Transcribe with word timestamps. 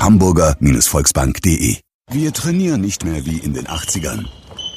www.hamburger-volksbank.de 0.00 1.76
Wir 2.10 2.32
trainieren 2.32 2.80
nicht 2.80 3.04
mehr 3.04 3.26
wie 3.26 3.38
in 3.38 3.52
den 3.52 3.66
80ern. 3.66 4.26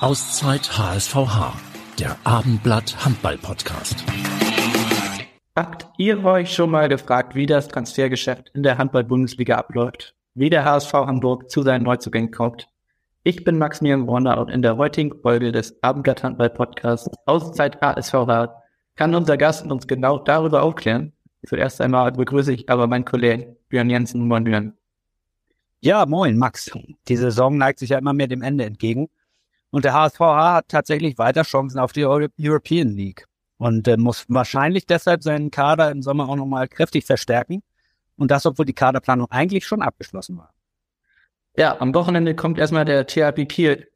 Auszeit 0.00 0.78
HSVH, 0.78 1.54
der 1.98 2.16
Abendblatt 2.24 3.04
Handball 3.04 3.38
Podcast. 3.38 4.04
Habt 5.54 5.86
ihr 5.96 6.24
euch 6.24 6.52
schon 6.52 6.70
mal 6.70 6.88
gefragt, 6.88 7.34
wie 7.34 7.46
das 7.46 7.68
Transfergeschäft 7.68 8.50
in 8.54 8.62
der 8.62 8.78
Handball-Bundesliga 8.78 9.56
abläuft? 9.56 10.14
Wie 10.34 10.50
der 10.50 10.64
HSV 10.64 10.92
Hamburg 10.92 11.50
zu 11.50 11.62
seinen 11.62 11.84
Neuzugängen 11.84 12.30
kommt? 12.30 12.68
Ich 13.22 13.44
bin 13.44 13.56
Maximilian 13.56 14.06
Warner 14.06 14.38
und 14.38 14.50
in 14.50 14.62
der 14.62 14.76
heutigen 14.76 15.20
Folge 15.22 15.52
des 15.52 15.82
Abendblatt 15.82 16.22
Handball 16.22 16.50
Podcasts 16.50 17.08
Auszeit 17.26 17.80
HSVH 17.80 18.62
kann 18.96 19.14
unser 19.14 19.36
Gast 19.36 19.64
uns 19.66 19.86
genau 19.86 20.18
darüber 20.18 20.62
aufklären. 20.62 21.12
Zuerst 21.46 21.80
einmal 21.80 22.12
begrüße 22.12 22.52
ich 22.52 22.68
aber 22.68 22.86
meinen 22.86 23.04
Kollegen 23.04 23.56
Björn 23.68 23.88
Jensen. 23.88 24.26
Moin 24.26 24.44
Björn. 24.44 24.74
Ja, 25.80 26.06
moin 26.06 26.36
Max. 26.36 26.70
Die 27.08 27.16
Saison 27.16 27.56
neigt 27.58 27.78
sich 27.78 27.90
ja 27.90 27.98
immer 27.98 28.12
mehr 28.12 28.26
dem 28.26 28.42
Ende 28.42 28.64
entgegen. 28.64 29.08
Und 29.70 29.84
der 29.84 29.92
HSVH 29.92 30.54
hat 30.54 30.68
tatsächlich 30.68 31.18
weiter 31.18 31.42
Chancen 31.42 31.78
auf 31.78 31.92
die 31.92 32.04
European 32.04 32.88
League 32.88 33.26
und 33.58 33.86
äh, 33.88 33.96
muss 33.96 34.24
wahrscheinlich 34.28 34.86
deshalb 34.86 35.22
seinen 35.22 35.50
Kader 35.50 35.90
im 35.90 36.02
Sommer 36.02 36.28
auch 36.28 36.36
nochmal 36.36 36.68
kräftig 36.68 37.04
verstärken. 37.04 37.62
Und 38.16 38.30
das, 38.30 38.46
obwohl 38.46 38.64
die 38.64 38.72
Kaderplanung 38.72 39.30
eigentlich 39.30 39.66
schon 39.66 39.82
abgeschlossen 39.82 40.38
war. 40.38 40.54
Ja, 41.56 41.80
am 41.80 41.94
Wochenende 41.94 42.34
kommt 42.34 42.58
erstmal 42.58 42.84
der 42.84 43.06
THP 43.06 43.46
Kiel, 43.46 43.88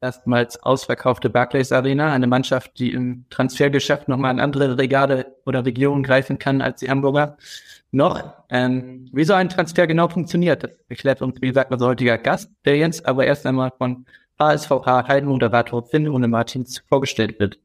erstmals 0.00 0.62
ausverkaufte 0.62 1.30
Barclays 1.30 1.72
Arena, 1.72 2.12
eine 2.12 2.26
Mannschaft, 2.26 2.78
die 2.78 2.92
im 2.92 3.26
Transfergeschäft 3.30 4.08
nochmal 4.08 4.32
in 4.32 4.40
andere 4.40 4.78
Regale 4.78 5.36
oder 5.46 5.64
Regionen 5.64 6.02
greifen 6.02 6.38
kann 6.38 6.62
als 6.62 6.80
die 6.80 6.88
Hamburger. 6.88 7.36
Noch, 7.92 8.22
ähm, 8.50 9.08
wie 9.12 9.24
so 9.24 9.34
ein 9.34 9.48
Transfer 9.48 9.86
genau 9.86 10.08
funktioniert, 10.08 10.62
das 10.62 10.70
erklärt 10.88 11.22
uns, 11.22 11.40
wie 11.40 11.48
gesagt, 11.48 11.72
unser 11.72 11.86
heutiger 11.86 12.18
Gast, 12.18 12.50
der 12.64 12.76
Jens 12.76 13.04
aber 13.04 13.26
erst 13.26 13.46
einmal 13.46 13.72
von 13.76 14.06
HSVH 14.38 15.08
Heidenmoderator 15.08 15.84
Finn 15.84 16.08
ohne 16.08 16.28
Martins 16.28 16.82
vorgestellt 16.88 17.38
wird. 17.40 17.58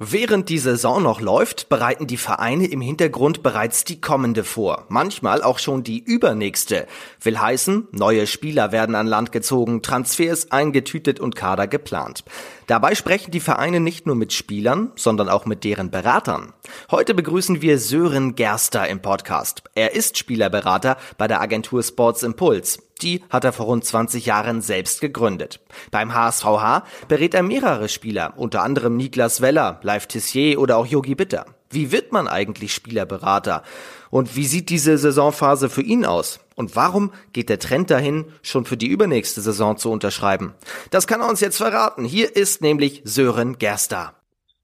Während 0.00 0.48
die 0.48 0.58
Saison 0.58 1.02
noch 1.02 1.20
läuft, 1.20 1.68
bereiten 1.68 2.06
die 2.06 2.18
Vereine 2.18 2.68
im 2.68 2.80
Hintergrund 2.80 3.42
bereits 3.42 3.82
die 3.82 4.00
kommende 4.00 4.44
vor. 4.44 4.86
Manchmal 4.90 5.42
auch 5.42 5.58
schon 5.58 5.82
die 5.82 5.98
übernächste. 5.98 6.86
Will 7.20 7.40
heißen, 7.40 7.88
neue 7.90 8.28
Spieler 8.28 8.70
werden 8.70 8.94
an 8.94 9.08
Land 9.08 9.32
gezogen, 9.32 9.82
Transfers 9.82 10.52
eingetütet 10.52 11.18
und 11.18 11.34
Kader 11.34 11.66
geplant. 11.66 12.22
Dabei 12.68 12.94
sprechen 12.94 13.32
die 13.32 13.40
Vereine 13.40 13.80
nicht 13.80 14.06
nur 14.06 14.14
mit 14.14 14.32
Spielern, 14.32 14.92
sondern 14.94 15.28
auch 15.28 15.46
mit 15.46 15.64
deren 15.64 15.90
Beratern. 15.90 16.52
Heute 16.92 17.12
begrüßen 17.12 17.60
wir 17.60 17.80
Sören 17.80 18.36
Gerster 18.36 18.86
im 18.86 19.02
Podcast. 19.02 19.64
Er 19.74 19.96
ist 19.96 20.16
Spielerberater 20.16 20.96
bei 21.16 21.26
der 21.26 21.40
Agentur 21.40 21.82
Sports 21.82 22.22
Impuls. 22.22 22.78
Die 22.98 23.22
hat 23.30 23.44
er 23.44 23.52
vor 23.52 23.66
rund 23.66 23.84
20 23.84 24.26
Jahren 24.26 24.60
selbst 24.60 25.00
gegründet. 25.00 25.60
Beim 25.90 26.14
HSVH 26.14 26.84
berät 27.06 27.34
er 27.34 27.42
mehrere 27.42 27.88
Spieler, 27.88 28.34
unter 28.36 28.62
anderem 28.62 28.96
Niklas 28.96 29.40
Weller, 29.40 29.80
Live 29.82 30.06
Tissier 30.06 30.60
oder 30.60 30.76
auch 30.76 30.86
Yogi 30.86 31.14
Bitter. 31.14 31.46
Wie 31.70 31.92
wird 31.92 32.12
man 32.12 32.28
eigentlich 32.28 32.72
Spielerberater? 32.74 33.62
Und 34.10 34.36
wie 34.36 34.46
sieht 34.46 34.70
diese 34.70 34.96
Saisonphase 34.96 35.68
für 35.68 35.82
ihn 35.82 36.04
aus? 36.04 36.40
Und 36.56 36.74
warum 36.76 37.12
geht 37.32 37.50
der 37.50 37.58
Trend 37.58 37.90
dahin, 37.90 38.24
schon 38.42 38.64
für 38.64 38.76
die 38.76 38.88
übernächste 38.88 39.42
Saison 39.42 39.76
zu 39.76 39.90
unterschreiben? 39.90 40.54
Das 40.90 41.06
kann 41.06 41.20
er 41.20 41.28
uns 41.28 41.40
jetzt 41.40 41.58
verraten. 41.58 42.04
Hier 42.04 42.34
ist 42.34 42.62
nämlich 42.62 43.02
Sören 43.04 43.58
Gerster. 43.58 44.14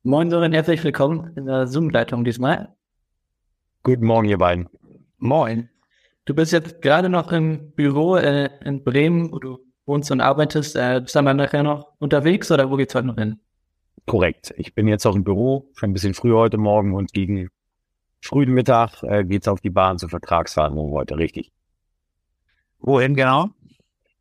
Moin 0.02 0.30
Sören, 0.30 0.52
herzlich 0.52 0.82
willkommen 0.82 1.32
in 1.36 1.46
der 1.46 1.66
Zoom-Leitung 1.66 2.24
diesmal. 2.24 2.74
Guten 3.82 4.06
Morgen, 4.06 4.28
ihr 4.28 4.38
beiden. 4.38 4.68
Moin. 5.18 5.68
Du 6.26 6.34
bist 6.34 6.52
jetzt 6.52 6.80
gerade 6.80 7.10
noch 7.10 7.32
im 7.32 7.72
Büro 7.72 8.16
äh, 8.16 8.48
in 8.64 8.82
Bremen, 8.82 9.30
wo 9.30 9.38
du 9.38 9.58
wohnst 9.84 10.10
und 10.10 10.22
arbeitest. 10.22 10.74
Äh, 10.74 11.00
bist 11.02 11.14
du 11.14 11.22
dann 11.22 11.36
nachher 11.36 11.62
noch 11.62 11.92
unterwegs 11.98 12.50
oder 12.50 12.70
wo 12.70 12.76
geht's 12.76 12.94
heute 12.94 13.08
noch 13.08 13.16
hin? 13.16 13.40
Korrekt. 14.06 14.54
Ich 14.56 14.74
bin 14.74 14.88
jetzt 14.88 15.04
auch 15.06 15.16
im 15.16 15.24
Büro, 15.24 15.70
schon 15.74 15.90
ein 15.90 15.92
bisschen 15.92 16.14
früher 16.14 16.38
heute 16.38 16.56
Morgen 16.56 16.94
und 16.94 17.12
gegen 17.12 17.50
frühen 18.22 18.52
Mittag 18.54 19.02
äh, 19.02 19.24
geht's 19.24 19.48
auf 19.48 19.60
die 19.60 19.70
Bahn 19.70 19.98
zur 19.98 20.08
Vertragsverhandlung 20.08 20.92
heute, 20.92 21.18
richtig. 21.18 21.52
Wohin 22.78 23.14
genau? 23.14 23.50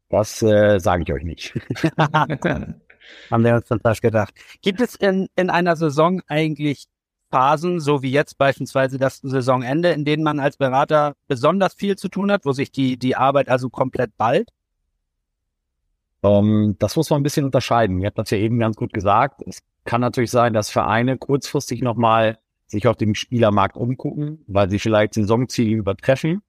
Das 0.10 0.42
äh, 0.42 0.80
sage 0.80 1.04
ich 1.04 1.14
euch 1.14 1.24
nicht. 1.24 1.54
Haben 1.98 3.44
wir 3.44 3.56
uns 3.56 3.68
dann 3.68 3.80
fast 3.80 4.02
gedacht. 4.02 4.34
Gibt 4.62 4.82
es 4.82 4.96
in, 4.96 5.28
in 5.36 5.50
einer 5.50 5.76
Saison 5.78 6.22
eigentlich 6.28 6.86
Phasen, 7.34 7.80
so 7.80 8.04
wie 8.04 8.12
jetzt 8.12 8.38
beispielsweise 8.38 9.00
das 9.00 9.18
Saisonende, 9.24 9.90
in 9.90 10.06
denen 10.06 10.22
man 10.22 10.40
als 10.40 10.56
Berater 10.58 11.16
besonders 11.28 11.74
viel 11.74 11.98
zu 11.98 12.08
tun 12.08 12.32
hat, 12.32 12.46
wo 12.46 12.52
sich 12.52 12.72
die, 12.72 12.96
die 12.96 13.16
Arbeit 13.16 13.50
also 13.50 13.72
komplett 13.72 14.16
ballt? 14.18 14.50
Um, 16.22 16.46
ähm, 16.46 16.76
das 16.78 16.96
muss 16.96 17.10
man 17.10 17.22
ein 17.22 17.24
bisschen 17.24 17.46
unterscheiden. 17.46 18.00
Ihr 18.00 18.06
habt 18.06 18.20
das 18.20 18.30
ja 18.30 18.38
eben 18.38 18.60
ganz 18.60 18.76
gut 18.76 18.94
gesagt. 18.94 19.42
Es 19.48 19.64
kann 19.84 20.00
natürlich 20.00 20.30
sein, 20.30 20.54
dass 20.54 20.70
Vereine 20.70 21.18
kurzfristig 21.18 21.82
nochmal 21.82 22.38
sich 22.68 22.88
auf 22.88 22.98
dem 22.98 23.16
Spielermarkt 23.16 23.78
umgucken, 23.78 24.44
weil 24.46 24.70
sie 24.70 24.78
vielleicht 24.78 25.16
Saisonziele 25.16 25.76
übertreffen. 25.76 26.44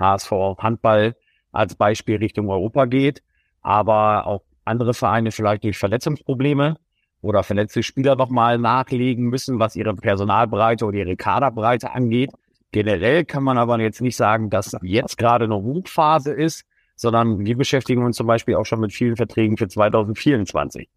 HSV 0.00 0.32
Handball 0.58 1.14
als 1.52 1.76
Beispiel 1.76 2.16
Richtung 2.16 2.50
Europa 2.50 2.86
geht, 2.86 3.22
aber 3.62 4.26
auch 4.26 4.42
andere 4.64 4.94
Vereine 4.94 5.30
vielleicht 5.30 5.62
durch 5.62 5.78
Verletzungsprobleme 5.78 6.76
oder 7.24 7.42
verletzte 7.42 7.82
Spieler 7.82 8.16
nochmal 8.16 8.58
nachlegen 8.58 9.24
müssen, 9.24 9.58
was 9.58 9.76
ihre 9.76 9.94
Personalbreite 9.94 10.84
oder 10.84 10.98
ihre 10.98 11.16
Kaderbreite 11.16 11.92
angeht. 11.92 12.30
Generell 12.70 13.24
kann 13.24 13.42
man 13.42 13.56
aber 13.56 13.80
jetzt 13.80 14.00
nicht 14.00 14.16
sagen, 14.16 14.50
dass 14.50 14.76
jetzt 14.82 15.16
gerade 15.16 15.44
eine 15.44 15.56
Hochphase 15.56 16.32
ist, 16.32 16.64
sondern 16.96 17.44
wir 17.44 17.56
beschäftigen 17.56 18.04
uns 18.04 18.16
zum 18.16 18.26
Beispiel 18.26 18.56
auch 18.56 18.66
schon 18.66 18.80
mit 18.80 18.92
vielen 18.92 19.16
Verträgen 19.16 19.56
für 19.56 19.68
2024. 19.68 20.88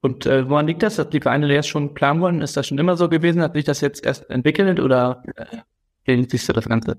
Und 0.00 0.26
äh, 0.26 0.48
woran 0.48 0.66
liegt 0.66 0.82
das, 0.82 0.96
dass 0.96 1.10
die 1.10 1.20
Vereine 1.20 1.52
jetzt 1.52 1.68
schon 1.68 1.94
planen 1.94 2.20
wollen? 2.20 2.40
Ist 2.42 2.56
das 2.56 2.68
schon 2.68 2.78
immer 2.78 2.96
so 2.96 3.08
gewesen? 3.08 3.42
Hat 3.42 3.54
sich 3.54 3.64
das 3.64 3.80
jetzt 3.80 4.04
erst 4.04 4.28
entwickelt 4.30 4.78
oder 4.78 5.22
äh, 5.34 5.56
wie 6.04 6.28
siehst 6.28 6.48
du 6.48 6.52
das 6.52 6.68
Ganze? 6.68 6.98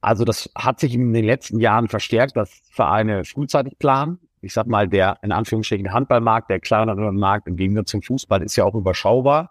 Also 0.00 0.24
das 0.24 0.50
hat 0.54 0.78
sich 0.80 0.94
in 0.94 1.12
den 1.12 1.24
letzten 1.24 1.58
Jahren 1.58 1.88
verstärkt, 1.88 2.36
dass 2.36 2.60
Vereine 2.70 3.24
frühzeitig 3.24 3.78
planen 3.78 4.18
ich 4.42 4.52
sag 4.52 4.66
mal, 4.66 4.88
der 4.88 5.18
in 5.22 5.32
Anführungsstrichen 5.32 5.92
Handballmarkt, 5.92 6.50
der 6.50 6.60
kleinere 6.60 7.12
Markt 7.12 7.46
im 7.46 7.56
Gegensatz 7.56 7.90
zum 7.90 8.02
Fußball 8.02 8.42
ist 8.42 8.56
ja 8.56 8.64
auch 8.64 8.74
überschaubar. 8.74 9.50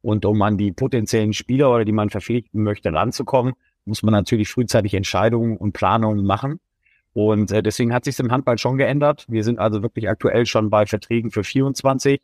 Und 0.00 0.24
um 0.24 0.40
an 0.42 0.56
die 0.56 0.70
potenziellen 0.70 1.32
Spieler 1.32 1.70
oder 1.74 1.84
die 1.84 1.92
man 1.92 2.08
verpflichten 2.08 2.62
möchte 2.62 2.92
ranzukommen, 2.92 3.54
muss 3.84 4.04
man 4.04 4.12
natürlich 4.12 4.48
frühzeitig 4.48 4.94
Entscheidungen 4.94 5.56
und 5.56 5.72
Planungen 5.72 6.24
machen. 6.24 6.60
Und 7.14 7.50
äh, 7.50 7.64
deswegen 7.64 7.92
hat 7.92 8.04
sich 8.04 8.18
im 8.20 8.30
Handball 8.30 8.58
schon 8.58 8.76
geändert. 8.76 9.24
Wir 9.28 9.42
sind 9.42 9.58
also 9.58 9.82
wirklich 9.82 10.08
aktuell 10.08 10.46
schon 10.46 10.70
bei 10.70 10.86
Verträgen 10.86 11.32
für 11.32 11.42
24, 11.42 12.20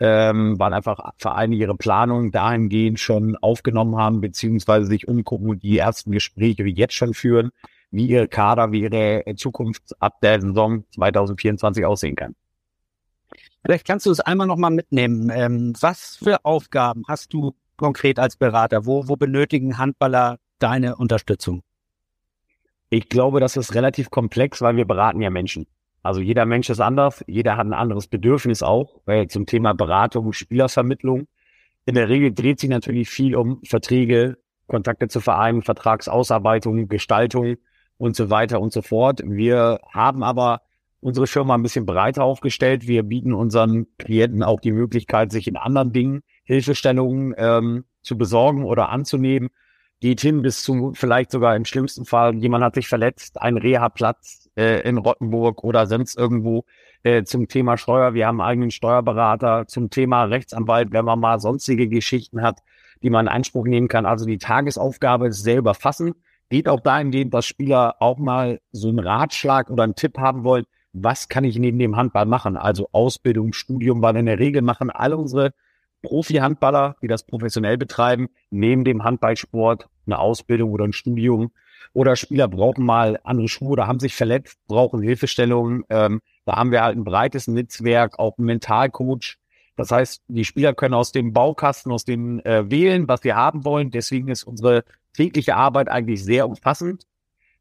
ähm, 0.00 0.58
weil 0.58 0.72
einfach 0.72 1.12
Vereine 1.18 1.54
ihre 1.54 1.76
Planungen 1.76 2.30
dahingehend 2.30 2.98
schon 2.98 3.36
aufgenommen 3.36 3.96
haben, 3.96 4.22
beziehungsweise 4.22 4.86
sich 4.86 5.06
umgucken 5.06 5.50
und 5.50 5.62
die 5.62 5.76
ersten 5.76 6.12
Gespräche 6.12 6.62
jetzt 6.64 6.94
schon 6.94 7.12
führen, 7.12 7.50
wie 7.92 8.06
ihr 8.06 8.26
Kader, 8.26 8.72
wie 8.72 8.80
ihre 8.82 9.22
Zukunft 9.36 9.94
ab 10.00 10.20
der 10.22 10.40
Saison 10.40 10.84
2024 10.94 11.84
aussehen 11.84 12.16
kann. 12.16 12.34
Vielleicht 13.64 13.86
kannst 13.86 14.06
du 14.06 14.10
es 14.10 14.18
einmal 14.18 14.48
nochmal 14.48 14.72
mitnehmen. 14.72 15.30
Ähm, 15.32 15.74
was 15.80 16.16
für 16.16 16.44
Aufgaben 16.44 17.04
hast 17.06 17.32
du 17.32 17.54
konkret 17.76 18.18
als 18.18 18.36
Berater? 18.36 18.86
Wo, 18.86 19.06
wo 19.08 19.16
benötigen 19.16 19.78
Handballer 19.78 20.38
deine 20.58 20.96
Unterstützung? 20.96 21.62
Ich 22.90 23.08
glaube, 23.08 23.40
das 23.40 23.56
ist 23.56 23.74
relativ 23.74 24.10
komplex, 24.10 24.60
weil 24.62 24.76
wir 24.76 24.84
beraten 24.84 25.22
ja 25.22 25.30
Menschen. 25.30 25.66
Also 26.02 26.20
jeder 26.20 26.44
Mensch 26.46 26.68
ist 26.68 26.80
anders, 26.80 27.22
jeder 27.28 27.56
hat 27.56 27.66
ein 27.66 27.72
anderes 27.72 28.08
Bedürfnis 28.08 28.62
auch, 28.62 29.00
weil 29.04 29.28
zum 29.28 29.46
Thema 29.46 29.72
Beratung, 29.72 30.32
Spielervermittlung. 30.32 31.28
In 31.84 31.94
der 31.94 32.08
Regel 32.08 32.34
dreht 32.34 32.58
sich 32.58 32.70
natürlich 32.70 33.08
viel 33.08 33.36
um 33.36 33.60
Verträge, 33.64 34.38
Kontakte 34.66 35.08
zu 35.08 35.20
Vereinen, 35.20 35.62
Vertragsausarbeitung, 35.62 36.88
Gestaltung 36.88 37.56
und 38.02 38.16
so 38.16 38.30
weiter 38.30 38.60
und 38.60 38.72
so 38.72 38.82
fort. 38.82 39.22
Wir 39.24 39.78
haben 39.92 40.24
aber 40.24 40.62
unsere 40.98 41.28
Firma 41.28 41.54
ein 41.54 41.62
bisschen 41.62 41.86
breiter 41.86 42.24
aufgestellt. 42.24 42.88
Wir 42.88 43.04
bieten 43.04 43.32
unseren 43.32 43.86
Klienten 43.96 44.42
auch 44.42 44.58
die 44.58 44.72
Möglichkeit, 44.72 45.30
sich 45.30 45.46
in 45.46 45.56
anderen 45.56 45.92
Dingen 45.92 46.22
Hilfestellungen 46.42 47.32
ähm, 47.38 47.84
zu 48.02 48.18
besorgen 48.18 48.64
oder 48.64 48.88
anzunehmen. 48.88 49.50
Geht 50.00 50.20
hin 50.20 50.42
bis 50.42 50.64
zu 50.64 50.90
vielleicht 50.96 51.30
sogar 51.30 51.54
im 51.54 51.64
schlimmsten 51.64 52.04
Fall, 52.04 52.34
jemand 52.34 52.64
hat 52.64 52.74
sich 52.74 52.88
verletzt, 52.88 53.40
ein 53.40 53.56
Reha-Platz 53.56 54.50
äh, 54.56 54.80
in 54.80 54.98
Rottenburg 54.98 55.62
oder 55.62 55.86
sonst 55.86 56.18
irgendwo 56.18 56.64
äh, 57.04 57.22
zum 57.22 57.46
Thema 57.46 57.78
Steuer. 57.78 58.14
Wir 58.14 58.26
haben 58.26 58.40
einen 58.40 58.50
eigenen 58.50 58.70
Steuerberater 58.72 59.68
zum 59.68 59.90
Thema 59.90 60.24
Rechtsanwalt, 60.24 60.90
wenn 60.90 61.04
man 61.04 61.20
mal 61.20 61.38
sonstige 61.38 61.86
Geschichten 61.86 62.42
hat, 62.42 62.62
die 63.04 63.10
man 63.10 63.26
in 63.26 63.32
Anspruch 63.32 63.64
nehmen 63.64 63.86
kann. 63.86 64.06
Also 64.06 64.26
die 64.26 64.38
Tagesaufgabe 64.38 65.28
ist 65.28 65.44
sehr 65.44 65.58
überfassend. 65.58 66.16
Geht 66.52 66.68
auch 66.68 66.80
dahingehend, 66.80 67.32
dass 67.32 67.46
Spieler 67.46 67.96
auch 68.00 68.18
mal 68.18 68.60
so 68.72 68.90
einen 68.90 68.98
Ratschlag 68.98 69.70
oder 69.70 69.84
einen 69.84 69.94
Tipp 69.94 70.18
haben 70.18 70.44
wollen, 70.44 70.66
was 70.92 71.30
kann 71.30 71.44
ich 71.44 71.58
neben 71.58 71.78
dem 71.78 71.96
Handball 71.96 72.26
machen? 72.26 72.58
Also 72.58 72.90
Ausbildung, 72.92 73.54
Studium, 73.54 74.02
weil 74.02 74.16
in 74.16 74.26
der 74.26 74.38
Regel 74.38 74.60
machen 74.60 74.90
alle 74.90 75.16
unsere 75.16 75.54
Profi-Handballer, 76.02 76.96
die 77.00 77.06
das 77.06 77.24
professionell 77.24 77.78
betreiben, 77.78 78.28
neben 78.50 78.84
dem 78.84 79.02
Handballsport 79.02 79.88
eine 80.04 80.18
Ausbildung 80.18 80.72
oder 80.72 80.84
ein 80.84 80.92
Studium. 80.92 81.52
Oder 81.94 82.16
Spieler 82.16 82.48
brauchen 82.48 82.84
mal 82.84 83.18
andere 83.24 83.48
Schuhe 83.48 83.70
oder 83.70 83.86
haben 83.86 83.98
sich 83.98 84.14
verletzt, 84.14 84.58
brauchen 84.68 85.00
Hilfestellungen. 85.00 85.84
Ähm, 85.88 86.20
da 86.44 86.56
haben 86.56 86.70
wir 86.70 86.82
halt 86.82 86.98
ein 86.98 87.04
breites 87.04 87.48
Netzwerk, 87.48 88.18
auch 88.18 88.36
einen 88.36 88.44
Mentalcoach. 88.44 89.38
Das 89.76 89.90
heißt, 89.90 90.22
die 90.28 90.44
Spieler 90.44 90.74
können 90.74 90.92
aus 90.92 91.12
dem 91.12 91.32
Baukasten, 91.32 91.90
aus 91.92 92.04
dem 92.04 92.40
äh, 92.40 92.70
wählen, 92.70 93.08
was 93.08 93.24
wir 93.24 93.36
haben 93.36 93.64
wollen. 93.64 93.90
Deswegen 93.90 94.28
ist 94.28 94.44
unsere 94.44 94.84
tägliche 95.14 95.56
Arbeit 95.56 95.88
eigentlich 95.88 96.24
sehr 96.24 96.48
umfassend 96.48 97.06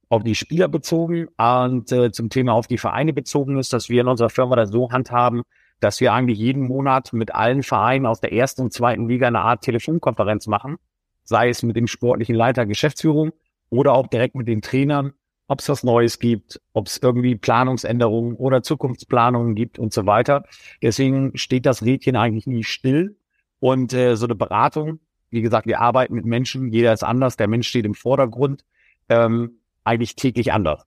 auf 0.10 0.24
die 0.24 0.36
Spieler 0.36 0.68
bezogen 0.68 1.28
und 1.38 1.92
äh, 1.92 2.12
zum 2.12 2.30
Thema 2.30 2.54
auf 2.54 2.68
die 2.68 2.78
Vereine 2.78 3.14
bezogen 3.14 3.58
ist, 3.58 3.72
dass 3.72 3.88
wir 3.88 4.02
in 4.02 4.08
unserer 4.08 4.30
Firma 4.30 4.58
das 4.58 4.70
so 4.70 4.92
handhaben, 4.92 5.44
dass 5.80 6.02
wir 6.02 6.12
eigentlich 6.12 6.38
jeden 6.38 6.68
Monat 6.68 7.14
mit 7.14 7.34
allen 7.34 7.64
Vereinen 7.64 8.06
aus 8.06 8.20
der 8.20 8.34
ersten 8.34 8.64
und 8.64 8.74
zweiten 8.74 9.08
Liga 9.08 9.28
eine 9.28 9.40
Art 9.40 9.64
Telefonkonferenz 9.64 10.48
machen, 10.48 10.78
sei 11.24 11.48
es 11.48 11.64
mit 11.64 11.78
dem 11.78 11.88
sportlichen 11.88 12.36
Leiter 12.36 12.66
Geschäftsführung 12.66 13.32
oder 13.70 13.94
auch 13.94 14.08
direkt 14.08 14.36
mit 14.36 14.50
den 14.50 14.62
Trainern, 14.62 15.14
ob 15.48 15.60
es 15.60 15.70
was 15.70 15.84
Neues 15.84 16.20
gibt, 16.20 16.60
ob 16.74 16.88
es 16.88 17.00
irgendwie 17.02 17.36
Planungsänderungen 17.36 18.36
oder 18.36 18.64
Zukunftsplanungen 18.64 19.56
gibt 19.56 19.80
und 19.80 19.94
so 19.94 20.06
weiter. 20.06 20.44
Deswegen 20.82 21.38
steht 21.38 21.66
das 21.66 21.84
Rädchen 21.84 22.18
eigentlich 22.18 22.48
nie 22.48 22.64
still. 22.64 23.18
Und 23.60 23.94
äh, 23.94 24.16
so 24.16 24.26
eine 24.26 24.36
Beratung, 24.36 25.00
wie 25.32 25.42
gesagt, 25.42 25.66
wir 25.66 25.80
arbeiten 25.80 26.14
mit 26.14 26.26
Menschen, 26.26 26.72
jeder 26.72 26.94
ist 26.94 27.04
anders, 27.04 27.38
der 27.38 27.48
Mensch 27.48 27.68
steht 27.68 27.86
im 27.86 27.96
Vordergrund, 27.96 28.64
ähm, 29.10 29.60
eigentlich 29.84 30.16
täglich 30.16 30.54
anders. 30.54 30.86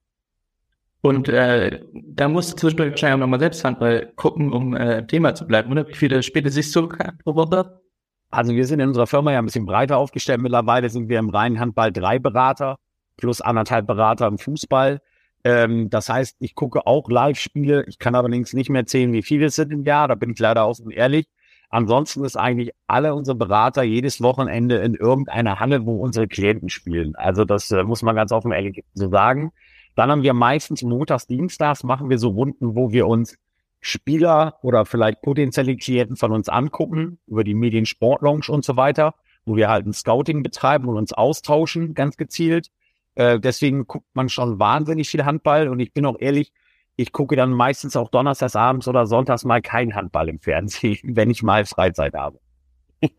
Und 1.01 1.29
äh, 1.29 1.81
da 1.93 2.29
musst 2.29 2.53
du 2.53 2.57
zwischendurch 2.57 2.93
wahrscheinlich 2.93 3.15
auch 3.17 3.21
nochmal 3.21 3.41
selbst 3.41 3.65
Handball 3.65 4.13
gucken, 4.17 4.53
um 4.53 4.75
äh, 4.75 5.07
Thema 5.07 5.35
zu 5.35 5.47
bleiben, 5.47 5.71
oder? 5.71 5.87
Wie 5.87 5.95
viele 5.95 6.23
Spiele 6.23 6.49
siehst 6.51 6.75
du 6.75 6.89
pro 6.89 7.35
Woche? 7.35 7.81
Also 8.31 8.55
wir 8.55 8.67
sind 8.67 8.81
in 8.81 8.89
unserer 8.89 9.07
Firma 9.07 9.33
ja 9.33 9.39
ein 9.39 9.45
bisschen 9.45 9.67
breiter 9.67 9.99
aufgestellt. 9.99 10.41
Mittlerweile 10.41 10.89
sind 10.89 11.09
wir 11.09 11.19
im 11.19 11.29
reinen 11.29 11.61
Handball 11.61 11.93
drei 11.93 12.19
Berater 12.19 12.77
plus 13.17 13.41
anderthalb 13.41 13.87
Berater 13.87 14.27
im 14.27 14.39
Fußball. 14.39 15.01
Ähm, 15.45 15.91
das 15.91 16.09
heißt, 16.09 16.37
ich 16.41 16.55
gucke 16.55 16.87
auch 16.87 17.09
Live-Spiele. 17.09 17.85
Ich 17.87 17.99
kann 17.99 18.15
allerdings 18.15 18.55
nicht 18.55 18.71
mehr 18.71 18.87
zählen, 18.87 19.13
wie 19.13 19.23
viele 19.23 19.47
es 19.47 19.57
sind 19.57 19.73
im 19.73 19.85
Jahr. 19.85 20.09
Da 20.09 20.15
bin 20.15 20.31
ich 20.31 20.39
leider 20.39 20.67
offen 20.67 20.91
ehrlich. 20.91 21.27
Ansonsten 21.71 22.25
ist 22.25 22.37
eigentlich 22.37 22.73
alle 22.87 23.15
unsere 23.15 23.37
Berater 23.37 23.83
jedes 23.83 24.21
Wochenende 24.21 24.77
in 24.77 24.95
irgendeiner 24.95 25.59
Halle, 25.61 25.85
wo 25.87 25.97
unsere 25.97 26.29
Klienten 26.29 26.69
spielen. 26.69 27.17
Also 27.17 27.45
das 27.45 27.71
äh, 27.71 27.83
muss 27.83 28.03
man 28.03 28.15
ganz 28.15 28.33
offen 28.33 28.53
ehrlich 28.53 28.85
so 28.95 29.11
sagen. 29.11 29.53
Dann 29.97 30.11
haben 30.11 30.23
wir 30.23 30.35
meistens 30.35 30.83
montags, 30.83 31.27
dienstags 31.27 31.85
machen 31.85 32.11
wir 32.11 32.19
so 32.19 32.29
Runden, 32.29 32.75
wo 32.75 32.93
wir 32.93 33.07
uns 33.07 33.37
Spieler 33.81 34.59
oder 34.63 34.87
vielleicht 34.87 35.21
potenzielle 35.21 35.77
Klienten 35.77 36.17
von 36.17 36.33
uns 36.33 36.49
angucken, 36.49 37.19
über 37.27 37.45
die 37.45 37.55
Medien 37.55 37.87
Sport 37.87 38.23
Lounge 38.23 38.47
und 38.49 38.65
so 38.65 38.77
weiter, 38.77 39.15
wo 39.45 39.57
wir 39.57 39.69
halt 39.69 39.87
ein 39.87 39.93
Scouting 39.93 40.43
betreiben 40.43 40.89
und 40.89 40.97
uns 40.97 41.13
austauschen, 41.13 41.95
ganz 41.95 42.17
gezielt. 42.17 42.71
Äh, 43.15 43.39
deswegen 43.39 43.87
guckt 43.87 44.07
man 44.15 44.29
schon 44.29 44.59
wahnsinnig 44.59 45.09
viel 45.11 45.25
Handball 45.25 45.69
und 45.69 45.81
ich 45.81 45.93
bin 45.93 46.07
auch 46.07 46.17
ehrlich, 46.19 46.53
ich 46.97 47.13
gucke 47.13 47.37
dann 47.37 47.53
meistens 47.53 47.97
auch 47.97 48.09
donnerstags 48.09 48.57
abends 48.57 48.89
oder 48.89 49.07
sonntags 49.07 49.45
mal 49.45 49.63
kein 49.63 49.95
Handball 49.95 50.29
im 50.29 50.41
Fernsehen, 50.41 50.99
wenn 51.17 51.31
ich 51.31 51.43
mal 51.43 51.65
Freizeit 51.65 52.15
habe. 52.15 52.41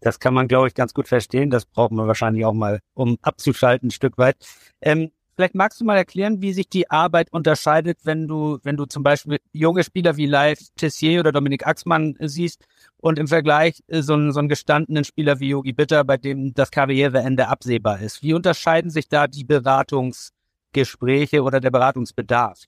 Das 0.00 0.18
kann 0.18 0.34
man, 0.34 0.48
glaube 0.48 0.68
ich, 0.68 0.74
ganz 0.74 0.94
gut 0.94 1.06
verstehen. 1.06 1.50
Das 1.50 1.64
braucht 1.64 1.92
man 1.92 2.08
wahrscheinlich 2.08 2.44
auch 2.44 2.54
mal, 2.54 2.80
um 2.94 3.18
abzuschalten, 3.22 3.88
ein 3.88 3.92
Stück 3.92 4.18
weit. 4.18 4.36
Ähm, 4.80 5.12
Vielleicht 5.38 5.54
magst 5.54 5.80
du 5.80 5.84
mal 5.84 5.96
erklären, 5.96 6.42
wie 6.42 6.52
sich 6.52 6.68
die 6.68 6.90
Arbeit 6.90 7.32
unterscheidet, 7.32 8.00
wenn 8.02 8.26
du, 8.26 8.58
wenn 8.64 8.76
du 8.76 8.86
zum 8.86 9.04
Beispiel 9.04 9.38
junge 9.52 9.84
Spieler 9.84 10.16
wie 10.16 10.26
Live 10.26 10.58
Tessier 10.74 11.20
oder 11.20 11.30
Dominik 11.30 11.64
Axmann 11.64 12.16
siehst 12.18 12.64
und 12.96 13.20
im 13.20 13.28
Vergleich 13.28 13.80
äh, 13.86 14.02
so 14.02 14.14
einen, 14.14 14.32
so 14.32 14.40
einen 14.40 14.48
gestandenen 14.48 15.04
Spieler 15.04 15.38
wie 15.38 15.50
Yogi 15.50 15.72
Bitter, 15.72 16.02
bei 16.02 16.16
dem 16.16 16.54
das 16.54 16.72
Karriereende 16.72 17.46
absehbar 17.46 18.00
ist. 18.00 18.20
Wie 18.20 18.34
unterscheiden 18.34 18.90
sich 18.90 19.08
da 19.08 19.28
die 19.28 19.44
Beratungsgespräche 19.44 21.44
oder 21.44 21.60
der 21.60 21.70
Beratungsbedarf? 21.70 22.64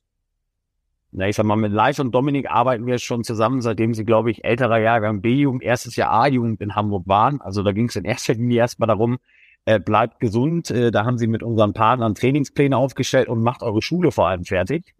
Na, 1.12 1.28
ich 1.28 1.34
sag 1.34 1.44
mal, 1.44 1.56
mit 1.56 1.72
Live 1.72 1.98
und 1.98 2.12
Dominik 2.12 2.48
arbeiten 2.50 2.86
wir 2.86 2.98
schon 2.98 3.24
zusammen, 3.24 3.62
seitdem 3.62 3.94
sie, 3.94 4.04
glaube 4.04 4.30
ich, 4.30 4.44
älterer 4.44 4.78
Jahrgang 4.78 5.20
B-Jugend, 5.20 5.62
erstes 5.62 5.96
Jahr 5.96 6.12
A-Jugend 6.12 6.60
in 6.60 6.76
Hamburg 6.76 7.08
waren. 7.08 7.40
Also 7.40 7.64
da 7.64 7.72
ging 7.72 7.88
es 7.88 7.96
in 7.96 8.04
erster 8.04 8.34
Linie 8.34 8.58
erstmal 8.58 8.86
darum, 8.86 9.18
äh, 9.64 9.80
bleibt 9.80 10.20
gesund. 10.20 10.70
Äh, 10.70 10.92
da 10.92 11.04
haben 11.04 11.18
sie 11.18 11.26
mit 11.26 11.42
unseren 11.42 11.72
Partnern 11.72 12.14
Trainingspläne 12.14 12.76
aufgestellt 12.76 13.28
und 13.28 13.42
macht 13.42 13.62
eure 13.62 13.82
Schule 13.82 14.12
vor 14.12 14.28
allem 14.28 14.44
fertig. 14.44 14.94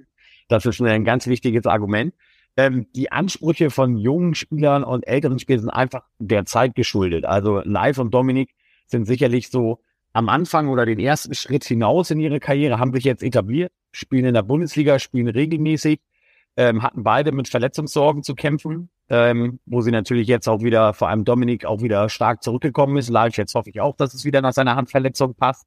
Das 0.48 0.66
ist 0.66 0.80
ein 0.82 1.04
ganz 1.04 1.28
wichtiges 1.28 1.66
Argument. 1.66 2.12
Ähm, 2.56 2.88
die 2.96 3.12
Ansprüche 3.12 3.70
von 3.70 3.96
jungen 3.96 4.34
Spielern 4.34 4.82
und 4.82 5.06
älteren 5.06 5.38
Spielern 5.38 5.60
sind 5.60 5.70
einfach 5.70 6.02
der 6.18 6.44
Zeit 6.44 6.74
geschuldet. 6.74 7.24
Also 7.24 7.60
Live 7.64 7.98
und 7.98 8.12
Dominik 8.12 8.50
sind 8.86 9.06
sicherlich 9.06 9.48
so 9.48 9.80
am 10.12 10.28
Anfang 10.28 10.68
oder 10.68 10.86
den 10.86 10.98
ersten 10.98 11.34
Schritt 11.34 11.64
hinaus 11.64 12.10
in 12.10 12.20
ihre 12.20 12.40
Karriere, 12.40 12.78
haben 12.78 12.92
sich 12.92 13.04
jetzt 13.04 13.22
etabliert, 13.22 13.72
spielen 13.92 14.24
in 14.24 14.34
der 14.34 14.42
Bundesliga, 14.42 14.98
spielen 14.98 15.28
regelmäßig, 15.28 16.00
ähm, 16.56 16.82
hatten 16.82 17.02
beide 17.04 17.32
mit 17.32 17.48
Verletzungssorgen 17.48 18.22
zu 18.22 18.34
kämpfen, 18.34 18.90
ähm, 19.08 19.60
wo 19.66 19.80
sie 19.80 19.92
natürlich 19.92 20.26
jetzt 20.28 20.48
auch 20.48 20.62
wieder, 20.62 20.94
vor 20.94 21.08
allem 21.08 21.24
Dominik, 21.24 21.64
auch 21.64 21.82
wieder 21.82 22.08
stark 22.08 22.42
zurückgekommen 22.42 22.96
ist. 22.96 23.08
Live, 23.08 23.36
jetzt 23.36 23.54
hoffe 23.54 23.70
ich 23.70 23.80
auch, 23.80 23.96
dass 23.96 24.14
es 24.14 24.24
wieder 24.24 24.40
nach 24.40 24.52
seiner 24.52 24.76
Handverletzung 24.76 25.34
passt. 25.34 25.66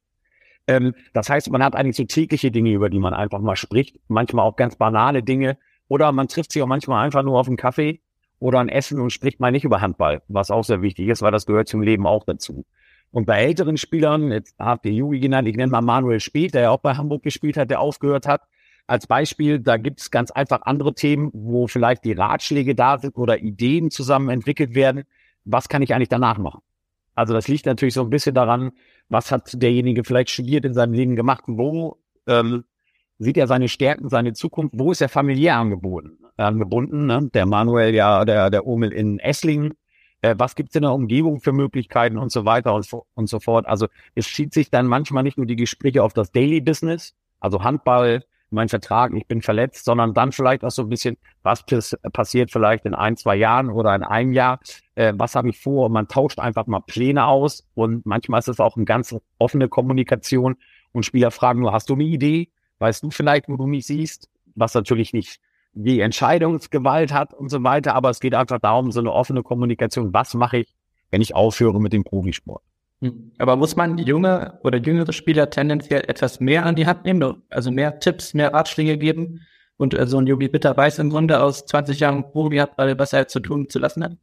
Ähm, 0.67 0.93
das 1.13 1.29
heißt, 1.29 1.49
man 1.51 1.63
hat 1.63 1.75
eigentlich 1.75 1.95
so 1.95 2.03
tägliche 2.03 2.51
Dinge, 2.51 2.71
über 2.71 2.89
die 2.89 2.99
man 2.99 3.13
einfach 3.13 3.39
mal 3.39 3.55
spricht, 3.55 3.97
manchmal 4.07 4.45
auch 4.45 4.55
ganz 4.55 4.75
banale 4.75 5.23
Dinge. 5.23 5.57
Oder 5.87 6.11
man 6.11 6.27
trifft 6.27 6.51
sich 6.51 6.61
auch 6.61 6.67
manchmal 6.67 7.05
einfach 7.05 7.23
nur 7.23 7.39
auf 7.39 7.47
einen 7.47 7.57
Kaffee 7.57 8.01
oder 8.39 8.59
ein 8.59 8.69
Essen 8.69 8.99
und 8.99 9.11
spricht 9.11 9.39
mal 9.39 9.51
nicht 9.51 9.63
über 9.63 9.81
Handball, 9.81 10.21
was 10.27 10.51
auch 10.51 10.63
sehr 10.63 10.81
wichtig 10.81 11.07
ist, 11.07 11.21
weil 11.21 11.31
das 11.31 11.45
gehört 11.45 11.67
zum 11.67 11.81
Leben 11.81 12.05
auch 12.07 12.23
dazu. 12.25 12.65
Und 13.13 13.27
bei 13.27 13.43
älteren 13.43 13.77
Spielern, 13.77 14.31
jetzt 14.31 14.55
habt 14.57 14.87
ihr 14.87 14.91
Yugi 14.91 15.19
genannt, 15.19 15.47
ich 15.47 15.55
nenne 15.55 15.71
mal 15.71 15.81
Manuel 15.81 16.19
Speth, 16.19 16.55
der 16.55 16.63
ja 16.63 16.69
auch 16.71 16.79
bei 16.79 16.95
Hamburg 16.95 17.21
gespielt 17.21 17.57
hat, 17.57 17.69
der 17.69 17.79
aufgehört 17.79 18.27
hat, 18.27 18.41
als 18.87 19.05
Beispiel, 19.05 19.59
da 19.59 19.77
gibt 19.77 20.01
es 20.01 20.09
ganz 20.09 20.31
einfach 20.31 20.63
andere 20.63 20.95
Themen, 20.95 21.29
wo 21.31 21.67
vielleicht 21.67 22.05
die 22.05 22.13
Ratschläge 22.13 22.73
da 22.73 22.97
sind 22.97 23.15
oder 23.15 23.39
Ideen 23.39 23.91
zusammen 23.91 24.29
entwickelt 24.29 24.73
werden. 24.73 25.03
Was 25.45 25.69
kann 25.69 25.83
ich 25.83 25.93
eigentlich 25.93 26.09
danach 26.09 26.39
machen? 26.39 26.61
Also 27.13 27.35
das 27.35 27.47
liegt 27.47 27.67
natürlich 27.67 27.93
so 27.93 28.01
ein 28.01 28.09
bisschen 28.09 28.33
daran, 28.33 28.71
was 29.09 29.31
hat 29.31 29.61
derjenige 29.61 30.03
vielleicht 30.03 30.31
studiert 30.31 30.65
in 30.65 30.73
seinem 30.73 30.93
Leben 30.93 31.15
gemacht, 31.15 31.43
wo 31.45 31.99
ähm, 32.25 32.63
sieht 33.19 33.37
er 33.37 33.45
seine 33.45 33.69
Stärken, 33.69 34.09
seine 34.09 34.33
Zukunft, 34.33 34.73
wo 34.75 34.91
ist 34.91 35.01
er 35.01 35.09
familiär 35.09 35.57
angebunden? 35.57 36.17
angebunden 36.35 37.05
ne? 37.05 37.29
Der 37.31 37.45
Manuel, 37.45 37.93
ja, 37.93 38.25
der, 38.25 38.49
der 38.49 38.65
Omel 38.65 38.91
in 38.91 39.19
Esslingen, 39.19 39.75
äh, 40.23 40.35
was 40.37 40.55
gibt's 40.55 40.75
in 40.75 40.81
der 40.81 40.93
Umgebung 40.93 41.41
für 41.41 41.51
Möglichkeiten 41.51 42.17
und 42.17 42.31
so 42.31 42.45
weiter 42.45 42.73
und, 42.73 42.89
und 43.13 43.27
so 43.27 43.39
fort. 43.39 43.67
Also 43.67 43.87
es 44.15 44.25
schiebt 44.25 44.53
sich 44.53 44.71
dann 44.71 44.87
manchmal 44.87 45.21
nicht 45.21 45.37
nur 45.37 45.45
die 45.45 45.57
Gespräche 45.57 46.01
auf 46.01 46.13
das 46.13 46.31
Daily 46.31 46.61
Business, 46.61 47.13
also 47.39 47.63
Handball, 47.63 48.23
mein 48.49 48.69
Vertrag, 48.69 49.13
ich 49.13 49.27
bin 49.27 49.41
verletzt, 49.41 49.83
sondern 49.83 50.13
dann 50.13 50.31
vielleicht 50.31 50.63
auch 50.63 50.71
so 50.71 50.83
ein 50.83 50.89
bisschen, 50.89 51.17
was 51.41 51.65
passiert 52.13 52.51
vielleicht 52.51 52.85
in 52.85 52.93
ein, 52.93 53.17
zwei 53.17 53.35
Jahren 53.35 53.69
oder 53.69 53.93
in 53.95 54.03
einem 54.03 54.31
Jahr, 54.31 54.59
äh, 54.95 55.11
was 55.15 55.35
habe 55.35 55.49
ich 55.49 55.59
vor? 55.59 55.87
Und 55.87 55.91
man 55.91 56.07
tauscht 56.07 56.39
einfach 56.39 56.67
mal 56.67 56.79
Pläne 56.81 57.25
aus 57.25 57.67
und 57.73 58.05
manchmal 58.05 58.39
ist 58.39 58.47
es 58.47 58.59
auch 58.59 58.77
eine 58.77 58.85
ganz 58.85 59.15
offene 59.39 59.67
Kommunikation 59.67 60.55
und 60.91 61.05
Spieler 61.05 61.31
fragen 61.31 61.59
nur, 61.59 61.73
hast 61.73 61.89
du 61.89 61.95
eine 61.95 62.03
Idee? 62.03 62.49
Weißt 62.79 63.03
du 63.03 63.09
vielleicht, 63.09 63.49
wo 63.49 63.57
du 63.57 63.65
mich 63.65 63.87
siehst? 63.87 64.29
Was 64.55 64.73
natürlich 64.75 65.13
nicht 65.13 65.41
die 65.73 65.99
Entscheidungsgewalt 65.99 67.13
hat 67.13 67.33
und 67.33 67.49
so 67.49 67.63
weiter, 67.63 67.95
aber 67.95 68.09
es 68.09 68.19
geht 68.19 68.35
einfach 68.35 68.59
darum, 68.59 68.91
so 68.91 68.99
eine 68.99 69.11
offene 69.11 69.43
Kommunikation, 69.43 70.13
was 70.13 70.33
mache 70.33 70.59
ich, 70.59 70.75
wenn 71.11 71.21
ich 71.21 71.35
aufhöre 71.35 71.81
mit 71.81 71.93
dem 71.93 72.03
Profisport. 72.03 72.61
Hm. 73.01 73.31
Aber 73.37 73.55
muss 73.55 73.75
man 73.75 73.97
junge 73.97 74.59
oder 74.63 74.77
jüngere 74.77 75.11
Spieler 75.13 75.49
tendenziell 75.49 76.03
etwas 76.07 76.39
mehr 76.39 76.65
an 76.65 76.75
die 76.75 76.85
Hand 76.85 77.05
nehmen, 77.05 77.43
also 77.49 77.71
mehr 77.71 77.99
Tipps, 77.99 78.33
mehr 78.33 78.53
Ratschläge 78.53 78.97
geben? 78.97 79.41
Und 79.77 79.93
äh, 79.93 80.05
so 80.07 80.19
ein 80.19 80.27
Yogi 80.27 80.47
Bitter 80.47 80.77
weiß 80.77 80.99
im 80.99 81.09
Grunde 81.09 81.41
aus 81.41 81.65
20 81.65 81.99
Jahren 81.99 82.31
Profi 82.31 82.57
hat, 82.57 82.77
was 82.77 83.11
er 83.11 83.27
zu 83.27 83.39
tun 83.39 83.69
zu 83.69 83.79
lassen 83.79 84.03
hat? 84.03 84.17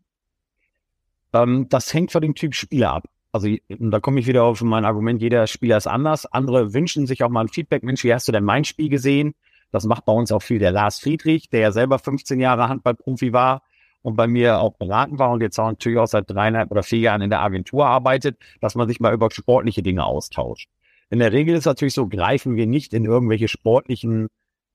Ähm, 1.33 1.67
das 1.69 1.93
hängt 1.93 2.13
von 2.13 2.23
dem 2.23 2.35
Typ 2.35 2.55
Spieler 2.55 2.93
ab. 2.93 3.05
Also 3.33 3.49
da 3.69 4.01
komme 4.01 4.21
ich 4.21 4.27
wieder 4.27 4.45
auf 4.45 4.61
mein 4.63 4.85
Argument, 4.85 5.21
jeder 5.23 5.47
Spieler 5.47 5.77
ist 5.77 5.87
anders. 5.87 6.27
Andere 6.27 6.75
wünschen 6.75 7.07
sich 7.07 7.23
auch 7.23 7.29
mal 7.29 7.43
ein 7.43 7.49
Feedback. 7.49 7.83
Mensch, 7.83 8.03
wie 8.03 8.13
hast 8.13 8.27
du 8.27 8.33
denn 8.33 8.45
mein 8.45 8.65
Spiel 8.65 8.89
gesehen? 8.89 9.35
Das 9.73 9.85
macht 9.85 10.05
bei 10.05 10.13
uns 10.13 10.33
auch 10.33 10.43
viel 10.43 10.59
der 10.59 10.73
Lars 10.73 11.01
Friedrich, 11.01 11.49
der 11.51 11.61
ja 11.61 11.73
selber 11.73 11.99
15 11.99 12.41
Jahre 12.41 12.69
Handballprofi 12.69 13.33
war 13.33 13.63
und 14.03 14.17
bei 14.17 14.27
mir 14.27 14.61
auch 14.61 14.75
beraten 14.75 15.19
war 15.19 15.31
und 15.31 15.43
jetzt 15.43 15.59
auch 15.59 15.69
natürlich 15.69 15.99
auch 15.99 16.07
seit 16.07 16.31
dreieinhalb 16.31 16.71
oder 16.71 16.83
vier 16.83 17.01
Jahren 17.01 17.23
in 17.23 17.31
der 17.31 17.41
Agentur 17.41 17.87
arbeitet, 17.87 18.39
dass 18.61 18.75
man 18.75 18.89
sich 18.89 19.01
mal 19.01 19.13
über 19.13 19.31
sportliche 19.31 19.83
Dinge 19.83 20.05
austauscht. 20.05 20.69
In 21.11 21.19
der 21.19 21.33
Regel 21.33 21.55
ist 21.55 21.61
es 21.61 21.67
natürlich 21.67 21.95
so, 21.95 22.09
greifen 22.09 22.57
wir 22.57 22.67
nicht 22.67 22.95
in 22.95 23.05
irgendwelche 23.05 23.49
sportlichen 23.49 24.29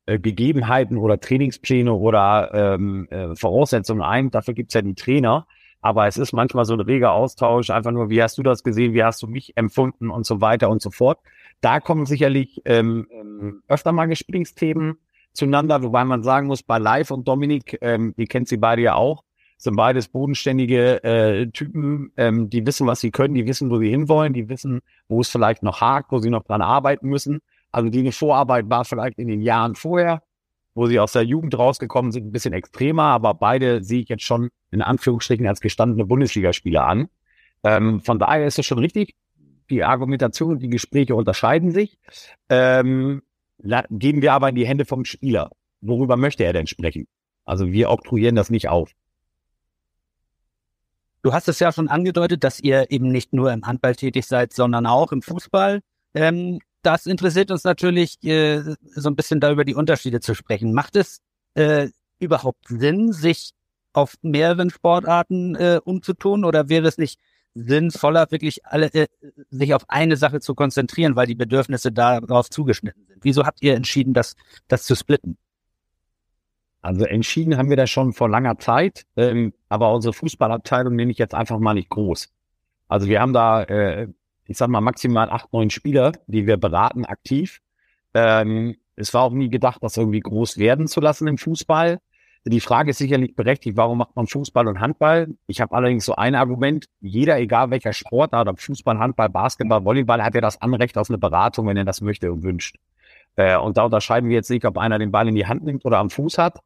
äh, 0.06 0.20
Gegebenheiten 0.20 0.98
oder 0.98 1.20
Trainingspläne 1.20 1.94
oder 1.94 2.52
ähm, 2.54 3.08
äh, 3.10 3.36
Voraussetzungen 3.36 4.02
ein. 4.02 4.32
Dafür 4.32 4.54
gibt's 4.54 4.74
ja 4.74 4.82
die 4.82 4.96
Trainer. 4.96 5.48
Aber 5.82 6.08
es 6.08 6.18
ist 6.18 6.34
manchmal 6.34 6.66
so 6.66 6.74
ein 6.74 6.80
reger 6.80 7.12
Austausch, 7.12 7.70
einfach 7.70 7.92
nur, 7.92 8.10
wie 8.10 8.22
hast 8.22 8.40
du 8.40 8.44
das 8.44 8.64
gesehen, 8.64 8.94
wie 8.94 9.04
hast 9.04 9.22
du 9.22 9.28
mich 9.28 9.56
empfunden 9.56 10.10
und 10.10 10.25
so 10.25 10.42
weiter 10.42 10.70
und 10.70 10.82
so 10.82 10.90
fort. 10.90 11.20
Da 11.65 11.79
kommen 11.79 12.05
sicherlich 12.05 12.62
ähm, 12.65 13.07
ähm, 13.10 13.63
öfter 13.67 13.91
mal 13.91 14.05
Gesprächsthemen 14.05 15.00
zueinander, 15.34 15.81
wobei 15.81 16.05
man 16.05 16.22
sagen 16.22 16.45
muss, 16.45 16.62
bei 16.62 16.77
Live 16.77 17.10
und 17.10 17.27
Dominik, 17.27 17.79
ähm, 17.81 18.13
ihr 18.17 18.27
kennt 18.27 18.48
sie 18.48 18.57
beide 18.57 18.84
ja 18.84 18.93
auch, 18.93 19.24
sind 19.57 19.75
beides 19.75 20.07
bodenständige 20.10 21.03
äh, 21.03 21.48
Typen, 21.48 22.12
ähm, 22.17 22.51
die 22.51 22.67
wissen, 22.67 22.86
was 22.86 23.00
sie 23.00 23.10
können, 23.10 23.34
die 23.34 23.48
wissen, 23.48 23.72
wo 23.72 23.79
sie 23.79 23.89
hinwollen, 23.89 24.31
die 24.31 24.48
wissen, 24.48 24.81
wo 25.07 25.22
es 25.22 25.29
vielleicht 25.29 25.63
noch 25.63 25.81
hakt, 25.81 26.12
wo 26.12 26.19
sie 26.19 26.29
noch 26.29 26.43
dran 26.43 26.62
arbeiten 26.62 27.10
müssen. 27.10 27.39
Also 27.72 27.89
die 27.89 28.12
Vorarbeit 28.12 28.69
war 28.69 28.86
vielleicht 28.86 29.17
in 29.17 29.27
den 29.27 29.41
Jahren 29.41 29.74
vorher 29.74 30.22
wo 30.75 30.88
sie 30.88 31.00
aus 31.00 31.13
der 31.13 31.24
Jugend 31.24 31.57
rausgekommen 31.57 32.12
sind, 32.12 32.27
ein 32.27 32.31
bisschen 32.34 32.53
extremer, 32.53 33.03
aber 33.03 33.34
beide 33.34 33.81
sehe 33.81 34.01
ich 34.01 34.10
jetzt 34.10 34.24
schon 34.24 34.50
in 34.72 34.81
Anführungsstrichen 34.81 35.48
als 35.48 35.62
gestandene 35.62 36.05
Bundesligaspieler 36.05 36.86
an. 36.86 37.07
Ähm, 37.63 38.01
von 38.01 38.19
daher 38.19 38.45
ist 38.45 38.60
es 38.60 38.65
schon 38.65 38.79
richtig. 38.79 39.15
Die 39.69 39.84
Argumentation 39.84 40.51
und 40.51 40.60
die 40.60 40.69
Gespräche 40.69 41.15
unterscheiden 41.15 41.72
sich. 41.72 41.98
Ähm, 42.50 43.22
geben 43.89 44.22
wir 44.22 44.34
aber 44.34 44.50
in 44.50 44.55
die 44.55 44.67
Hände 44.67 44.86
vom 44.86 45.05
Spieler. 45.05 45.51
Worüber 45.81 46.17
möchte 46.17 46.43
er 46.43 46.53
denn 46.53 46.67
sprechen? 46.67 47.07
Also 47.45 47.72
wir 47.72 47.89
oktroyieren 47.89 48.36
das 48.36 48.50
nicht 48.50 48.69
auf. 48.69 48.91
Du 51.22 51.34
hast 51.34 51.48
es 51.48 51.60
ja 51.60 51.72
schon 51.72 51.88
angedeutet, 51.88 52.43
dass 52.43 52.60
ihr 52.60 52.91
eben 52.91 53.07
nicht 53.12 53.34
nur 53.34 53.51
im 53.51 53.65
Handball 53.65 53.95
tätig 53.95 54.27
seid, 54.27 54.53
sondern 54.53 54.86
auch 54.86 55.12
im 55.12 55.24
Fußball. 55.24 55.81
Ähm, 56.13 56.60
das 56.84 57.07
interessiert 57.07 57.50
uns 57.50 57.63
natürlich, 57.63 58.24
äh, 58.24 58.62
so 58.93 59.10
ein 59.10 59.15
bisschen 59.15 59.39
da 59.39 59.51
über 59.51 59.65
die 59.65 59.74
Unterschiede 59.74 60.19
zu 60.19 60.36
sprechen. 60.36 60.72
Macht 60.74 60.95
es 60.95 61.22
äh, 61.55 61.89
überhaupt 62.19 62.67
Sinn, 62.67 63.12
sich 63.12 63.53
auf 63.91 64.15
mehreren 64.22 64.69
Sportarten 64.69 65.55
äh, 65.55 65.79
umzutun 65.84 66.45
oder 66.45 66.69
wäre 66.69 66.88
es 66.88 67.00
nicht 67.00 67.19
sinnvoller, 67.55 68.29
wirklich 68.29 68.65
alle 68.65 68.93
äh, 68.93 69.07
sich 69.50 69.74
auf 69.74 69.89
eine 69.89 70.17
Sache 70.17 70.39
zu 70.39 70.53
konzentrieren, 70.53 71.15
weil 71.15 71.27
die 71.27 71.35
Bedürfnisse 71.35 71.91
darauf 71.91 72.50
zugeschnitten 72.50 73.05
sind? 73.07 73.19
Wieso 73.24 73.45
habt 73.45 73.62
ihr 73.63 73.75
entschieden, 73.75 74.13
das, 74.13 74.35
das 74.67 74.83
zu 74.83 74.95
splitten? 74.95 75.38
Also 76.81 77.05
entschieden 77.05 77.57
haben 77.57 77.69
wir 77.69 77.77
das 77.77 77.89
schon 77.89 78.13
vor 78.13 78.29
langer 78.29 78.59
Zeit, 78.59 79.05
ähm, 79.17 79.53
aber 79.69 79.91
unsere 79.91 80.13
Fußballabteilung 80.13 80.95
nenne 80.95 81.12
ich 81.12 81.17
jetzt 81.17 81.33
einfach 81.33 81.57
mal 81.57 81.74
nicht 81.74 81.89
groß. 81.89 82.29
Also 82.88 83.07
wir 83.07 83.21
haben 83.21 83.33
da 83.33 83.63
äh, 83.63 84.07
ich 84.47 84.57
sag 84.57 84.69
mal, 84.69 84.81
maximal 84.81 85.29
acht, 85.29 85.51
neun 85.53 85.69
Spieler, 85.69 86.13
die 86.27 86.47
wir 86.47 86.57
beraten 86.57 87.05
aktiv. 87.05 87.62
Ähm, 88.13 88.77
es 88.95 89.13
war 89.13 89.24
auch 89.24 89.31
nie 89.31 89.50
gedacht, 89.50 89.81
das 89.81 89.97
irgendwie 89.97 90.19
groß 90.19 90.57
werden 90.57 90.88
zu 90.88 91.01
lassen 91.01 91.27
im 91.27 91.38
Fußball. 91.38 92.00
Die 92.48 92.60
Frage 92.60 92.92
ist 92.92 93.00
sicherlich 93.00 93.36
berechtigt, 93.36 93.75
warum 93.75 93.98
macht 93.98 94.16
man 94.16 94.28
Fußball 94.28 94.68
und 94.68 94.80
Handball? 94.80 95.34
Ich 95.48 95.62
habe 95.62 95.75
allerdings 95.75 96.06
so 96.06 96.16
ein 96.16 96.36
Argument, 96.36 96.86
jeder, 97.02 97.40
egal 97.40 97.72
welcher 97.72 97.92
Sportart, 97.92 98.48
ob 98.48 98.60
Fußball, 98.60 99.00
Handball, 99.00 99.30
Basketball, 99.30 99.84
Volleyball, 99.84 100.24
hat 100.24 100.36
ja 100.36 100.42
das 100.42 100.62
Anrecht 100.62 100.96
auf 101.00 101.10
eine 101.10 101.18
Beratung, 101.18 101.66
wenn 101.66 101.78
er 101.78 101.86
das 101.86 102.02
möchte 102.02 102.32
und 102.32 102.44
wünscht. 102.44 102.78
Äh, 103.36 103.58
und 103.58 103.78
da 103.78 103.86
unterscheiden 103.86 104.30
wir 104.30 104.36
jetzt 104.36 104.52
nicht, 104.52 104.64
ob 104.66 104.78
einer 104.78 105.00
den 105.00 105.12
Ball 105.12 105.28
in 105.28 105.34
die 105.34 105.48
Hand 105.48 105.64
nimmt 105.64 105.86
oder 105.86 105.98
am 105.98 106.12
Fuß 106.12 106.38
hat, 106.38 106.60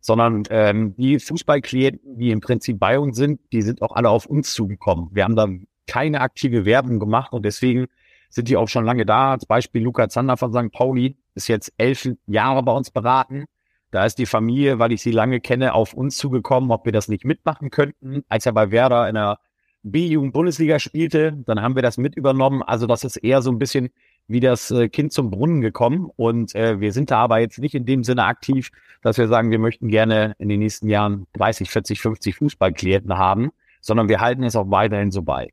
sondern 0.00 0.44
ähm, 0.50 0.94
die 0.96 1.18
Fußballklienten, 1.18 2.16
die 2.16 2.30
im 2.30 2.40
Prinzip 2.40 2.78
bei 2.78 3.00
uns 3.00 3.16
sind, 3.16 3.40
die 3.52 3.62
sind 3.62 3.82
auch 3.82 3.96
alle 3.96 4.10
auf 4.10 4.26
uns 4.26 4.52
zugekommen. 4.52 5.08
Wir 5.12 5.24
haben 5.24 5.34
da 5.34 5.48
keine 5.88 6.20
aktive 6.20 6.64
Werbung 6.64 7.00
gemacht 7.00 7.32
und 7.32 7.44
deswegen 7.44 7.86
sind 8.30 8.48
die 8.48 8.56
auch 8.56 8.68
schon 8.68 8.84
lange 8.84 9.04
da. 9.04 9.32
Als 9.32 9.46
Beispiel 9.46 9.82
Luca 9.82 10.08
Zander 10.08 10.36
von 10.36 10.52
St. 10.52 10.70
Pauli 10.72 11.16
ist 11.34 11.48
jetzt 11.48 11.72
elf 11.76 12.08
Jahre 12.26 12.62
bei 12.62 12.72
uns 12.72 12.92
beraten. 12.92 13.46
Da 13.94 14.04
ist 14.04 14.18
die 14.18 14.26
Familie, 14.26 14.80
weil 14.80 14.90
ich 14.90 15.02
sie 15.02 15.12
lange 15.12 15.38
kenne, 15.38 15.72
auf 15.72 15.94
uns 15.94 16.16
zugekommen, 16.16 16.72
ob 16.72 16.84
wir 16.84 16.90
das 16.90 17.06
nicht 17.06 17.24
mitmachen 17.24 17.70
könnten. 17.70 18.24
Als 18.28 18.44
er 18.44 18.52
bei 18.52 18.72
Werder 18.72 19.08
in 19.08 19.14
der 19.14 19.38
B-Jugend-Bundesliga 19.84 20.80
spielte, 20.80 21.32
dann 21.46 21.62
haben 21.62 21.76
wir 21.76 21.82
das 21.82 21.96
mit 21.96 22.16
übernommen. 22.16 22.60
Also 22.64 22.88
das 22.88 23.04
ist 23.04 23.18
eher 23.18 23.40
so 23.40 23.52
ein 23.52 23.60
bisschen 23.60 23.90
wie 24.26 24.40
das 24.40 24.72
äh, 24.72 24.88
Kind 24.88 25.12
zum 25.12 25.30
Brunnen 25.30 25.60
gekommen. 25.60 26.10
Und 26.16 26.56
äh, 26.56 26.80
wir 26.80 26.92
sind 26.92 27.12
da 27.12 27.18
aber 27.18 27.38
jetzt 27.38 27.60
nicht 27.60 27.76
in 27.76 27.86
dem 27.86 28.02
Sinne 28.02 28.24
aktiv, 28.24 28.72
dass 29.00 29.16
wir 29.16 29.28
sagen, 29.28 29.52
wir 29.52 29.60
möchten 29.60 29.86
gerne 29.86 30.34
in 30.38 30.48
den 30.48 30.58
nächsten 30.58 30.88
Jahren 30.88 31.28
30, 31.34 31.70
40, 31.70 32.00
50 32.00 32.34
Fußballklienten 32.34 33.16
haben, 33.16 33.52
sondern 33.80 34.08
wir 34.08 34.20
halten 34.20 34.42
es 34.42 34.56
auch 34.56 34.72
weiterhin 34.72 35.12
so 35.12 35.22
bei. 35.22 35.50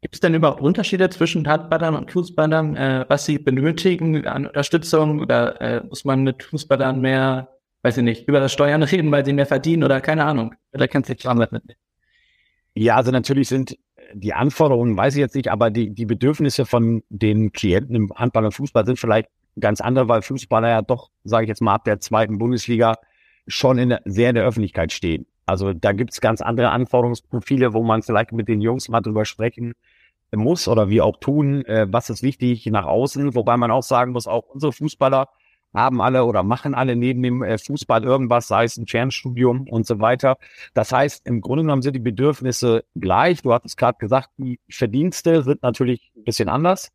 Gibt 0.00 0.16
es 0.16 0.20
denn 0.20 0.34
überhaupt 0.34 0.60
Unterschiede 0.60 1.08
zwischen 1.10 1.46
Handballern 1.46 1.94
und 1.94 2.10
Fußballern, 2.10 2.74
äh, 2.74 3.04
was 3.06 3.26
sie 3.26 3.38
benötigen 3.38 4.26
an 4.26 4.48
Unterstützung? 4.48 5.20
Oder 5.20 5.60
äh, 5.60 5.84
muss 5.88 6.04
man 6.04 6.24
mit 6.24 6.42
Fußballern 6.42 7.00
mehr, 7.00 7.59
weiß 7.82 7.98
ich 7.98 8.04
nicht, 8.04 8.28
über 8.28 8.40
das 8.40 8.52
Steuern 8.52 8.82
reden, 8.82 9.10
weil 9.10 9.24
sie 9.24 9.32
mehr 9.32 9.46
verdienen 9.46 9.84
oder 9.84 10.00
keine 10.00 10.24
Ahnung? 10.24 10.54
Oder 10.72 10.88
kannst 10.88 11.08
du 11.08 11.12
jetzt 11.12 11.26
anders 11.26 11.50
mitnehmen? 11.50 11.78
Ja, 12.74 12.96
also 12.96 13.10
natürlich 13.10 13.48
sind 13.48 13.76
die 14.12 14.32
Anforderungen, 14.32 14.96
weiß 14.96 15.14
ich 15.14 15.20
jetzt 15.20 15.34
nicht, 15.34 15.48
aber 15.48 15.70
die, 15.70 15.90
die 15.90 16.06
Bedürfnisse 16.06 16.66
von 16.66 17.02
den 17.08 17.52
Klienten 17.52 17.94
im 17.94 18.12
Handball 18.14 18.44
und 18.44 18.52
Fußball 18.52 18.86
sind 18.86 18.98
vielleicht 18.98 19.28
ganz 19.58 19.80
andere, 19.80 20.08
weil 20.08 20.22
Fußballer 20.22 20.68
ja 20.68 20.82
doch, 20.82 21.10
sage 21.24 21.44
ich 21.44 21.48
jetzt 21.48 21.60
mal, 21.60 21.74
ab 21.74 21.84
der 21.84 22.00
zweiten 22.00 22.38
Bundesliga 22.38 22.96
schon 23.46 23.78
in 23.78 23.90
der, 23.90 24.02
sehr 24.04 24.30
in 24.30 24.36
der 24.36 24.44
Öffentlichkeit 24.44 24.92
stehen. 24.92 25.26
Also 25.46 25.72
da 25.72 25.92
gibt's 25.92 26.20
ganz 26.20 26.40
andere 26.40 26.70
Anforderungsprofile, 26.70 27.72
wo 27.72 27.82
man 27.82 28.02
vielleicht 28.02 28.32
mit 28.32 28.48
den 28.48 28.60
Jungs 28.60 28.88
mal 28.88 29.00
drüber 29.00 29.24
sprechen 29.24 29.74
muss 30.32 30.68
oder 30.68 30.88
wie 30.88 31.00
auch 31.00 31.18
tun, 31.18 31.64
äh, 31.64 31.86
was 31.90 32.10
ist 32.10 32.22
wichtig 32.22 32.66
nach 32.66 32.84
außen, 32.84 33.34
wobei 33.34 33.56
man 33.56 33.70
auch 33.70 33.82
sagen 33.82 34.12
muss, 34.12 34.28
auch 34.28 34.46
unsere 34.48 34.72
Fußballer 34.72 35.28
haben 35.74 36.00
alle 36.00 36.24
oder 36.24 36.42
machen 36.42 36.74
alle 36.74 36.96
neben 36.96 37.22
dem 37.22 37.42
äh, 37.42 37.58
Fußball 37.58 38.04
irgendwas, 38.04 38.48
sei 38.48 38.64
es 38.64 38.76
ein 38.76 38.86
Fernstudium 38.86 39.68
und 39.68 39.86
so 39.86 40.00
weiter. 40.00 40.38
Das 40.74 40.92
heißt, 40.92 41.26
im 41.26 41.40
Grunde 41.40 41.62
genommen 41.62 41.82
sind 41.82 41.94
die 41.94 42.00
Bedürfnisse 42.00 42.84
gleich. 42.96 43.42
Du 43.42 43.52
hattest 43.52 43.76
gerade 43.76 43.98
gesagt, 43.98 44.30
die 44.36 44.58
Verdienste 44.68 45.42
sind 45.42 45.62
natürlich 45.62 46.10
ein 46.16 46.24
bisschen 46.24 46.48
anders. 46.48 46.92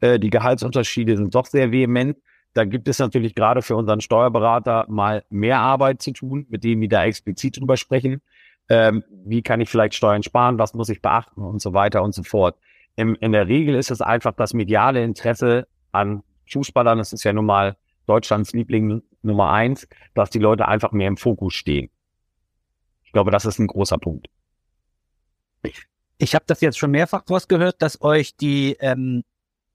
Äh, 0.00 0.18
die 0.18 0.30
Gehaltsunterschiede 0.30 1.16
sind 1.16 1.34
doch 1.34 1.46
sehr 1.46 1.72
vehement. 1.72 2.18
Da 2.54 2.64
gibt 2.64 2.88
es 2.88 2.98
natürlich 2.98 3.34
gerade 3.34 3.62
für 3.62 3.76
unseren 3.76 4.00
Steuerberater 4.00 4.86
mal 4.88 5.24
mehr 5.30 5.60
Arbeit 5.60 6.02
zu 6.02 6.12
tun, 6.12 6.46
mit 6.48 6.64
denen 6.64 6.80
wir 6.80 6.88
da 6.88 7.04
explizit 7.04 7.58
drüber 7.58 7.76
sprechen. 7.76 8.20
Ähm, 8.68 9.04
wie 9.24 9.42
kann 9.42 9.60
ich 9.60 9.68
vielleicht 9.68 9.94
Steuern 9.94 10.22
sparen? 10.22 10.58
Was 10.58 10.74
muss 10.74 10.88
ich 10.88 11.00
beachten? 11.00 11.40
Und 11.40 11.62
so 11.62 11.72
weiter 11.72 12.02
und 12.02 12.14
so 12.14 12.22
fort. 12.22 12.56
In 12.96 13.30
der 13.30 13.46
Regel 13.46 13.76
ist 13.76 13.92
es 13.92 14.00
einfach 14.00 14.32
das 14.32 14.54
mediale 14.54 15.04
Interesse 15.04 15.68
an 15.92 16.24
Fußballern. 16.50 16.98
Das 16.98 17.12
ist 17.12 17.22
ja 17.22 17.32
nun 17.32 17.46
mal 17.46 17.76
Deutschlands 18.08 18.52
Liebling 18.52 19.02
Nummer 19.22 19.50
eins, 19.50 19.86
dass 20.14 20.30
die 20.30 20.38
Leute 20.38 20.66
einfach 20.66 20.92
mehr 20.92 21.08
im 21.08 21.16
Fokus 21.16 21.54
stehen. 21.54 21.90
Ich 23.04 23.12
glaube, 23.12 23.30
das 23.30 23.44
ist 23.44 23.58
ein 23.58 23.66
großer 23.66 23.98
Punkt. 23.98 24.28
Ich 26.18 26.34
habe 26.34 26.44
das 26.46 26.60
jetzt 26.60 26.78
schon 26.78 26.90
mehrfach 26.90 27.22
rausgehört, 27.28 27.80
dass 27.80 28.00
euch 28.02 28.36
die 28.36 28.76
ähm, 28.80 29.22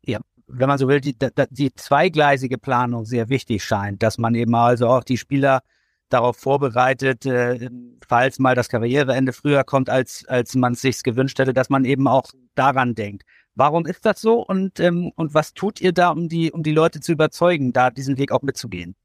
ja, 0.05 0.19
wenn 0.47 0.67
man 0.67 0.77
so 0.77 0.87
will, 0.87 1.01
die, 1.01 1.15
die 1.49 1.73
zweigleisige 1.73 2.57
Planung 2.57 3.05
sehr 3.05 3.29
wichtig 3.29 3.63
scheint, 3.63 4.03
dass 4.03 4.17
man 4.17 4.35
eben 4.35 4.53
also 4.55 4.87
auch 4.87 5.03
die 5.03 5.17
Spieler 5.17 5.61
darauf 6.09 6.37
vorbereitet, 6.37 7.25
äh, 7.25 7.69
falls 8.07 8.39
mal 8.39 8.55
das 8.55 8.69
Karriereende 8.69 9.33
früher 9.33 9.63
kommt, 9.63 9.89
als, 9.89 10.25
als 10.27 10.53
man 10.55 10.73
es 10.73 10.81
sich 10.81 11.01
gewünscht 11.01 11.39
hätte, 11.39 11.53
dass 11.53 11.69
man 11.69 11.85
eben 11.85 12.07
auch 12.07 12.29
daran 12.55 12.93
denkt. 12.93 13.23
Warum 13.55 13.85
ist 13.85 14.05
das 14.05 14.19
so 14.19 14.43
und, 14.45 14.79
ähm, 14.79 15.11
und 15.15 15.33
was 15.33 15.53
tut 15.53 15.79
ihr 15.79 15.91
da, 15.91 16.09
um 16.09 16.27
die, 16.27 16.51
um 16.51 16.63
die 16.63 16.71
Leute 16.71 16.99
zu 16.99 17.11
überzeugen, 17.11 17.71
da 17.71 17.91
diesen 17.91 18.17
Weg 18.17 18.31
auch 18.31 18.41
mitzugehen? 18.41 18.95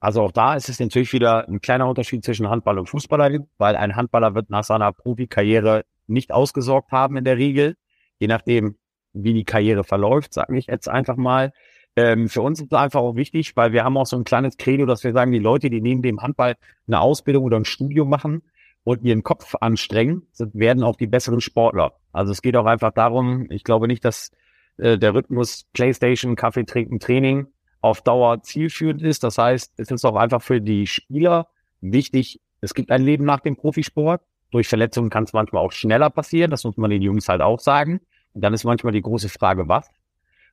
Also 0.00 0.22
auch 0.22 0.32
da 0.32 0.54
ist 0.54 0.68
es 0.68 0.78
natürlich 0.78 1.12
wieder 1.12 1.48
ein 1.48 1.60
kleiner 1.60 1.88
Unterschied 1.88 2.24
zwischen 2.24 2.48
Handball 2.48 2.78
und 2.78 2.88
Fußballer, 2.88 3.40
weil 3.56 3.76
ein 3.76 3.96
Handballer 3.96 4.34
wird 4.34 4.50
nach 4.50 4.62
seiner 4.62 4.92
Profikarriere 4.92 5.84
nicht 6.06 6.32
ausgesorgt 6.32 6.92
haben 6.92 7.16
in 7.16 7.24
der 7.24 7.36
Regel. 7.36 7.76
Je 8.18 8.28
nachdem, 8.28 8.76
wie 9.12 9.34
die 9.34 9.44
Karriere 9.44 9.84
verläuft, 9.84 10.34
sage 10.34 10.56
ich 10.56 10.66
jetzt 10.66 10.88
einfach 10.88 11.16
mal. 11.16 11.52
Ähm, 11.96 12.28
für 12.28 12.42
uns 12.42 12.60
ist 12.60 12.72
es 12.72 12.78
einfach 12.78 13.00
auch 13.00 13.16
wichtig, 13.16 13.56
weil 13.56 13.72
wir 13.72 13.82
haben 13.82 13.96
auch 13.96 14.06
so 14.06 14.16
ein 14.16 14.24
kleines 14.24 14.56
Credo, 14.56 14.86
dass 14.86 15.02
wir 15.02 15.12
sagen, 15.12 15.32
die 15.32 15.40
Leute, 15.40 15.68
die 15.68 15.80
neben 15.80 16.02
dem 16.02 16.20
Handball 16.20 16.56
eine 16.86 17.00
Ausbildung 17.00 17.44
oder 17.44 17.56
ein 17.56 17.64
Studium 17.64 18.08
machen, 18.08 18.42
und 18.84 19.02
ihren 19.04 19.22
Kopf 19.22 19.54
anstrengen, 19.60 20.22
werden 20.38 20.82
auch 20.82 20.96
die 20.96 21.06
besseren 21.06 21.40
Sportler. 21.40 21.94
Also 22.12 22.32
es 22.32 22.42
geht 22.42 22.56
auch 22.56 22.66
einfach 22.66 22.92
darum, 22.92 23.50
ich 23.50 23.64
glaube 23.64 23.86
nicht, 23.86 24.04
dass 24.04 24.30
äh, 24.78 24.98
der 24.98 25.14
Rhythmus 25.14 25.66
Playstation, 25.72 26.36
Kaffee 26.36 26.64
trinken, 26.64 26.98
Training 27.00 27.48
auf 27.80 28.02
Dauer 28.02 28.42
zielführend 28.42 29.02
ist. 29.02 29.24
Das 29.24 29.38
heißt, 29.38 29.74
es 29.76 29.90
ist 29.90 30.04
auch 30.04 30.16
einfach 30.16 30.42
für 30.42 30.60
die 30.60 30.86
Spieler 30.86 31.48
wichtig, 31.80 32.40
es 32.60 32.74
gibt 32.74 32.90
ein 32.90 33.02
Leben 33.02 33.24
nach 33.24 33.40
dem 33.40 33.56
Profisport. 33.56 34.22
Durch 34.50 34.66
Verletzungen 34.66 35.10
kann 35.10 35.24
es 35.24 35.32
manchmal 35.32 35.62
auch 35.62 35.72
schneller 35.72 36.10
passieren. 36.10 36.50
Das 36.50 36.64
muss 36.64 36.76
man 36.76 36.90
den 36.90 37.02
Jungs 37.02 37.28
halt 37.28 37.42
auch 37.42 37.60
sagen. 37.60 38.00
Und 38.32 38.42
dann 38.42 38.54
ist 38.54 38.64
manchmal 38.64 38.92
die 38.92 39.02
große 39.02 39.28
Frage, 39.28 39.68
was? 39.68 39.88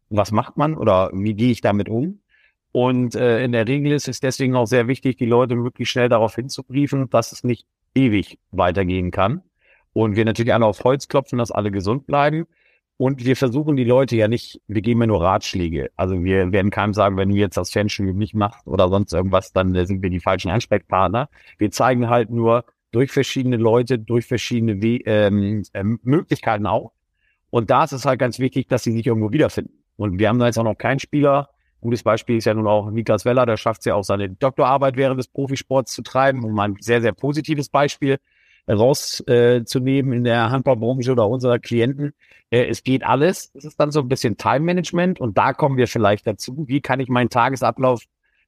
Was 0.10 0.32
macht 0.32 0.58
man 0.58 0.78
oder 0.78 1.10
wie 1.14 1.34
gehe 1.34 1.52
ich 1.52 1.62
damit 1.62 1.90
um? 1.90 2.20
Und 2.72 3.16
äh, 3.16 3.44
in 3.44 3.54
der 3.54 3.68
Regel 3.68 3.94
ist 3.94 4.08
es 4.08 4.20
deswegen 4.20 4.56
auch 4.56 4.66
sehr 4.66 4.88
wichtig, 4.88 5.18
die 5.18 5.26
Leute 5.26 5.56
möglichst 5.56 5.94
schnell 5.94 6.10
darauf 6.10 6.36
hinzubriefen, 6.36 7.10
dass 7.10 7.32
es 7.32 7.44
nicht 7.44 7.66
ewig 7.96 8.38
weitergehen 8.52 9.12
kann. 9.12 9.42
Und 9.94 10.16
wir 10.16 10.26
natürlich 10.26 10.54
alle 10.54 10.66
auf 10.66 10.84
Holz 10.84 11.08
klopfen, 11.08 11.40
dass 11.40 11.52
alle 11.52 11.72
gesund 11.72 12.06
bleiben. 12.06 12.46
Und 12.98 13.26
wir 13.26 13.36
versuchen 13.36 13.76
die 13.76 13.84
Leute 13.84 14.16
ja 14.16 14.28
nicht, 14.28 14.62
wir 14.68 14.82
geben 14.82 15.02
ja 15.02 15.08
nur 15.08 15.22
Ratschläge. 15.22 15.90
Also 15.96 16.24
wir 16.24 16.52
werden 16.52 16.72
keinem 16.72 16.94
sagen, 16.94 17.18
wenn 17.18 17.30
du 17.30 17.36
jetzt 17.36 17.58
das 17.58 17.72
Fanstudio 17.72 18.14
nicht 18.14 18.36
machst 18.36 18.66
oder 18.68 18.88
sonst 18.90 19.14
irgendwas, 19.14 19.52
dann 19.52 19.74
sind 19.86 20.02
wir 20.02 20.10
die 20.10 20.22
falschen 20.22 20.50
Ansprechpartner. 20.52 21.30
Wir 21.58 21.72
zeigen 21.72 22.10
halt 22.10 22.30
nur 22.30 22.66
durch 22.92 23.12
verschiedene 23.12 23.58
Leute, 23.58 24.00
durch 24.00 24.26
verschiedene 24.26 24.82
We 24.82 25.02
ähm, 25.06 25.64
äh, 25.74 25.84
Möglichkeiten 25.84 26.66
auch. 26.66 26.94
Und 27.50 27.70
da 27.70 27.84
ist 27.84 27.92
es 27.92 28.06
halt 28.06 28.20
ganz 28.20 28.40
wichtig, 28.40 28.68
dass 28.68 28.84
sie 28.84 28.94
sich 28.94 29.06
irgendwo 29.06 29.32
wiederfinden. 29.32 29.74
Und 29.98 30.20
wir 30.20 30.30
haben 30.30 30.40
da 30.40 30.46
jetzt 30.46 30.58
auch 30.58 30.64
noch 30.64 30.78
keinen 30.78 31.00
Spieler. 31.00 31.50
Gutes 31.82 32.04
Beispiel 32.04 32.38
ist 32.38 32.46
ja 32.46 32.54
nun 32.54 32.68
auch 32.68 32.90
Niklas 32.90 33.26
Weller, 33.26 33.46
der 33.46 33.58
schafft 33.58 33.82
es 33.82 33.86
ja 33.86 33.96
auch 33.96 34.04
seine 34.04 34.30
Doktorarbeit 34.30 34.98
während 34.98 35.20
des 35.20 35.28
Profisports 35.28 35.94
zu 35.94 36.02
treiben. 36.02 36.40
Mal 36.54 36.70
ein 36.70 36.78
sehr, 36.80 37.02
sehr 37.02 37.14
positives 37.14 37.70
Beispiel 37.70 38.18
rauszunehmen 38.68 40.14
äh, 40.14 40.18
in 40.18 40.24
der 40.24 40.50
Handballbranche 40.50 41.12
oder 41.12 41.28
unserer 41.28 41.60
Klienten. 41.60 42.14
Äh, 42.50 42.66
es 42.66 42.84
geht 42.84 43.04
alles. 43.04 43.52
Es 43.54 43.66
ist 43.66 43.80
dann 43.80 43.92
so 43.92 44.00
ein 44.00 44.08
bisschen 44.08 44.38
Time-Management 44.38 45.20
und 45.20 45.38
da 45.38 45.54
kommen 45.54 45.78
wir 45.78 45.88
vielleicht 45.88 46.26
dazu. 46.26 46.66
Wie 46.68 46.82
kann 46.82 47.00
ich 47.00 47.08
meinen 47.08 47.30
Tagesablauf 47.30 48.04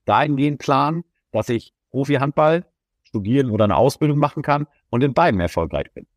dahingehend 0.05 0.59
planen, 0.59 1.03
dass 1.31 1.49
ich 1.49 1.73
Profi-Handball 1.91 2.65
studieren 3.03 3.51
oder 3.51 3.65
eine 3.65 3.75
Ausbildung 3.75 4.17
machen 4.17 4.43
kann 4.43 4.67
und 4.89 5.03
in 5.03 5.13
beiden 5.13 5.39
erfolgreich 5.39 5.91
bin. 5.93 6.07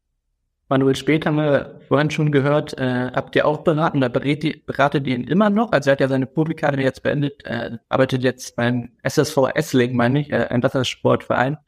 Manuel 0.70 0.94
Spät 0.94 1.26
haben 1.26 1.36
wir 1.36 1.80
vorhin 1.88 2.10
schon 2.10 2.30
gehört, 2.30 2.78
äh, 2.78 3.10
habt 3.12 3.34
ihr 3.34 3.44
auch 3.44 3.58
beraten 3.64 3.98
oder 3.98 4.08
berät, 4.08 4.64
beratet 4.66 5.04
ihr 5.08 5.16
ihn 5.16 5.24
immer 5.24 5.50
noch? 5.50 5.72
Also 5.72 5.90
er 5.90 5.92
hat 5.92 6.00
ja 6.00 6.06
seine 6.06 6.26
Publikade 6.26 6.80
jetzt 6.80 7.02
beendet, 7.02 7.44
äh, 7.44 7.78
arbeitet 7.88 8.22
jetzt 8.22 8.54
beim 8.54 8.90
SSV 9.02 9.48
Essling, 9.52 9.96
meine 9.96 10.20
ich, 10.20 10.30
äh, 10.30 10.46
ein 10.48 10.62
Wassersportverein 10.62 11.58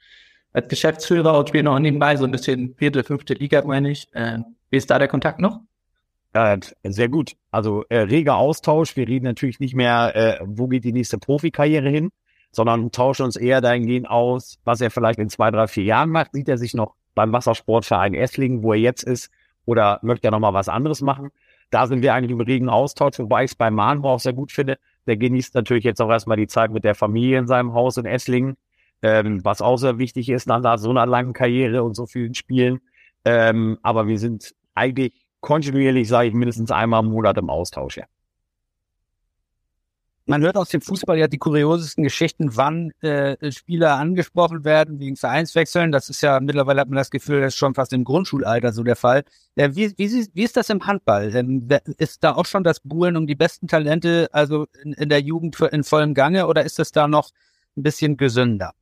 als 0.53 0.69
Geschäftsführer 0.69 1.37
und 1.37 1.49
spiele 1.49 1.65
noch 1.65 1.81
nebenbei 1.81 2.17
so 2.17 2.25
ein 2.25 2.31
bisschen 2.31 2.77
vierte, 2.77 3.03
fünfte 3.03 3.35
Liga, 3.35 3.65
meine 3.65 3.91
ich. 3.91 4.07
Äh, 4.15 4.39
wie 4.71 4.77
ist 4.77 4.89
da 4.89 5.01
der 5.01 5.09
Kontakt 5.09 5.41
noch? 5.41 5.63
Ja, 6.33 6.57
sehr 6.85 7.09
gut. 7.09 7.33
Also 7.51 7.85
äh, 7.89 7.99
reger 7.99 8.37
Austausch. 8.37 8.97
Wir 8.97 9.09
reden 9.09 9.25
natürlich 9.25 9.59
nicht 9.59 9.75
mehr, 9.75 10.13
äh, 10.15 10.45
wo 10.45 10.69
geht 10.69 10.85
die 10.85 10.93
nächste 10.93 11.19
Profikarriere 11.19 11.89
hin, 11.89 12.11
sondern 12.53 12.93
tauschen 12.93 13.25
uns 13.25 13.35
eher 13.35 13.61
dahingehend 13.61 14.09
aus, 14.09 14.61
was 14.63 14.81
er 14.81 14.93
vielleicht 14.93 15.19
in 15.19 15.29
zwei, 15.29 15.51
drei, 15.51 15.67
vier 15.67 15.85
Jahren 15.85 16.11
macht. 16.11 16.35
Sieht 16.35 16.49
er 16.49 16.57
sich 16.57 16.73
noch 16.73 16.95
beim 17.15 17.33
Wassersportverein 17.33 18.15
Esslingen, 18.15 18.63
wo 18.63 18.73
er 18.73 18.81
jetzt 18.81 19.03
ist, 19.03 19.31
oder 19.65 20.01
möchte 20.03 20.29
er 20.29 20.31
noch 20.33 20.41
mal 20.41 20.55
was 20.55 20.69
anderes 20.69 21.01
machen? 21.03 21.31
Da 21.71 21.87
sind 21.87 22.03
wir 22.03 22.15
eigentlich 22.15 22.33
im 22.33 22.41
regen 22.41 22.69
Austausch, 22.69 23.19
wobei 23.19 23.45
ich 23.45 23.53
es 23.53 23.55
bei 23.55 23.71
Mahnho 23.71 24.11
auch 24.11 24.21
sehr 24.21 24.33
gut 24.33 24.53
finde. 24.53 24.79
Der 25.07 25.17
genießt 25.17 25.55
natürlich 25.55 25.85
jetzt 25.85 26.01
auch 26.01 26.11
erstmal 26.11 26.37
die 26.37 26.47
Zeit 26.47 26.71
mit 26.71 26.85
der 26.85 26.95
Familie 26.95 27.39
in 27.39 27.47
seinem 27.47 27.73
Haus 27.73 27.97
in 27.97 28.05
Esslingen 28.05 28.57
ähm, 29.03 29.45
was 29.45 29.61
auch 29.61 29.77
sehr 29.77 29.99
wichtig 29.99 30.29
ist 30.29 30.47
nach 30.47 30.79
so 30.79 30.91
einer 30.91 31.07
langen 31.07 31.33
Karriere 31.33 31.83
und 31.83 31.95
so 31.95 32.07
vielen 32.07 32.35
Spielen. 32.35 32.81
Ähm, 33.25 33.79
aber 33.83 34.07
wir 34.07 34.19
sind 34.19 34.55
eigentlich 34.75 35.27
kontinuierlich, 35.41 36.09
sage 36.09 36.29
ich, 36.29 36.35
mindestens 36.35 36.71
einmal 36.71 37.03
im 37.03 37.11
Monat 37.11 37.37
im 37.37 37.51
Austausch. 37.51 37.99
Ja. 37.99 38.05
Man 40.25 40.43
hört 40.43 40.57
aus 40.57 40.69
dem 40.69 40.81
Fußball 40.81 41.19
ja 41.19 41.27
die 41.27 41.39
kuriosesten 41.39 42.05
Geschichten, 42.05 42.57
wann 42.57 42.93
äh, 43.01 43.51
Spieler 43.51 43.97
angesprochen 43.97 44.65
werden 44.65 45.01
wegen 45.01 45.17
Vereinswechseln. 45.17 45.91
Das 45.91 46.09
ist 46.09 46.21
ja 46.21 46.39
mittlerweile 46.39 46.81
hat 46.81 46.89
man 46.89 46.97
das 46.97 47.11
Gefühl, 47.11 47.41
das 47.41 47.55
ist 47.55 47.59
schon 47.59 47.75
fast 47.75 47.93
im 47.93 48.05
Grundschulalter 48.05 48.73
so 48.73 48.85
der 48.85 48.95
Fall. 48.95 49.25
Äh, 49.57 49.71
wie, 49.73 49.93
wie, 49.99 50.29
wie 50.33 50.43
ist 50.43 50.57
das 50.57 50.71
im 50.71 50.87
Handball? 50.87 51.35
Ähm, 51.35 51.69
ist 51.99 52.23
da 52.23 52.35
auch 52.35 52.47
schon 52.47 52.63
das 52.63 52.79
Buhlen 52.81 53.17
um 53.17 53.27
die 53.27 53.35
besten 53.35 53.67
Talente, 53.67 54.29
also 54.33 54.67
in, 54.85 54.93
in 54.93 55.09
der 55.09 55.21
Jugend 55.21 55.59
in 55.61 55.83
vollem 55.83 56.15
Gange, 56.15 56.47
oder 56.47 56.65
ist 56.65 56.79
es 56.79 56.93
da 56.93 57.09
noch 57.09 57.31
ein 57.77 57.83
bisschen 57.83 58.17
gesünder? 58.17 58.75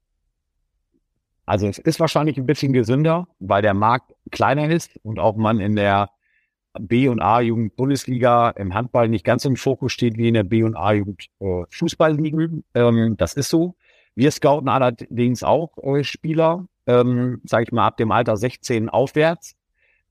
Also 1.47 1.67
es 1.67 1.79
ist 1.79 1.99
wahrscheinlich 1.99 2.37
ein 2.37 2.47
bisschen 2.47 2.73
gesünder, 2.73 3.27
weil 3.39 3.63
der 3.63 3.75
Markt 3.75 4.15
kleiner 4.31 4.71
ist 4.71 4.91
und 5.03 5.19
auch 5.19 5.37
man 5.37 5.59
in 5.59 5.75
der 5.75 6.11
B- 6.79 7.09
und 7.09 7.21
A-Jugend 7.21 7.77
Bundesliga 7.77 8.51
im 8.51 8.75
Handball 8.75 9.09
nicht 9.09 9.25
ganz 9.25 9.45
im 9.45 9.57
Fokus 9.57 9.93
steht 9.93 10.17
wie 10.17 10.29
in 10.29 10.35
der 10.35 10.45
B- 10.45 10.63
und 10.63 10.77
A-Jugend 10.77 11.27
äh. 11.41 11.65
Ähm, 12.75 13.17
das 13.17 13.35
ist 13.35 13.49
so. 13.49 13.75
Wir 14.15 14.31
scouten 14.31 14.69
allerdings 14.69 15.43
auch 15.43 15.77
äh, 15.79 16.05
Spieler, 16.05 16.67
ähm, 16.87 17.41
sage 17.45 17.65
ich 17.65 17.73
mal, 17.73 17.87
ab 17.87 17.97
dem 17.97 18.13
Alter 18.13 18.37
16 18.37 18.89
aufwärts 18.89 19.57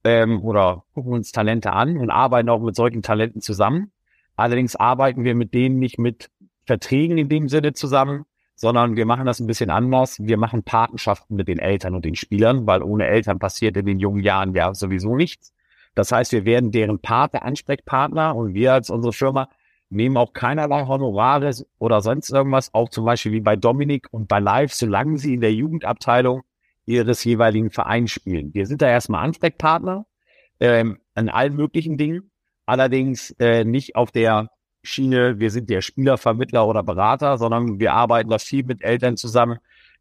ähm, 0.03 0.41
oder 0.41 0.83
gucken 0.93 1.13
uns 1.13 1.31
Talente 1.31 1.71
an 1.73 1.97
und 1.97 2.09
arbeiten 2.09 2.49
auch 2.49 2.61
mit 2.61 2.75
solchen 2.75 3.01
Talenten 3.01 3.41
zusammen. 3.41 3.91
Allerdings 4.35 4.75
arbeiten 4.75 5.23
wir 5.23 5.35
mit 5.35 5.53
denen 5.53 5.79
nicht 5.79 5.99
mit 5.99 6.29
Verträgen 6.65 7.17
in 7.17 7.29
dem 7.29 7.49
Sinne 7.49 7.73
zusammen, 7.73 8.25
sondern 8.55 8.95
wir 8.95 9.05
machen 9.05 9.25
das 9.25 9.39
ein 9.39 9.47
bisschen 9.47 9.69
anders. 9.69 10.19
Wir 10.19 10.37
machen 10.37 10.63
Patenschaften 10.63 11.35
mit 11.35 11.47
den 11.47 11.59
Eltern 11.59 11.95
und 11.95 12.05
den 12.05 12.15
Spielern, 12.15 12.67
weil 12.67 12.83
ohne 12.83 13.07
Eltern 13.07 13.39
passiert 13.39 13.75
in 13.77 13.85
den 13.85 13.99
jungen 13.99 14.23
Jahren 14.23 14.53
ja 14.53 14.73
sowieso 14.73 15.15
nichts. 15.15 15.53
Das 15.99 16.13
heißt, 16.13 16.31
wir 16.31 16.45
werden 16.45 16.71
deren 16.71 16.99
Pate, 16.99 17.41
Ansprechpartner 17.41 18.33
und 18.33 18.53
wir 18.53 18.71
als 18.71 18.89
unsere 18.89 19.11
Firma 19.11 19.49
nehmen 19.89 20.15
auch 20.15 20.31
keinerlei 20.31 20.85
Honorare 20.85 21.51
oder 21.77 21.99
sonst 21.99 22.29
irgendwas, 22.29 22.73
auch 22.73 22.87
zum 22.87 23.03
Beispiel 23.03 23.33
wie 23.33 23.41
bei 23.41 23.57
Dominik 23.57 24.07
und 24.11 24.29
bei 24.29 24.39
Live, 24.39 24.71
solange 24.71 25.17
sie 25.17 25.33
in 25.33 25.41
der 25.41 25.53
Jugendabteilung 25.53 26.43
ihres 26.85 27.25
jeweiligen 27.25 27.69
Vereins 27.69 28.11
spielen. 28.11 28.53
Wir 28.53 28.65
sind 28.65 28.81
da 28.81 28.87
erstmal 28.87 29.25
Ansprechpartner 29.25 30.05
ähm, 30.61 30.99
an 31.15 31.27
allen 31.27 31.57
möglichen 31.57 31.97
Dingen, 31.97 32.31
allerdings 32.65 33.31
äh, 33.31 33.65
nicht 33.65 33.97
auf 33.97 34.11
der 34.11 34.51
Schiene, 34.81 35.37
wir 35.39 35.51
sind 35.51 35.69
der 35.69 35.81
Spielervermittler 35.81 36.65
oder 36.65 36.81
Berater, 36.81 37.37
sondern 37.37 37.81
wir 37.81 37.91
arbeiten 37.91 38.29
da 38.29 38.39
viel 38.39 38.63
mit 38.63 38.85
Eltern 38.85 39.17
zusammen. 39.17 39.57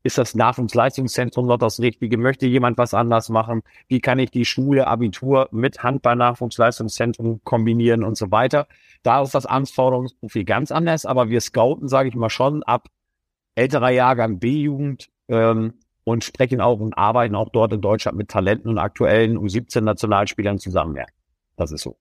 Ist 0.09 0.17
das 0.17 0.35
Nachwuchsleistungszentrum 0.35 1.47
noch 1.47 1.59
das 1.59 1.81
Richtige? 1.81 2.17
Möchte 2.17 2.47
jemand 2.47 2.79
was 2.79 2.95
anders 2.95 3.29
machen? 3.29 3.61
Wie 3.89 4.01
kann 4.01 4.19
ich 4.19 4.31
die 4.31 4.47
Schule, 4.47 4.87
Abitur 4.87 5.51
mit 5.53 5.83
Handball-Nachwuchsleistungszentrum 5.83 7.43
kombinieren 7.45 8.03
und 8.03 8.17
so 8.17 8.31
weiter? 8.31 8.69
Da 9.03 9.21
ist 9.21 9.35
das 9.35 9.45
Anforderungsprofil 9.45 10.47
ganz 10.47 10.73
anders, 10.73 11.05
aber 11.05 11.29
wir 11.29 11.43
scouten, 11.43 11.89
sage 11.89 12.09
ich 12.09 12.15
mal 12.15 12.31
schon, 12.31 12.63
ab 12.63 12.89
älterer 13.55 13.91
Jahrgang 13.91 14.39
B-Jugend 14.39 15.11
ähm, 15.29 15.75
und 16.05 16.25
sprechen 16.25 16.63
auch 16.63 16.81
und 16.81 16.97
arbeiten 16.97 17.35
auch 17.35 17.51
dort 17.51 17.75
in 17.75 17.83
Deutschland 17.83 18.17
mit 18.17 18.31
Talenten 18.31 18.71
und 18.71 18.79
aktuellen 18.79 19.37
U17-Nationalspielern 19.37 20.59
zusammen. 20.59 20.97
Ja, 20.97 21.05
das 21.57 21.71
ist 21.71 21.83
so. 21.83 21.99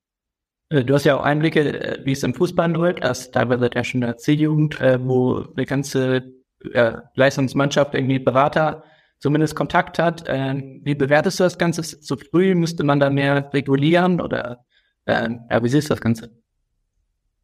Äh, 0.69 0.85
du 0.85 0.93
hast 0.93 1.03
ja 1.03 1.17
auch 1.17 1.23
Einblicke, 1.23 1.59
äh, 1.59 2.05
wie 2.05 2.13
es 2.13 2.23
im 2.23 2.33
Fußball 2.33 2.71
läuft, 2.71 3.03
als 3.03 3.31
teilweise 3.31 3.69
ja 3.75 3.83
schon 3.83 3.99
der 3.99 4.15
C-Jugend, 4.15 4.79
äh, 4.79 4.97
wo 5.05 5.43
eine 5.57 5.65
ganze 5.65 6.37
äh, 6.73 6.93
Leistungsmannschaft 7.15 7.93
irgendwie 7.93 8.19
Berater 8.19 8.83
zumindest 9.19 9.55
Kontakt 9.55 9.99
hat. 9.99 10.23
Ähm, 10.27 10.81
wie 10.83 10.95
bewertest 10.95 11.39
du 11.39 11.43
das 11.43 11.57
Ganze? 11.57 11.81
Zu 11.81 12.17
früh? 12.17 12.55
Müsste 12.55 12.83
man 12.83 12.99
da 12.99 13.09
mehr 13.09 13.51
regulieren 13.53 14.21
oder 14.21 14.65
äh, 15.05 15.29
ja, 15.49 15.63
wie 15.63 15.69
siehst 15.69 15.89
du 15.89 15.93
das 15.93 16.01
Ganze? 16.01 16.31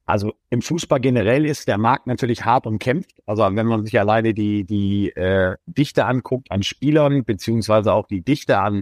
Also 0.06 0.34
im 0.49 0.62
Fußball 0.62 0.99
generell 0.99 1.45
ist 1.45 1.67
der 1.67 1.78
Markt 1.78 2.08
natürlich 2.08 2.43
hart 2.43 2.67
und 2.67 2.80
kämpft. 2.80 3.21
Also 3.26 3.43
wenn 3.43 3.65
man 3.65 3.86
sich 3.86 3.97
alleine 3.97 4.34
die, 4.34 4.65
die 4.65 5.10
äh, 5.12 5.56
Dichte 5.65 6.06
anguckt 6.06 6.52
an 6.52 6.62
Spielern, 6.62 7.23
beziehungsweise 7.23 7.93
auch 7.93 8.08
die 8.08 8.21
Dichte 8.21 8.60
an 8.60 8.82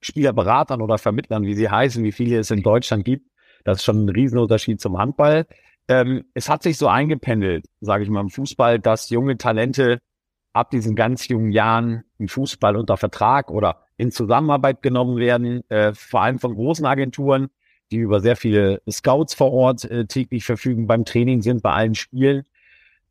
Spielerberatern 0.00 0.80
oder 0.80 0.96
Vermittlern, 0.98 1.44
wie 1.44 1.54
sie 1.54 1.68
heißen, 1.68 2.04
wie 2.04 2.12
viele 2.12 2.38
es 2.38 2.50
in 2.52 2.62
Deutschland 2.62 3.04
gibt, 3.04 3.26
das 3.64 3.78
ist 3.78 3.84
schon 3.84 4.04
ein 4.04 4.08
Riesenunterschied 4.08 4.80
zum 4.80 4.96
Handball. 4.96 5.46
Ähm, 5.90 6.24
es 6.34 6.48
hat 6.48 6.62
sich 6.62 6.78
so 6.78 6.86
eingependelt, 6.86 7.66
sage 7.80 8.04
ich 8.04 8.10
mal, 8.10 8.20
im 8.20 8.30
Fußball, 8.30 8.78
dass 8.78 9.10
junge 9.10 9.36
Talente 9.38 9.98
ab 10.52 10.70
diesen 10.70 10.94
ganz 10.94 11.26
jungen 11.26 11.50
Jahren 11.50 12.04
im 12.18 12.28
Fußball 12.28 12.76
unter 12.76 12.96
Vertrag 12.96 13.50
oder 13.50 13.84
in 13.96 14.12
Zusammenarbeit 14.12 14.82
genommen 14.82 15.16
werden, 15.16 15.68
äh, 15.68 15.92
vor 15.92 16.22
allem 16.22 16.38
von 16.38 16.54
großen 16.54 16.86
Agenturen, 16.86 17.48
die 17.90 17.96
über 17.96 18.20
sehr 18.20 18.36
viele 18.36 18.80
Scouts 18.88 19.34
vor 19.34 19.52
Ort 19.52 19.84
äh, 19.84 20.06
täglich 20.06 20.44
verfügen, 20.44 20.86
beim 20.86 21.04
Training 21.04 21.42
sind, 21.42 21.60
bei 21.60 21.72
allen 21.72 21.96
Spielen. 21.96 22.44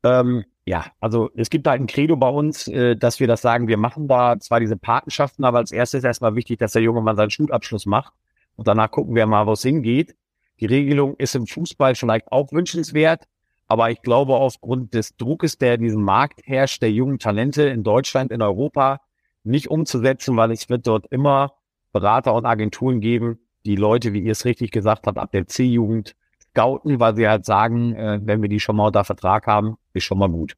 Ähm, 0.04 0.46
ja, 0.66 0.86
also 1.02 1.30
es 1.36 1.50
gibt 1.50 1.68
halt 1.68 1.82
ein 1.82 1.88
Credo 1.88 2.16
bei 2.16 2.30
uns, 2.30 2.70
äh, 2.70 2.96
dass 2.96 3.20
wir 3.20 3.28
das 3.28 3.42
sagen, 3.42 3.68
wir 3.68 3.78
machen 3.78 4.08
da 4.08 4.40
zwar 4.40 4.62
diese 4.62 4.78
Patenschaften, 4.78 5.44
aber 5.44 5.58
als 5.58 5.74
erstes 5.74 6.00
ist 6.00 6.06
erstmal 6.06 6.36
wichtig, 6.36 6.60
dass 6.60 6.72
der 6.72 6.82
junge 6.82 7.02
Mann 7.02 7.18
seinen 7.18 7.30
Schulabschluss 7.30 7.86
macht 7.86 8.14
und 8.56 8.70
danach 8.70 8.90
gucken 8.90 9.16
wir 9.16 9.26
mal, 9.26 9.48
wo 9.48 9.52
es 9.52 9.64
hingeht. 9.64 10.16
Die 10.60 10.66
Regelung 10.66 11.16
ist 11.18 11.36
im 11.36 11.48
Fußball 11.48 11.96
vielleicht 11.96 12.32
auch 12.32 12.52
wünschenswert, 12.52 13.26
aber 13.68 13.92
ich 13.92 14.02
glaube, 14.02 14.36
aufgrund 14.36 14.94
des 14.94 15.16
Druckes, 15.16 15.58
der 15.58 15.76
in 15.76 15.84
diesem 15.84 16.04
Markt 16.04 16.42
herrscht, 16.46 16.82
der 16.82 16.92
jungen 16.92 17.20
Talente 17.20 17.64
in 17.64 17.84
Deutschland, 17.84 18.32
in 18.32 18.42
Europa, 18.42 19.00
nicht 19.44 19.70
umzusetzen, 19.70 20.36
weil 20.36 20.52
es 20.52 20.70
wird 20.70 20.88
dort 20.88 21.06
immer 21.12 21.54
Berater 21.94 22.34
und 22.34 22.46
Agenturen 22.46 23.00
geben, 23.00 23.40
die 23.66 23.76
Leute, 23.76 24.14
wie 24.14 24.22
ihr 24.22 24.32
es 24.32 24.46
richtig 24.46 24.72
gesagt 24.72 25.08
habt, 25.08 25.18
ab 25.18 25.32
der 25.32 25.48
C-Jugend 25.48 26.16
scouten, 26.42 27.00
weil 27.00 27.16
sie 27.16 27.28
halt 27.28 27.46
sagen, 27.46 27.96
äh, 27.96 28.20
wenn 28.22 28.42
wir 28.42 28.50
die 28.50 28.60
schon 28.60 28.76
mal 28.76 28.88
unter 28.88 29.04
Vertrag 29.04 29.48
haben, 29.48 29.78
ist 29.94 30.04
schon 30.04 30.18
mal 30.18 30.30
gut. 30.30 30.56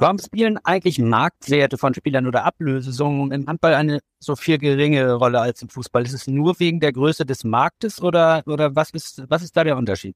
Warum 0.00 0.18
spielen 0.18 0.58
eigentlich 0.62 1.00
Marktwerte 1.00 1.76
von 1.76 1.92
Spielern 1.92 2.28
oder 2.28 2.44
Ablösesummen 2.44 3.32
im 3.32 3.48
Handball 3.48 3.74
eine 3.74 3.98
so 4.20 4.36
viel 4.36 4.58
geringere 4.58 5.14
Rolle 5.14 5.40
als 5.40 5.60
im 5.60 5.68
Fußball? 5.68 6.04
Ist 6.04 6.12
es 6.12 6.28
nur 6.28 6.60
wegen 6.60 6.78
der 6.78 6.92
Größe 6.92 7.26
des 7.26 7.42
Marktes 7.42 8.00
oder, 8.00 8.44
oder 8.46 8.76
was 8.76 8.90
ist, 8.90 9.24
was 9.28 9.42
ist 9.42 9.56
da 9.56 9.64
der 9.64 9.76
Unterschied? 9.76 10.14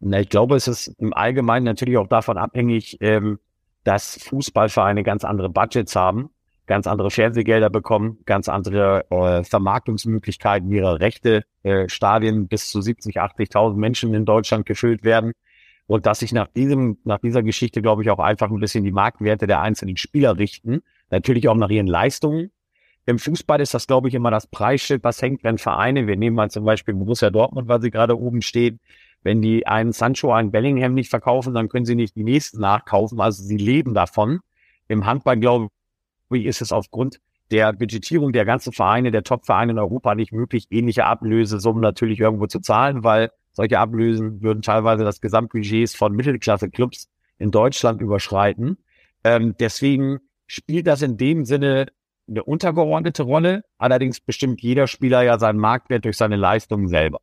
Na, 0.00 0.20
ich 0.20 0.30
glaube, 0.30 0.56
es 0.56 0.68
ist 0.68 0.88
im 0.98 1.12
Allgemeinen 1.12 1.64
natürlich 1.64 1.98
auch 1.98 2.06
davon 2.06 2.38
abhängig, 2.38 2.96
ähm, 3.00 3.40
dass 3.84 4.18
Fußballvereine 4.22 5.02
ganz 5.02 5.24
andere 5.24 5.50
Budgets 5.50 5.94
haben, 5.94 6.30
ganz 6.66 6.86
andere 6.86 7.10
Fernsehgelder 7.10 7.68
bekommen, 7.68 8.20
ganz 8.24 8.48
andere 8.48 9.04
äh, 9.10 9.44
Vermarktungsmöglichkeiten 9.44 10.70
ihrer 10.72 11.00
Rechte, 11.00 11.44
äh, 11.62 11.90
Stadien 11.90 12.48
bis 12.48 12.70
zu 12.70 12.80
70, 12.80 13.20
80.000 13.20 13.74
Menschen 13.74 14.14
in 14.14 14.24
Deutschland 14.24 14.64
gefüllt 14.64 15.04
werden 15.04 15.32
und 15.88 16.04
dass 16.04 16.20
sich 16.20 16.32
nach 16.32 16.48
diesem, 16.48 16.98
nach 17.04 17.18
dieser 17.18 17.42
Geschichte, 17.42 17.80
glaube 17.80 18.02
ich, 18.02 18.10
auch 18.10 18.18
einfach 18.18 18.50
ein 18.50 18.60
bisschen 18.60 18.84
die 18.84 18.92
Marktwerte 18.92 19.46
der 19.46 19.62
einzelnen 19.62 19.96
Spieler 19.96 20.38
richten. 20.38 20.82
Natürlich 21.10 21.48
auch 21.48 21.56
nach 21.56 21.70
ihren 21.70 21.86
Leistungen. 21.86 22.50
Im 23.06 23.18
Fußball 23.18 23.58
ist 23.62 23.72
das, 23.72 23.86
glaube 23.86 24.08
ich, 24.08 24.14
immer 24.14 24.30
das 24.30 24.46
Preisschild, 24.46 25.02
was 25.02 25.22
hängt, 25.22 25.42
wenn 25.44 25.56
Vereine, 25.56 26.06
wir 26.06 26.16
nehmen 26.16 26.36
mal 26.36 26.50
zum 26.50 26.66
Beispiel 26.66 26.92
Borussia 26.92 27.30
Dortmund, 27.30 27.68
weil 27.68 27.80
sie 27.80 27.90
gerade 27.90 28.18
oben 28.18 28.42
stehen, 28.42 28.80
wenn 29.22 29.40
die 29.40 29.66
einen 29.66 29.92
Sancho, 29.92 30.30
einen 30.30 30.50
Bellingham 30.50 30.92
nicht 30.92 31.08
verkaufen, 31.08 31.54
dann 31.54 31.70
können 31.70 31.86
sie 31.86 31.94
nicht 31.94 32.14
die 32.16 32.22
nächsten 32.22 32.60
nachkaufen. 32.60 33.18
Also 33.18 33.42
sie 33.42 33.56
leben 33.56 33.94
davon. 33.94 34.40
Im 34.88 35.06
Handball, 35.06 35.38
glaube 35.38 35.68
ich, 36.30 36.44
ist 36.44 36.60
es 36.60 36.70
aufgrund 36.70 37.18
der 37.50 37.72
Budgetierung 37.72 38.32
der 38.32 38.44
ganzen 38.44 38.74
Vereine, 38.74 39.10
der 39.10 39.22
Top-Vereine 39.22 39.72
in 39.72 39.78
Europa 39.78 40.14
nicht 40.14 40.32
möglich, 40.32 40.66
ähnliche 40.68 41.06
Ablösesummen 41.06 41.80
natürlich 41.80 42.20
irgendwo 42.20 42.46
zu 42.46 42.60
zahlen, 42.60 43.04
weil 43.04 43.30
solche 43.58 43.80
Ablösen 43.80 44.40
würden 44.40 44.62
teilweise 44.62 45.02
das 45.02 45.20
Gesamtbudgets 45.20 45.96
von 45.96 46.14
Mittelklasse-Clubs 46.14 47.08
in 47.38 47.50
Deutschland 47.50 48.00
überschreiten. 48.00 48.78
Ähm, 49.24 49.56
deswegen 49.58 50.20
spielt 50.46 50.86
das 50.86 51.02
in 51.02 51.16
dem 51.16 51.44
Sinne 51.44 51.86
eine 52.28 52.44
untergeordnete 52.44 53.24
Rolle. 53.24 53.64
Allerdings 53.76 54.20
bestimmt 54.20 54.62
jeder 54.62 54.86
Spieler 54.86 55.22
ja 55.22 55.40
seinen 55.40 55.58
Marktwert 55.58 56.04
durch 56.04 56.16
seine 56.16 56.36
Leistungen 56.36 56.86
selber. 56.86 57.20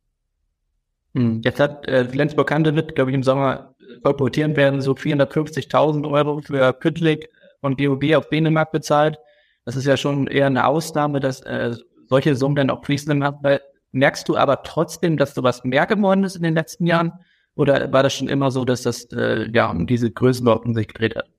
Hm. 1.13 1.39
Jetzt 1.41 1.61
hat 1.61 1.87
äh, 1.87 2.03
Flensburg 2.03 2.51
Handewitt, 2.51 2.95
glaube 2.95 3.11
ich, 3.11 3.15
im 3.15 3.23
Sommer 3.23 3.73
kolportieren 4.03 4.57
werden 4.57 4.81
so 4.81 4.91
450.000 4.91 6.11
Euro 6.11 6.41
für 6.41 6.73
Püttlik 6.73 7.29
und 7.61 7.77
GOB 7.77 8.13
auf 8.15 8.27
Dänemark 8.27 8.73
bezahlt. 8.73 9.17
Das 9.63 9.77
ist 9.77 9.85
ja 9.85 9.95
schon 9.95 10.27
eher 10.27 10.47
eine 10.47 10.67
Ausnahme, 10.67 11.21
dass 11.21 11.39
äh, 11.41 11.75
solche 12.09 12.35
Summen 12.35 12.55
dann 12.57 12.69
auch 12.69 12.83
fließen 12.83 13.09
im 13.09 13.23
Handball. 13.23 13.61
Merkst 13.95 14.27
du 14.27 14.35
aber 14.35 14.61
trotzdem, 14.63 15.15
dass 15.15 15.33
sowas 15.33 15.63
mehr 15.63 15.85
geworden 15.85 16.25
ist 16.25 16.35
in 16.35 16.43
den 16.43 16.53
letzten 16.53 16.85
Jahren? 16.85 17.13
Oder 17.55 17.93
war 17.93 18.03
das 18.03 18.13
schon 18.13 18.27
immer 18.27 18.51
so, 18.51 18.65
dass 18.65 18.81
das 18.81 19.05
äh, 19.13 19.49
ja 19.53 19.71
um 19.71 19.87
diese 19.87 20.11
Größenordnung 20.11 20.75
sich 20.75 20.89
gedreht 20.89 21.15
hat? 21.15 21.29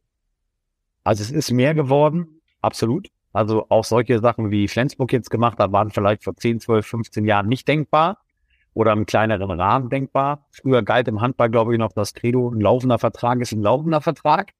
Also 1.04 1.22
es 1.22 1.30
ist 1.30 1.50
mehr 1.50 1.74
geworden, 1.74 2.40
absolut. 2.62 3.08
Also 3.34 3.66
auch 3.68 3.84
solche 3.84 4.20
Sachen 4.20 4.50
wie 4.50 4.68
Flensburg 4.68 5.12
jetzt 5.12 5.30
gemacht 5.30 5.58
hat, 5.58 5.70
waren 5.72 5.90
vielleicht 5.90 6.24
vor 6.24 6.34
10, 6.34 6.60
12, 6.60 6.86
15 6.86 7.26
Jahren 7.26 7.46
nicht 7.46 7.68
denkbar 7.68 8.22
oder 8.72 8.92
im 8.92 9.04
kleineren 9.04 9.50
Rahmen 9.50 9.90
denkbar. 9.90 10.46
Früher 10.50 10.82
galt 10.82 11.08
im 11.08 11.20
Handball, 11.20 11.50
glaube 11.50 11.74
ich, 11.74 11.78
noch 11.78 11.92
das 11.92 12.14
Credo, 12.14 12.48
ein 12.48 12.60
laufender 12.62 12.98
Vertrag 12.98 13.38
ist 13.42 13.52
ein 13.52 13.60
laufender 13.60 14.00
Vertrag. 14.00 14.54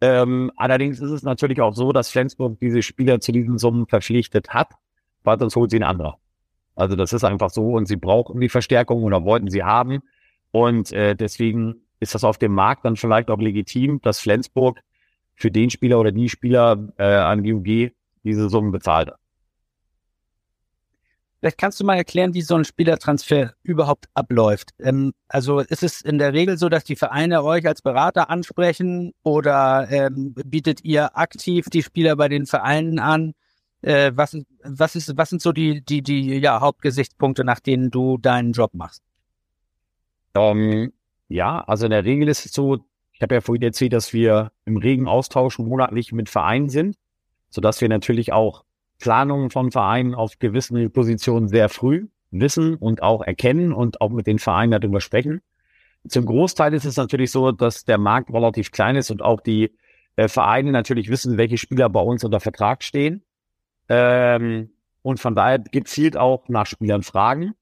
Ähm, 0.00 0.50
allerdings 0.56 1.00
ist 1.00 1.10
es 1.10 1.22
natürlich 1.22 1.60
auch 1.60 1.74
so, 1.74 1.92
dass 1.92 2.08
Flensburg 2.08 2.58
diese 2.60 2.80
Spieler 2.80 3.20
zu 3.20 3.30
diesen 3.30 3.58
Summen 3.58 3.86
verpflichtet 3.86 4.54
hat, 4.54 4.72
weil 5.22 5.38
sonst 5.38 5.54
holt 5.54 5.70
sie 5.70 5.76
ein 5.78 5.82
anderer. 5.82 6.18
Also 6.76 6.94
das 6.94 7.12
ist 7.12 7.24
einfach 7.24 7.50
so 7.50 7.72
und 7.72 7.86
sie 7.86 7.96
brauchen 7.96 8.40
die 8.40 8.48
Verstärkung 8.48 9.02
oder 9.02 9.24
wollten 9.24 9.50
sie 9.50 9.64
haben. 9.64 10.00
Und 10.52 10.92
äh, 10.92 11.16
deswegen 11.16 11.86
ist 11.98 12.14
das 12.14 12.22
auf 12.22 12.38
dem 12.38 12.52
Markt 12.52 12.84
dann 12.84 12.96
vielleicht 12.96 13.30
auch 13.30 13.38
legitim, 13.38 14.00
dass 14.02 14.20
Flensburg 14.20 14.80
für 15.34 15.50
den 15.50 15.70
Spieler 15.70 15.98
oder 15.98 16.12
die 16.12 16.28
Spieler 16.28 16.92
äh, 16.98 17.04
an 17.04 17.42
GUG 17.42 17.92
diese 18.22 18.48
Summen 18.48 18.72
bezahlt. 18.72 19.10
Vielleicht 21.40 21.58
kannst 21.58 21.78
du 21.78 21.84
mal 21.84 21.96
erklären, 21.96 22.34
wie 22.34 22.42
so 22.42 22.56
ein 22.56 22.64
Spielertransfer 22.64 23.52
überhaupt 23.62 24.06
abläuft. 24.14 24.70
Ähm, 24.78 25.12
also 25.28 25.60
ist 25.60 25.82
es 25.82 26.00
in 26.00 26.18
der 26.18 26.32
Regel 26.32 26.58
so, 26.58 26.68
dass 26.68 26.84
die 26.84 26.96
Vereine 26.96 27.44
euch 27.44 27.66
als 27.66 27.82
Berater 27.82 28.30
ansprechen 28.30 29.12
oder 29.22 29.86
ähm, 29.90 30.34
bietet 30.34 30.84
ihr 30.84 31.16
aktiv 31.16 31.66
die 31.70 31.82
Spieler 31.82 32.16
bei 32.16 32.28
den 32.28 32.46
Vereinen 32.46 32.98
an? 32.98 33.34
Äh, 33.86 34.16
was, 34.16 34.36
was, 34.64 34.96
ist, 34.96 35.16
was 35.16 35.30
sind 35.30 35.40
so 35.40 35.52
die, 35.52 35.80
die, 35.80 36.02
die 36.02 36.38
ja, 36.38 36.60
Hauptgesichtspunkte, 36.60 37.44
nach 37.44 37.60
denen 37.60 37.92
du 37.92 38.18
deinen 38.18 38.50
Job 38.50 38.74
machst? 38.74 39.04
Um, 40.34 40.58
ähm, 40.58 40.92
ja, 41.28 41.60
also 41.60 41.86
in 41.86 41.92
der 41.92 42.04
Regel 42.04 42.26
ist 42.28 42.44
es 42.44 42.52
so, 42.52 42.78
ich 43.12 43.22
habe 43.22 43.36
ja 43.36 43.40
vorhin 43.40 43.62
erzählt, 43.62 43.92
dass 43.92 44.12
wir 44.12 44.50
im 44.64 44.76
regen 44.76 45.06
Austausch 45.06 45.60
monatlich 45.60 46.10
mit 46.10 46.28
Vereinen 46.28 46.68
sind, 46.68 46.96
sodass 47.48 47.80
wir 47.80 47.88
natürlich 47.88 48.32
auch 48.32 48.64
Planungen 48.98 49.50
von 49.50 49.70
Vereinen 49.70 50.16
auf 50.16 50.40
gewissen 50.40 50.90
Positionen 50.90 51.46
sehr 51.46 51.68
früh 51.68 52.08
wissen 52.32 52.74
und 52.74 53.02
auch 53.02 53.22
erkennen 53.22 53.72
und 53.72 54.00
auch 54.00 54.10
mit 54.10 54.26
den 54.26 54.40
Vereinen 54.40 54.72
darüber 54.72 55.00
sprechen. 55.00 55.42
Zum 56.08 56.26
Großteil 56.26 56.74
ist 56.74 56.86
es 56.86 56.96
natürlich 56.96 57.30
so, 57.30 57.52
dass 57.52 57.84
der 57.84 57.98
Markt 57.98 58.32
relativ 58.32 58.72
klein 58.72 58.96
ist 58.96 59.12
und 59.12 59.22
auch 59.22 59.40
die 59.40 59.76
äh, 60.16 60.26
Vereine 60.26 60.72
natürlich 60.72 61.08
wissen, 61.08 61.38
welche 61.38 61.56
Spieler 61.56 61.88
bei 61.88 62.00
uns 62.00 62.24
unter 62.24 62.40
Vertrag 62.40 62.82
stehen. 62.82 63.22
Ähm, 63.88 64.70
und 65.02 65.20
von 65.20 65.34
daher 65.34 65.58
gezielt 65.58 66.16
auch 66.16 66.48
nach 66.48 66.66
Spielern 66.66 67.02
fragen. 67.02 67.54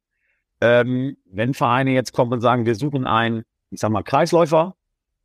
Ähm, 0.61 1.17
wenn 1.27 1.53
Vereine 1.53 1.93
jetzt 1.93 2.13
kommen 2.13 2.33
und 2.33 2.41
sagen, 2.41 2.65
wir 2.65 2.75
suchen 2.75 3.07
einen, 3.07 3.45
ich 3.71 3.81
sag 3.81 3.91
mal, 3.91 4.03
Kreisläufer, 4.03 4.77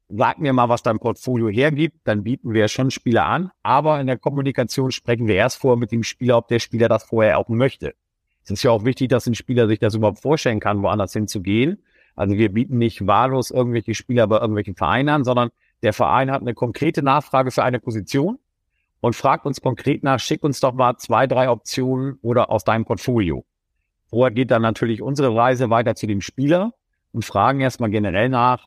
sag 0.09 0.39
mir 0.39 0.51
mal, 0.53 0.69
was 0.69 0.83
dein 0.83 0.99
Portfolio 0.99 1.47
hergibt, 1.49 1.99
dann 2.03 2.23
bieten 2.23 2.53
wir 2.53 2.67
schon 2.67 2.91
Spieler 2.91 3.25
an. 3.25 3.51
Aber 3.63 4.01
in 4.01 4.07
der 4.07 4.17
Kommunikation 4.17 4.91
sprechen 4.91 5.27
wir 5.27 5.35
erst 5.35 5.57
vor 5.57 5.77
mit 5.77 5.91
dem 5.91 6.03
Spieler, 6.03 6.37
ob 6.37 6.47
der 6.47 6.59
Spieler 6.59 6.89
das 6.89 7.03
vorher 7.03 7.37
auch 7.37 7.47
möchte. 7.47 7.93
Es 8.43 8.51
ist 8.51 8.63
ja 8.63 8.71
auch 8.71 8.83
wichtig, 8.83 9.09
dass 9.09 9.27
ein 9.27 9.35
Spieler 9.35 9.67
sich 9.67 9.79
das 9.79 9.93
überhaupt 9.93 10.19
vorstellen 10.19 10.59
kann, 10.59 10.81
woanders 10.81 11.13
hinzugehen. 11.13 11.83
Also 12.15 12.35
wir 12.35 12.51
bieten 12.51 12.79
nicht 12.79 13.05
wahllos 13.05 13.51
irgendwelche 13.51 13.93
Spieler 13.93 14.27
bei 14.27 14.39
irgendwelchen 14.39 14.75
Vereinen 14.75 15.09
an, 15.09 15.23
sondern 15.23 15.51
der 15.83 15.93
Verein 15.93 16.31
hat 16.31 16.41
eine 16.41 16.53
konkrete 16.53 17.03
Nachfrage 17.03 17.51
für 17.51 17.63
eine 17.63 17.79
Position 17.79 18.39
und 19.01 19.15
fragt 19.15 19.45
uns 19.45 19.61
konkret 19.61 20.03
nach, 20.03 20.19
schick 20.19 20.43
uns 20.43 20.59
doch 20.59 20.73
mal 20.73 20.97
zwei, 20.97 21.27
drei 21.27 21.49
Optionen 21.49 22.17
oder 22.21 22.49
aus 22.49 22.63
deinem 22.63 22.85
Portfolio. 22.85 23.45
Vorher 24.09 24.33
geht 24.33 24.51
dann 24.51 24.61
natürlich 24.61 25.01
unsere 25.01 25.35
Reise 25.35 25.69
weiter 25.69 25.95
zu 25.95 26.07
dem 26.07 26.21
Spieler 26.21 26.73
und 27.11 27.25
fragen 27.25 27.59
erstmal 27.59 27.89
generell 27.89 28.29
nach, 28.29 28.65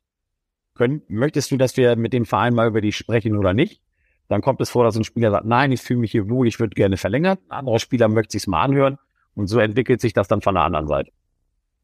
können, 0.74 1.02
möchtest 1.08 1.50
du, 1.50 1.56
dass 1.56 1.76
wir 1.76 1.96
mit 1.96 2.12
dem 2.12 2.24
Verein 2.24 2.54
mal 2.54 2.68
über 2.68 2.80
dich 2.80 2.96
sprechen 2.96 3.36
oder 3.36 3.52
nicht? 3.52 3.82
Dann 4.28 4.40
kommt 4.40 4.60
es 4.62 4.70
vor, 4.70 4.84
dass 4.84 4.96
ein 4.96 5.04
Spieler 5.04 5.30
sagt, 5.30 5.44
nein, 5.44 5.72
ich 5.72 5.82
fühle 5.82 6.00
mich 6.00 6.12
hier 6.12 6.30
wohl, 6.30 6.48
ich 6.48 6.58
würde 6.58 6.74
gerne 6.74 6.96
verlängern. 6.96 7.38
Ein 7.48 7.58
anderer 7.58 7.78
Spieler 7.78 8.08
möchte 8.08 8.38
sich 8.38 8.46
mal 8.46 8.62
anhören 8.62 8.98
und 9.34 9.48
so 9.48 9.58
entwickelt 9.58 10.00
sich 10.00 10.14
das 10.14 10.28
dann 10.28 10.40
von 10.40 10.54
der 10.54 10.64
anderen 10.64 10.86
Seite. 10.86 11.10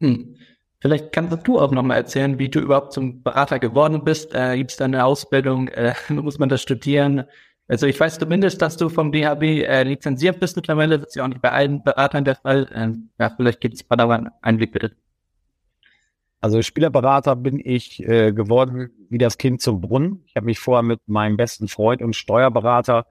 Hm. 0.00 0.36
Vielleicht 0.80 1.10
kannst 1.12 1.36
du 1.46 1.58
auch 1.58 1.72
nochmal 1.72 1.96
erzählen, 1.96 2.38
wie 2.38 2.48
du 2.48 2.60
überhaupt 2.60 2.92
zum 2.92 3.22
Berater 3.22 3.58
geworden 3.58 4.04
bist. 4.04 4.32
Äh, 4.32 4.56
Gibt 4.56 4.70
es 4.70 4.76
da 4.76 4.84
eine 4.84 5.04
Ausbildung? 5.04 5.68
Äh, 5.68 5.94
muss 6.08 6.38
man 6.38 6.48
das 6.48 6.62
studieren? 6.62 7.24
Also 7.68 7.86
ich 7.86 8.00
weiß 8.00 8.18
zumindest, 8.18 8.62
dass 8.62 8.78
du 8.78 8.88
vom 8.88 9.12
DHB 9.12 9.42
äh, 9.42 9.82
lizenziert 9.82 10.40
bist 10.40 10.56
mittlerweile. 10.56 10.98
Das 10.98 11.08
ist 11.08 11.16
ja 11.16 11.24
auch 11.24 11.28
nicht 11.28 11.42
bei 11.42 11.52
allen 11.52 11.84
Beratern 11.84 12.24
der 12.24 12.36
Fall. 12.36 12.66
Ähm, 12.74 13.10
ja, 13.18 13.30
vielleicht 13.36 13.60
gibt 13.60 13.74
es 13.74 13.88
mal 13.88 13.96
da 13.96 14.08
einen 14.08 14.30
Einblick 14.40 14.72
bitte. 14.72 14.96
Also 16.40 16.62
Spielerberater 16.62 17.36
bin 17.36 17.60
ich 17.62 18.02
äh, 18.02 18.32
geworden 18.32 18.90
wie 19.10 19.18
das 19.18 19.36
Kind 19.36 19.60
zum 19.60 19.82
Brunnen. 19.82 20.24
Ich 20.26 20.36
habe 20.36 20.46
mich 20.46 20.58
vorher 20.58 20.82
mit 20.82 21.00
meinem 21.06 21.36
besten 21.36 21.68
Freund 21.68 22.00
und 22.00 22.16
Steuerberater 22.16 23.06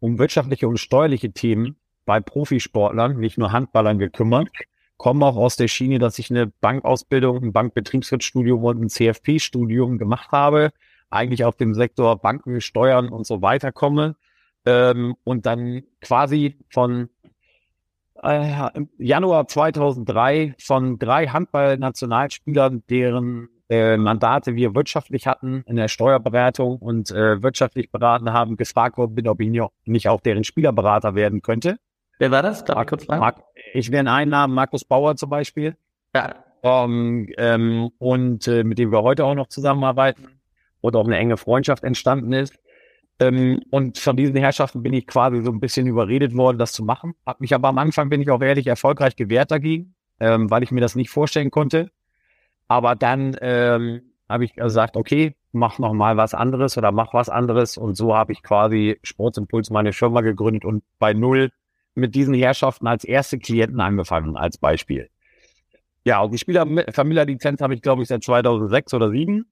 um 0.00 0.18
wirtschaftliche 0.18 0.66
und 0.66 0.78
steuerliche 0.78 1.30
Themen 1.30 1.76
bei 2.04 2.20
Profisportlern, 2.20 3.18
nicht 3.18 3.38
nur 3.38 3.52
Handballern 3.52 3.98
gekümmert. 3.98 4.48
Komme 4.96 5.24
auch 5.24 5.36
aus 5.36 5.56
der 5.56 5.68
Schiene, 5.68 5.98
dass 5.98 6.18
ich 6.18 6.30
eine 6.30 6.46
Bankausbildung, 6.46 7.44
ein 7.44 7.52
Bankbetriebswirtschaftsstudium 7.52 8.64
und 8.64 8.82
ein 8.82 8.88
CFP-Studium 8.88 9.98
gemacht 9.98 10.32
habe 10.32 10.72
eigentlich 11.10 11.44
auf 11.44 11.56
dem 11.56 11.74
Sektor 11.74 12.16
Banken, 12.18 12.60
Steuern 12.60 13.08
und 13.08 13.26
so 13.26 13.42
weiter 13.42 13.72
komme 13.72 14.16
ähm, 14.64 15.16
und 15.24 15.46
dann 15.46 15.82
quasi 16.00 16.58
von 16.70 17.08
äh, 18.22 18.70
Januar 18.98 19.48
2003 19.48 20.54
von 20.58 20.98
drei 20.98 21.26
Handball-Nationalspielern, 21.26 22.82
deren 22.88 23.48
äh, 23.68 23.96
Mandate 23.96 24.56
wir 24.56 24.74
wirtschaftlich 24.74 25.26
hatten 25.26 25.62
in 25.66 25.76
der 25.76 25.88
Steuerberatung 25.88 26.78
und 26.78 27.10
äh, 27.10 27.42
wirtschaftlich 27.42 27.90
beraten 27.90 28.32
haben, 28.32 28.56
gefragt 28.56 28.98
worden 28.98 29.14
bin, 29.14 29.28
ob 29.28 29.40
ich 29.40 29.50
nicht 29.84 30.08
auch 30.08 30.20
deren 30.20 30.44
Spielerberater 30.44 31.14
werden 31.14 31.40
könnte. 31.40 31.76
Wer 32.18 32.30
war 32.30 32.42
das? 32.42 32.64
Darf 32.64 32.92
ich, 32.92 33.08
Mark, 33.08 33.42
ich 33.72 33.90
wäre 33.90 34.10
einen 34.10 34.30
Namen, 34.30 34.54
Markus 34.54 34.84
Bauer 34.84 35.16
zum 35.16 35.30
Beispiel. 35.30 35.76
Ja. 36.14 36.34
Um, 36.62 37.26
ähm, 37.38 37.90
und 37.96 38.46
äh, 38.46 38.64
mit 38.64 38.78
dem 38.78 38.92
wir 38.92 39.02
heute 39.02 39.24
auch 39.24 39.34
noch 39.34 39.46
zusammenarbeiten 39.46 40.39
oder 40.80 40.98
auch 40.98 41.06
eine 41.06 41.16
enge 41.16 41.36
Freundschaft 41.36 41.84
entstanden 41.84 42.32
ist. 42.32 42.54
Ähm, 43.18 43.60
und 43.70 43.98
von 43.98 44.16
diesen 44.16 44.36
Herrschaften 44.36 44.82
bin 44.82 44.94
ich 44.94 45.06
quasi 45.06 45.42
so 45.42 45.50
ein 45.50 45.60
bisschen 45.60 45.86
überredet 45.86 46.36
worden, 46.36 46.58
das 46.58 46.72
zu 46.72 46.84
machen. 46.84 47.14
Hab 47.26 47.40
mich 47.40 47.54
aber 47.54 47.68
am 47.68 47.78
Anfang, 47.78 48.08
bin 48.08 48.20
ich 48.20 48.30
auch 48.30 48.40
ehrlich, 48.40 48.66
erfolgreich 48.66 49.14
gewehrt 49.14 49.50
dagegen, 49.50 49.94
ähm, 50.18 50.50
weil 50.50 50.62
ich 50.62 50.70
mir 50.70 50.80
das 50.80 50.96
nicht 50.96 51.10
vorstellen 51.10 51.50
konnte. 51.50 51.90
Aber 52.66 52.94
dann 52.94 53.36
ähm, 53.40 54.02
habe 54.28 54.44
ich 54.44 54.54
gesagt, 54.54 54.96
okay, 54.96 55.34
mach 55.52 55.78
noch 55.78 55.92
mal 55.92 56.16
was 56.16 56.34
anderes 56.34 56.78
oder 56.78 56.92
mach 56.92 57.12
was 57.12 57.28
anderes. 57.28 57.76
Und 57.76 57.96
so 57.96 58.14
habe 58.16 58.32
ich 58.32 58.42
quasi 58.42 58.98
Sportsimpuls 59.02 59.70
meine 59.70 59.92
Firma 59.92 60.20
gegründet 60.22 60.64
und 60.64 60.82
bei 60.98 61.12
Null 61.12 61.50
mit 61.94 62.14
diesen 62.14 62.34
Herrschaften 62.34 62.86
als 62.86 63.04
erste 63.04 63.38
Klienten 63.38 63.80
angefangen, 63.80 64.36
als 64.36 64.56
Beispiel. 64.56 65.10
Ja, 66.04 66.20
und 66.22 66.32
die 66.32 66.38
Spielervermittlerlizenz 66.38 67.60
habe 67.60 67.74
ich, 67.74 67.82
glaube 67.82 68.02
ich, 68.02 68.08
seit 68.08 68.24
2006 68.24 68.94
oder 68.94 69.06
2007. 69.06 69.44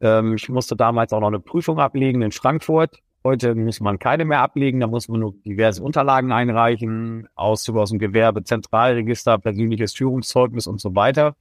Ähm, 0.00 0.34
ich 0.34 0.48
musste 0.48 0.76
damals 0.76 1.12
auch 1.12 1.20
noch 1.20 1.28
eine 1.28 1.40
Prüfung 1.40 1.78
ablegen 1.78 2.22
in 2.22 2.32
Frankfurt. 2.32 3.00
Heute 3.24 3.54
muss 3.54 3.80
man 3.80 3.98
keine 3.98 4.24
mehr 4.24 4.40
ablegen, 4.40 4.80
da 4.80 4.86
muss 4.86 5.08
man 5.08 5.20
nur 5.20 5.34
diverse 5.44 5.82
Unterlagen 5.82 6.30
einreichen, 6.30 7.28
Auszug 7.34 7.76
aus 7.76 7.90
dem 7.90 7.98
Gewerbe, 7.98 8.44
Zentralregister, 8.44 9.38
persönliches 9.38 9.92
Führungszeugnis 9.94 10.66
und 10.66 10.80
so 10.80 10.94
weiter. 10.94 11.36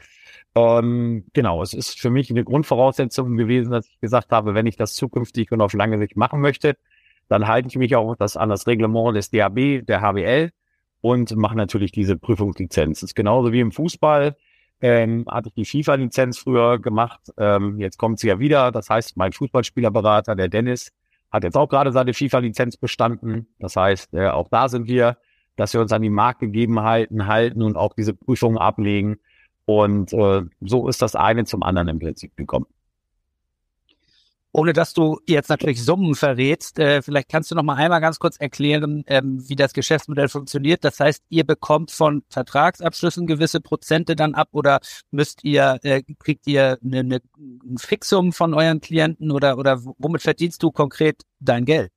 Ähm, 0.56 1.26
genau, 1.34 1.62
es 1.62 1.74
ist 1.74 2.00
für 2.00 2.10
mich 2.10 2.32
eine 2.32 2.44
Grundvoraussetzung 2.44 3.38
gewesen, 3.38 3.72
dass 3.72 3.88
ich 3.88 4.00
gesagt 4.00 4.32
habe, 4.32 4.56
wenn 4.56 4.66
ich 4.66 4.76
das 4.76 4.96
zukünftig 4.96 5.52
und 5.52 5.62
auf 5.62 5.74
lange 5.74 6.00
Sicht 6.00 6.18
machen 6.18 6.42
möchte, 6.42 6.76
dann 7.30 7.48
halte 7.48 7.68
ich 7.68 7.78
mich 7.78 7.96
auch 7.96 8.16
das, 8.16 8.38
an 8.38 8.50
das 8.50 8.66
Reglement 8.66 9.16
des 9.16 9.30
DAB, 9.30 9.86
der 9.86 10.02
HWL 10.02 10.52
und 11.02 11.36
mache 11.36 11.56
natürlich 11.56 11.92
diese 11.92 12.18
Prüfungslizenz. 12.18 13.02
Das 13.02 13.12
ist 13.12 13.16
genauso 13.16 13.52
wie 13.52 13.60
im 13.60 13.72
Fußball 13.72 14.36
ähm, 14.82 15.26
hatte 15.28 15.50
ich 15.50 15.56
die 15.56 15.66
FIFA-Lizenz 15.66 16.38
früher 16.38 16.80
gemacht. 16.80 17.32
Ähm, 17.38 17.80
jetzt 17.80 17.98
kommt 17.98 18.20
sie 18.20 18.28
ja 18.28 18.40
wieder. 18.40 18.72
Das 18.72 18.90
heißt, 18.90 19.18
mein 19.18 19.34
Fußballspielerberater, 19.34 20.36
der 20.36 20.48
Dennis, 20.48 20.92
hat 21.32 21.44
jetzt 21.44 21.58
auch 21.58 21.68
gerade 21.68 21.92
seine 21.92 22.14
FIFA-Lizenz 22.14 22.78
bestanden. 22.78 23.48
Das 23.60 23.76
heißt, 23.76 24.14
äh, 24.14 24.28
auch 24.30 24.50
da 24.50 24.70
sind 24.70 24.88
wir, 24.88 25.18
dass 25.56 25.74
wir 25.74 25.82
uns 25.82 25.92
an 25.92 26.02
die 26.02 26.10
Marktgegebenheiten 26.10 27.28
halten 27.28 27.62
und 27.62 27.76
auch 27.76 27.94
diese 27.94 28.14
Prüfungen 28.14 28.58
ablegen. 28.58 29.18
Und 29.66 30.14
äh, 30.14 30.44
so 30.62 30.88
ist 30.88 31.02
das 31.02 31.16
eine 31.16 31.46
zum 31.46 31.64
anderen 31.64 31.90
im 31.90 32.00
Prinzip 32.00 32.38
gekommen 32.38 32.68
ohne 34.52 34.74
dass 34.74 34.94
du 34.94 35.20
jetzt 35.28 35.50
natürlich 35.50 35.84
Summen 35.84 36.16
verrätst, 36.16 36.80
äh, 36.80 37.02
vielleicht 37.02 37.30
kannst 37.30 37.52
du 37.52 37.56
noch 37.56 37.64
mal 37.64 37.76
einmal 37.76 38.02
ganz 38.02 38.20
kurz 38.20 38.38
erklären, 38.38 39.04
ähm, 39.08 39.44
wie 39.48 39.56
das 39.56 39.74
Geschäftsmodell 39.74 40.30
funktioniert. 40.30 40.84
Das 40.84 41.00
heißt, 41.00 41.24
ihr 41.30 41.46
bekommt 41.46 41.92
von 41.92 42.24
Vertragsabschlüssen 42.30 43.28
gewisse 43.28 43.62
Prozente 43.62 44.16
dann 44.16 44.34
ab 44.34 44.50
oder 44.52 44.80
müsst 45.12 45.44
ihr, 45.44 45.80
äh, 45.84 46.02
kriegt 46.20 46.48
ihr 46.48 46.78
eine, 46.84 47.00
eine, 47.00 47.20
ein 47.36 47.78
Fixum 47.78 48.34
von 48.34 48.54
euren 48.54 48.82
Klienten 48.82 49.32
oder, 49.32 49.58
oder 49.58 49.80
womit 49.98 50.22
verdienst 50.22 50.64
du 50.64 50.72
konkret 50.72 51.22
dein 51.40 51.66
Geld? 51.66 51.92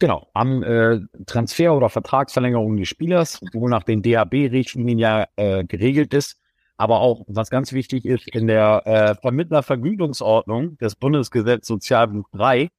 Genau, 0.00 0.28
am 0.34 0.62
äh, 0.62 1.00
Transfer 1.24 1.72
oder 1.74 1.88
Vertragsverlängerung 1.88 2.76
des 2.76 2.88
Spielers, 2.88 3.40
wo 3.52 3.68
nach 3.68 3.84
den 3.84 4.02
DAB-Richtlinien 4.02 4.98
ja 4.98 5.26
äh, 5.36 5.64
geregelt 5.64 6.12
ist, 6.14 6.40
aber 6.76 7.00
auch, 7.00 7.24
was 7.28 7.50
ganz 7.50 7.72
wichtig 7.72 8.04
ist, 8.04 8.28
in 8.28 8.46
der 8.46 8.82
äh, 8.86 9.14
Vermittlervergütungsordnung 9.20 10.76
des 10.78 10.96
Bundesgesetz 10.96 11.66
Sozialbuch 11.66 12.28
3, 12.32 12.70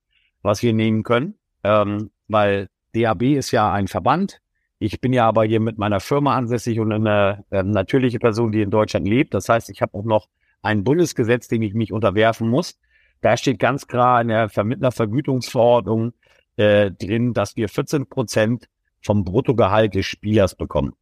was 0.41 0.61
wir 0.61 0.73
nehmen 0.73 1.03
können, 1.03 1.35
ähm, 1.63 2.11
weil 2.27 2.69
DAB 2.93 3.23
ist 3.23 3.51
ja 3.51 3.71
ein 3.71 3.87
Verband. 3.87 4.41
Ich 4.79 4.99
bin 4.99 5.13
ja 5.13 5.25
aber 5.25 5.45
hier 5.45 5.59
mit 5.59 5.77
meiner 5.77 5.99
Firma 5.99 6.35
ansässig 6.35 6.79
und 6.79 6.91
eine 6.91 7.45
äh, 7.49 7.63
natürliche 7.63 8.19
Person, 8.19 8.51
die 8.51 8.61
in 8.61 8.69
Deutschland 8.69 9.07
lebt. 9.07 9.33
Das 9.33 9.47
heißt, 9.47 9.69
ich 9.69 9.81
habe 9.81 9.97
auch 9.97 10.03
noch 10.03 10.27
ein 10.61 10.83
Bundesgesetz, 10.83 11.47
dem 11.47 11.61
ich 11.61 11.73
mich 11.73 11.93
unterwerfen 11.93 12.49
muss. 12.49 12.77
Da 13.21 13.37
steht 13.37 13.59
ganz 13.59 13.87
klar 13.87 14.21
in 14.21 14.27
der 14.27 14.49
Vermittlervergütungsverordnung 14.49 16.13
äh, 16.57 16.91
drin, 16.91 17.33
dass 17.33 17.55
wir 17.55 17.69
14 17.69 18.07
Prozent 18.07 18.67
vom 19.01 19.23
Bruttogehalt 19.23 19.95
des 19.95 20.05
Spielers 20.05 20.55
bekommen. 20.55 20.93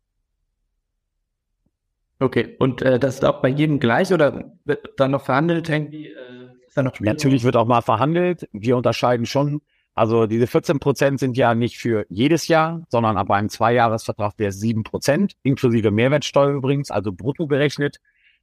Okay, 2.19 2.56
und 2.60 2.82
äh, 2.82 2.99
das 2.99 3.15
ist 3.15 3.26
auch 3.26 3.41
bei 3.41 3.49
jedem 3.49 3.80
gleich 3.80 4.13
oder 4.13 4.54
wird 4.65 4.88
da 4.97 5.08
noch 5.08 5.23
verhandelt 5.23 5.67
irgendwie? 5.69 6.08
Äh, 6.08 6.67
ist 6.67 6.78
da 6.78 6.84
noch 6.84 6.99
Natürlich 6.99 7.43
wird 7.43 7.56
auch 7.56 7.65
mal 7.65 7.82
verhandelt. 7.82 8.47
Wir 8.52 8.78
unterscheiden 8.78 9.26
schon. 9.26 9.62
Also 9.95 10.26
diese 10.26 10.47
14 10.47 10.80
Prozent 10.80 11.19
sind 11.19 11.38
ja 11.38 11.54
nicht 11.54 11.78
für 11.78 12.06
jedes 12.10 12.47
Jahr, 12.47 12.84
sondern 12.89 13.17
ab 13.17 13.30
einem 13.30 13.49
Zweijahresvertrag 13.49 14.34
wäre 14.38 14.49
es 14.49 14.60
7 14.60 14.84
Prozent, 14.84 15.34
inklusive 15.43 15.91
Mehrwertsteuer 15.91 16.54
übrigens, 16.54 16.89
also 16.89 17.12
brutto 17.12 17.45
berechnet. 17.45 17.97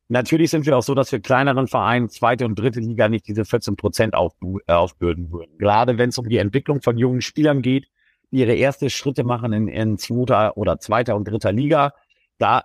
Natürlich 0.09 0.51
sind 0.51 0.67
wir 0.67 0.77
auch 0.77 0.83
so, 0.83 0.95
dass 0.95 1.13
wir 1.13 1.21
kleineren 1.21 1.67
Vereinen, 1.67 2.09
zweite 2.09 2.45
und 2.45 2.59
dritte 2.59 2.81
Liga, 2.81 3.09
nicht 3.09 3.27
diese 3.27 3.45
14 3.45 3.77
Prozent 3.77 4.15
auf, 4.15 4.35
äh, 4.67 4.73
aufbürden 4.73 5.33
würden. 5.33 5.57
Gerade 5.59 5.99
wenn 5.99 6.11
es 6.11 6.19
um 6.19 6.29
die 6.29 6.39
Entwicklung 6.39 6.83
von 6.83 6.99
jungen 6.99 7.21
Spielern 7.21 7.63
geht, 7.63 7.89
die 8.31 8.39
ihre 8.39 8.55
erste 8.55 8.91
Schritte 8.91 9.25
machen 9.25 9.53
in, 9.53 9.69
in 9.69 9.99
zweiter 9.99 10.57
oder 10.57 10.79
zweiter 10.79 11.17
und 11.17 11.25
dritter 11.27 11.53
Liga, 11.53 11.95
da 12.39 12.65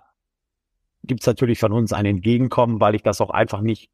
gibt 1.06 1.20
es 1.20 1.26
natürlich 1.26 1.58
von 1.58 1.72
uns 1.72 1.92
ein 1.92 2.06
Entgegenkommen, 2.06 2.80
weil 2.80 2.94
ich 2.94 3.02
das 3.02 3.20
auch 3.20 3.30
einfach 3.30 3.60
nicht 3.60 3.90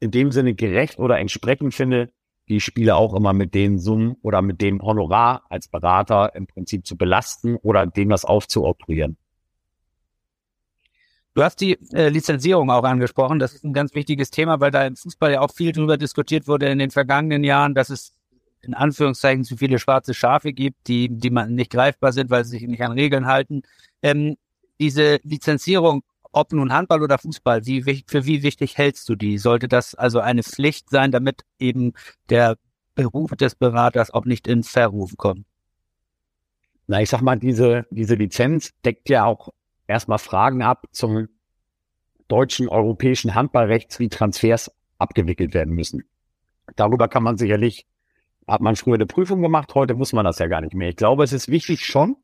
in 0.00 0.10
dem 0.10 0.32
Sinne 0.32 0.54
gerecht 0.54 0.98
oder 0.98 1.18
entsprechend 1.18 1.74
finde, 1.74 2.10
die 2.48 2.60
Spieler 2.60 2.96
auch 2.96 3.14
immer 3.14 3.32
mit 3.32 3.54
den 3.54 3.78
Summen 3.78 4.16
oder 4.22 4.42
mit 4.42 4.60
dem 4.60 4.82
Honorar 4.82 5.44
als 5.48 5.68
Berater 5.68 6.34
im 6.34 6.46
Prinzip 6.46 6.86
zu 6.86 6.96
belasten 6.96 7.56
oder 7.56 7.86
dem 7.86 8.08
das 8.08 8.24
aufzuoktroyieren. 8.24 9.16
Du 11.34 11.42
hast 11.42 11.60
die 11.60 11.78
äh, 11.94 12.08
Lizenzierung 12.08 12.70
auch 12.70 12.84
angesprochen. 12.84 13.38
Das 13.38 13.54
ist 13.54 13.64
ein 13.64 13.72
ganz 13.72 13.94
wichtiges 13.94 14.30
Thema, 14.30 14.60
weil 14.60 14.70
da 14.70 14.86
im 14.86 14.96
Fußball 14.96 15.32
ja 15.32 15.40
auch 15.40 15.52
viel 15.52 15.72
darüber 15.72 15.96
diskutiert 15.96 16.46
wurde 16.46 16.68
in 16.68 16.78
den 16.78 16.90
vergangenen 16.90 17.42
Jahren, 17.42 17.74
dass 17.74 17.88
es 17.88 18.12
in 18.60 18.74
Anführungszeichen 18.74 19.44
zu 19.44 19.56
viele 19.56 19.78
schwarze 19.78 20.14
Schafe 20.14 20.52
gibt, 20.52 20.88
die, 20.88 21.08
die 21.08 21.30
man 21.30 21.54
nicht 21.54 21.70
greifbar 21.70 22.12
sind, 22.12 22.30
weil 22.30 22.44
sie 22.44 22.58
sich 22.58 22.68
nicht 22.68 22.82
an 22.82 22.92
Regeln 22.92 23.26
halten. 23.26 23.62
Ähm, 24.02 24.36
diese 24.78 25.20
Lizenzierung 25.22 26.02
ob 26.32 26.52
nun 26.52 26.72
Handball 26.72 27.02
oder 27.02 27.18
Fußball, 27.18 27.66
wie, 27.66 28.04
für 28.06 28.26
wie 28.26 28.42
wichtig 28.42 28.78
hältst 28.78 29.08
du 29.08 29.14
die? 29.14 29.38
Sollte 29.38 29.68
das 29.68 29.94
also 29.94 30.20
eine 30.20 30.42
Pflicht 30.42 30.90
sein, 30.90 31.12
damit 31.12 31.44
eben 31.58 31.92
der 32.30 32.56
Beruf 32.94 33.30
des 33.32 33.54
Beraters 33.54 34.10
auch 34.10 34.24
nicht 34.24 34.46
in 34.46 34.62
Verruf 34.62 35.16
kommt? 35.16 35.46
Na, 36.86 37.00
ich 37.00 37.10
sag 37.10 37.22
mal, 37.22 37.38
diese, 37.38 37.86
diese 37.90 38.16
Lizenz 38.16 38.72
deckt 38.84 39.08
ja 39.08 39.24
auch 39.24 39.50
erstmal 39.86 40.18
Fragen 40.18 40.62
ab 40.62 40.86
zum 40.90 41.28
deutschen, 42.28 42.68
europäischen 42.68 43.34
Handballrechts, 43.34 43.98
wie 43.98 44.08
Transfers 44.08 44.70
abgewickelt 44.98 45.54
werden 45.54 45.74
müssen. 45.74 46.04
Darüber 46.76 47.08
kann 47.08 47.22
man 47.22 47.36
sicherlich, 47.36 47.86
hat 48.46 48.60
man 48.60 48.76
früher 48.76 48.94
eine 48.94 49.06
Prüfung 49.06 49.42
gemacht, 49.42 49.74
heute 49.74 49.94
muss 49.94 50.12
man 50.12 50.24
das 50.24 50.38
ja 50.38 50.46
gar 50.46 50.60
nicht 50.60 50.74
mehr. 50.74 50.88
Ich 50.88 50.96
glaube, 50.96 51.24
es 51.24 51.32
ist 51.32 51.48
wichtig 51.48 51.84
schon, 51.84 52.16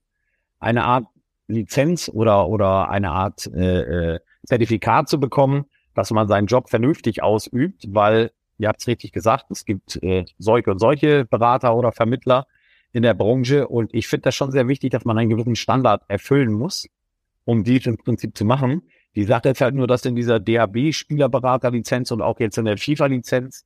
eine 0.60 0.84
Art 0.84 1.06
Lizenz 1.48 2.10
oder, 2.12 2.48
oder 2.48 2.90
eine 2.90 3.10
Art 3.10 3.46
äh, 3.52 4.14
äh, 4.14 4.20
Zertifikat 4.46 5.08
zu 5.08 5.18
bekommen, 5.18 5.64
dass 5.94 6.10
man 6.10 6.28
seinen 6.28 6.46
Job 6.46 6.68
vernünftig 6.68 7.22
ausübt, 7.22 7.86
weil, 7.88 8.30
ihr 8.58 8.68
habt 8.68 8.80
es 8.80 8.86
richtig 8.86 9.12
gesagt, 9.12 9.50
es 9.50 9.64
gibt 9.64 10.00
äh, 10.02 10.24
solche 10.38 10.70
und 10.70 10.78
solche 10.78 11.24
Berater 11.24 11.74
oder 11.74 11.90
Vermittler 11.92 12.46
in 12.92 13.02
der 13.02 13.14
Branche 13.14 13.66
und 13.66 13.92
ich 13.94 14.06
finde 14.06 14.24
das 14.24 14.34
schon 14.34 14.52
sehr 14.52 14.68
wichtig, 14.68 14.90
dass 14.90 15.04
man 15.04 15.18
einen 15.18 15.30
gewissen 15.30 15.56
Standard 15.56 16.02
erfüllen 16.08 16.52
muss, 16.52 16.86
um 17.44 17.64
dies 17.64 17.86
im 17.86 17.96
Prinzip 17.96 18.36
zu 18.36 18.44
machen. 18.44 18.82
Die 19.16 19.24
Sache 19.24 19.48
ist 19.48 19.60
halt 19.60 19.74
nur, 19.74 19.86
dass 19.86 20.04
in 20.04 20.14
dieser 20.14 20.38
DAB-Spielerberaterlizenz 20.38 22.10
und 22.10 22.22
auch 22.22 22.38
jetzt 22.40 22.58
in 22.58 22.66
der 22.66 22.76
FIFA-Lizenz, 22.76 23.64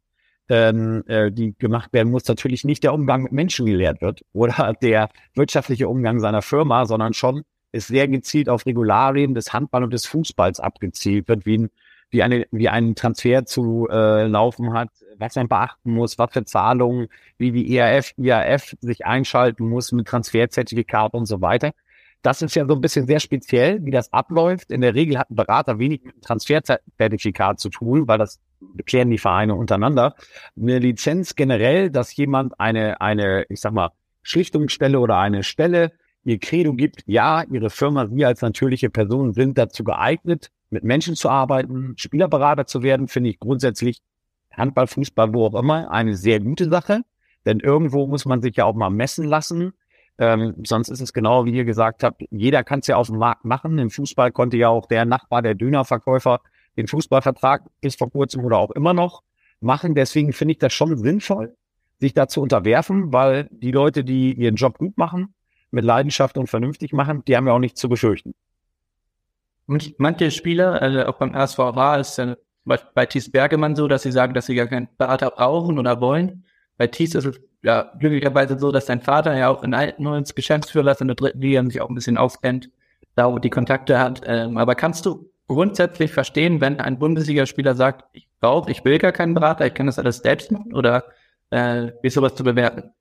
ähm, 0.49 1.05
äh, 1.07 1.31
die 1.31 1.55
gemacht 1.59 1.93
werden 1.93 2.11
muss, 2.11 2.27
natürlich 2.27 2.65
nicht 2.65 2.83
der 2.83 2.95
Umgang 2.95 3.25
mit 3.25 3.33
Menschen 3.33 3.67
gelehrt 3.67 4.01
wird 4.01 4.23
oder 4.33 4.75
der 4.83 5.11
wirtschaftliche 5.35 5.89
Umgang 5.89 6.21
seiner 6.21 6.43
Firma, 6.43 6.87
sondern 6.87 7.13
schon 7.13 7.43
ist 7.73 7.89
sehr 7.89 8.07
gezielt 8.07 8.49
auf 8.49 8.67
Regularien 8.67 9.35
des 9.35 9.53
Handball 9.53 9.83
und 9.83 9.93
des 9.93 10.07
Fußballs 10.07 10.61
abgezielt 10.61 11.29
wird, 11.29 11.47
wie 11.47 11.59
ein, 11.59 11.71
wie 12.11 12.23
eine, 12.23 12.47
wie 12.51 12.69
ein 12.69 12.95
Transfer 12.95 13.45
zu 13.47 13.89
äh, 13.91 14.27
laufen 14.27 14.75
hat, 14.75 14.91
was 15.19 15.35
man 15.35 15.49
beachten 15.49 15.93
muss, 15.93 16.19
was 16.19 16.33
für 16.33 16.45
Zahlungen, 16.45 17.09
wie 17.39 17.53
die 17.53 17.77
ERF, 17.77 18.13
IAF 18.19 18.77
sich 18.81 19.07
einschalten 19.07 19.69
muss 19.69 19.93
mit 19.93 20.07
Transferzertifikat 20.07 21.15
und 21.15 21.27
so 21.27 21.41
weiter. 21.41 21.73
Das 22.21 22.41
ist 22.41 22.55
ja 22.55 22.67
so 22.67 22.75
ein 22.75 22.81
bisschen 22.81 23.07
sehr 23.07 23.19
speziell, 23.19 23.85
wie 23.85 23.91
das 23.91 24.13
abläuft. 24.13 24.71
In 24.71 24.81
der 24.81 24.95
Regel 24.95 25.19
hat 25.19 25.31
ein 25.31 25.35
Berater 25.35 25.81
wenig 25.81 26.05
mit 26.05 26.23
Transferzertifikat 26.23 27.59
zu 27.59 27.69
tun, 27.69 28.07
weil 28.07 28.19
das 28.19 28.39
klären 28.87 29.11
die 29.11 29.19
Vereine 29.19 29.57
untereinander. 29.57 30.15
Eine 30.57 30.79
Lizenz 30.79 31.35
generell, 31.35 31.91
dass 31.91 32.15
jemand 32.15 32.61
eine, 32.61 33.01
eine, 33.01 33.45
ich 33.49 33.61
sag 33.61 33.73
mal, 33.73 33.91
Schlichtungsstelle 34.23 35.01
oder 35.01 35.19
eine 35.19 35.43
Stelle 35.43 35.91
ihr 36.25 36.39
Credo 36.39 36.73
gibt, 36.75 37.03
ja, 37.07 37.45
ihre 37.51 37.71
Firma, 37.71 38.07
Sie 38.07 38.25
als 38.25 38.43
natürliche 38.43 38.91
Person 38.91 39.33
sind 39.35 39.59
dazu 39.59 39.85
geeignet, 39.85 40.51
mit 40.71 40.85
Menschen 40.85 41.15
zu 41.17 41.29
arbeiten, 41.29 41.95
Spielerberater 41.97 42.67
zu 42.67 42.83
werden, 42.83 43.09
finde 43.09 43.31
ich 43.31 43.39
grundsätzlich 43.39 44.01
Handball, 44.53 44.87
Fußball, 44.87 45.33
wo 45.35 45.47
auch 45.47 45.55
immer, 45.55 45.91
eine 45.91 46.15
sehr 46.15 46.41
gute 46.41 46.69
Sache. 46.69 47.03
Denn 47.45 47.61
irgendwo 47.61 48.07
muss 48.07 48.25
man 48.25 48.41
sich 48.41 48.57
ja 48.57 48.65
auch 48.65 48.75
mal 48.75 48.91
messen 48.91 49.27
lassen. 49.27 49.73
Ähm, 50.19 50.55
sonst 50.65 50.89
ist 50.89 51.01
es 51.01 51.13
genau, 51.13 51.45
wie 51.45 51.53
ihr 51.53 51.65
gesagt 51.65 52.05
habt, 52.05 52.23
jeder 52.31 52.63
kann 52.65 52.81
es 52.81 52.87
ja 52.87 52.97
auf 52.97 53.09
dem 53.09 53.19
Markt 53.19 53.45
machen. 53.45 53.79
Im 53.79 53.91
Fußball 53.91 54.31
konnte 54.31 54.57
ja 54.57 54.69
auch 54.69 54.87
der 54.87 55.05
Nachbar, 55.05 55.43
der 55.43 55.55
Dönerverkäufer, 55.55 56.41
den 56.77 56.87
Fußballvertrag 56.87 57.65
bis 57.81 57.97
vor 57.97 58.11
kurzem 58.11 58.45
oder 58.45 58.59
auch 58.59 58.71
immer 58.71 58.95
noch 58.95 59.23
machen. 59.61 59.95
Deswegen 59.95 60.33
finde 60.33 60.53
ich 60.53 60.59
das 60.59 60.73
schon 60.73 60.97
sinnvoll, 60.97 61.57
sich 61.99 62.15
dazu 62.15 62.43
unterwerfen, 62.43 63.13
weil 63.13 63.49
die 63.51 63.73
Leute, 63.73 64.05
die 64.05 64.35
ihren 64.35 64.57
Job 64.57 64.79
gut 64.79 64.97
machen, 64.97 65.35
mit 65.73 65.85
Leidenschaft 65.85 66.39
und 66.39 66.49
vernünftig 66.49 66.93
machen, 66.93 67.25
die 67.25 67.37
haben 67.37 67.47
ja 67.47 67.53
auch 67.53 67.59
nichts 67.59 67.81
zu 67.81 67.89
befürchten. 67.89 68.35
Manche 69.67 70.31
Spieler, 70.31 70.81
also 70.83 71.07
auch 71.07 71.19
beim 71.19 71.35
HSV 71.35 71.59
war 71.59 71.99
es 71.99 72.17
ja 72.17 72.37
bei 72.65 73.07
Thies 73.07 73.31
Bergemann 73.31 73.75
so, 73.75 73.89
dass 73.89 74.03
sie 74.03 74.13
sagen, 74.13 74.35
dass 74.35 74.47
sie 74.47 74.55
gar 74.55 74.67
keinen 74.67 74.89
Berater 74.99 75.31
brauchen 75.31 75.79
oder 75.79 76.01
wollen. 76.01 76.45
Bei 76.77 76.87
Thies 76.87 77.15
ist 77.15 77.25
es 77.25 77.41
ja 77.63 77.93
glücklicherweise 77.99 78.59
so, 78.59 78.71
dass 78.73 78.87
sein 78.87 79.01
Vater 79.01 79.37
ja 79.37 79.49
auch 79.49 79.63
in 79.63 79.75
Altenholz 79.75 80.35
Geschäftsführer 80.35 80.93
ist 80.93 81.01
in 81.01 81.09
der 81.09 81.17
dritten 81.17 81.41
Liga 81.41 81.65
sich 81.65 81.81
auch 81.81 81.89
ein 81.89 81.95
bisschen 81.95 82.19
auskennt, 82.19 82.71
da 83.15 83.33
wo 83.33 83.39
die 83.39 83.51
Kontakte 83.51 83.99
hat. 83.99 84.23
Ähm, 84.27 84.59
aber 84.59 84.75
kannst 84.75 85.07
du 85.07 85.31
grundsätzlich 85.49 86.13
verstehen, 86.13 86.61
wenn 86.61 86.81
ein 86.81 86.99
Bundesligaspieler 86.99 87.75
sagt, 87.75 88.05
ich 88.13 88.29
brauche, 88.41 88.71
ich 88.71 88.85
will 88.85 88.99
gar 88.99 89.13
keinen 89.13 89.35
Berater, 89.35 89.67
ich 89.67 89.75
kann 89.75 89.87
das 89.87 89.99
alles 89.99 90.19
selbst 90.19 90.51
machen 90.51 90.75
oder 90.75 91.05
äh, 91.51 91.93
wie 92.01 92.09
ist 92.09 92.15
sowas 92.15 92.35
zu 92.35 92.45
bewerten? 92.45 92.93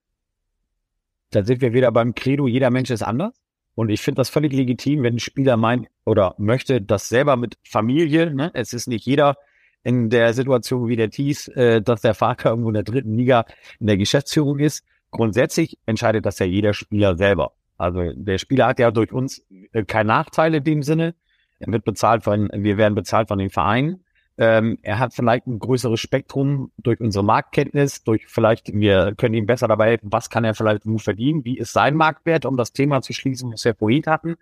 Da 1.32 1.44
sind 1.44 1.62
wir 1.62 1.74
wieder 1.74 1.92
beim 1.92 2.14
Credo, 2.14 2.48
jeder 2.48 2.70
Mensch 2.70 2.90
ist 2.90 3.04
anders. 3.04 3.34
Und 3.74 3.90
ich 3.90 4.02
finde 4.02 4.20
das 4.20 4.30
völlig 4.30 4.52
legitim, 4.52 5.02
wenn 5.04 5.16
ein 5.16 5.20
Spieler 5.20 5.56
meint 5.58 5.88
oder 6.06 6.36
möchte 6.38 6.82
das 6.82 7.08
selber 7.08 7.38
mit 7.38 7.58
Familie. 7.64 8.34
Ne? 8.34 8.52
Es 8.54 8.74
ist 8.74 8.88
nicht 8.88 9.06
jeder 9.06 9.38
in 9.84 10.10
der 10.10 10.34
Situation 10.34 10.88
wie 10.88 10.98
der 10.98 11.10
Thies, 11.10 11.48
äh, 11.48 11.82
dass 11.82 12.02
der 12.02 12.14
Vater 12.14 12.50
irgendwo 12.50 12.70
in 12.70 12.76
der 12.76 12.84
dritten 12.84 13.16
Liga 13.16 13.46
in 13.80 13.88
der 13.88 13.98
Geschäftsführung 13.98 14.60
ist. 14.60 14.84
Grundsätzlich 15.10 15.78
entscheidet 15.86 16.26
das 16.26 16.40
ja 16.40 16.46
jeder 16.46 16.74
Spieler 16.74 17.16
selber. 17.16 17.54
Also 17.78 18.12
der 18.14 18.38
Spieler 18.38 18.68
hat 18.68 18.80
ja 18.80 18.92
durch 18.92 19.12
uns 19.12 19.44
äh, 19.72 19.84
keine 19.84 20.10
Nachteile 20.10 20.58
in 20.58 20.64
dem 20.64 20.84
Sinne. 20.84 21.16
Er 21.60 21.72
wird 21.72 21.86
bezahlt 21.86 22.24
von, 22.24 22.50
wir 22.54 22.78
werden 22.78 22.94
bezahlt 22.94 23.28
von 23.30 23.40
den 23.40 23.50
Vereinen. 23.50 24.04
Ähm, 24.42 24.80
er 24.82 24.98
hat 24.98 25.14
vielleicht 25.14 25.46
ein 25.46 25.60
größeres 25.60 26.00
Spektrum 26.00 26.72
durch 26.80 27.00
unsere 27.00 27.24
Marktkenntnis, 27.24 28.04
durch 28.04 28.26
vielleicht, 28.26 28.74
wir 28.74 29.14
können 29.14 29.36
ihm 29.36 29.46
besser 29.46 29.68
dabei 29.68 29.90
helfen, 29.92 30.12
was 30.12 30.32
kann 30.32 30.44
er 30.44 30.56
vielleicht 30.56 30.88
wo 30.88 30.98
verdienen, 30.98 31.46
wie 31.46 31.60
ist 31.60 31.74
sein 31.74 31.96
Marktwert, 31.96 32.48
um 32.48 32.58
das 32.58 32.74
Thema 32.74 33.04
zu 33.04 33.14
schließen, 33.14 33.54
was 33.54 33.64
wir 33.66 33.76
vorhin 33.76 34.02
hatten. 34.08 34.38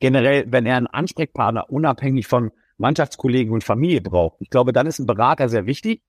Generell, 0.00 0.44
wenn 0.48 0.66
er 0.66 0.76
einen 0.76 0.86
Ansprechpartner 0.86 1.70
unabhängig 1.70 2.26
von 2.26 2.50
Mannschaftskollegen 2.76 3.54
und 3.54 3.64
Familie 3.64 4.02
braucht, 4.02 4.36
ich 4.40 4.50
glaube, 4.50 4.74
dann 4.74 4.86
ist 4.86 4.98
ein 4.98 5.06
Berater 5.06 5.48
sehr 5.48 5.64
wichtig. 5.64 6.02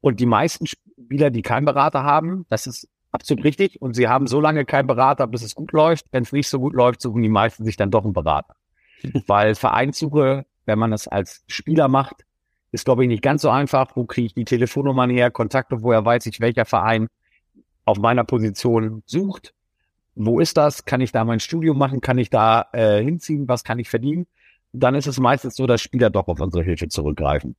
Und 0.00 0.18
die 0.18 0.26
meisten 0.26 0.66
Spieler, 0.66 1.30
die 1.30 1.42
keinen 1.42 1.66
Berater 1.66 2.02
haben, 2.02 2.44
das 2.48 2.66
ist 2.66 2.88
absolut 3.12 3.44
richtig. 3.44 3.80
Und 3.80 3.94
sie 3.94 4.08
haben 4.08 4.26
so 4.26 4.40
lange 4.40 4.64
keinen 4.64 4.88
Berater, 4.88 5.28
bis 5.28 5.42
es 5.42 5.54
gut 5.54 5.70
läuft. 5.70 6.06
Wenn 6.10 6.24
es 6.24 6.32
nicht 6.32 6.48
so 6.48 6.58
gut 6.58 6.74
läuft, 6.74 7.02
suchen 7.02 7.22
die 7.22 7.28
meisten 7.28 7.64
sich 7.64 7.76
dann 7.76 7.92
doch 7.92 8.02
einen 8.02 8.14
Berater. 8.14 8.56
Weil 9.28 9.54
Vereinssuche, 9.54 10.44
wenn 10.66 10.78
man 10.80 10.92
es 10.92 11.06
als 11.06 11.44
Spieler 11.46 11.86
macht, 11.86 12.24
ist, 12.72 12.84
glaube 12.84 13.04
ich, 13.04 13.08
nicht 13.08 13.22
ganz 13.22 13.42
so 13.42 13.50
einfach. 13.50 13.96
Wo 13.96 14.04
kriege 14.04 14.26
ich 14.26 14.34
die 14.34 14.44
Telefonnummern 14.44 15.10
her, 15.10 15.30
Kontakte, 15.30 15.82
woher 15.82 16.04
weiß 16.04 16.26
ich, 16.26 16.40
welcher 16.40 16.64
Verein 16.64 17.08
auf 17.84 17.98
meiner 17.98 18.24
Position 18.24 19.02
sucht? 19.06 19.54
Wo 20.14 20.40
ist 20.40 20.56
das? 20.56 20.84
Kann 20.84 21.00
ich 21.00 21.12
da 21.12 21.24
mein 21.24 21.40
Studium 21.40 21.78
machen? 21.78 22.00
Kann 22.00 22.18
ich 22.18 22.30
da 22.30 22.66
äh, 22.72 23.02
hinziehen? 23.02 23.48
Was 23.48 23.64
kann 23.64 23.78
ich 23.78 23.88
verdienen? 23.88 24.26
Dann 24.72 24.94
ist 24.94 25.06
es 25.06 25.18
meistens 25.18 25.56
so, 25.56 25.66
dass 25.66 25.80
Spieler 25.80 26.10
doch 26.10 26.28
auf 26.28 26.40
unsere 26.40 26.62
Hilfe 26.62 26.88
zurückgreifen. 26.88 27.56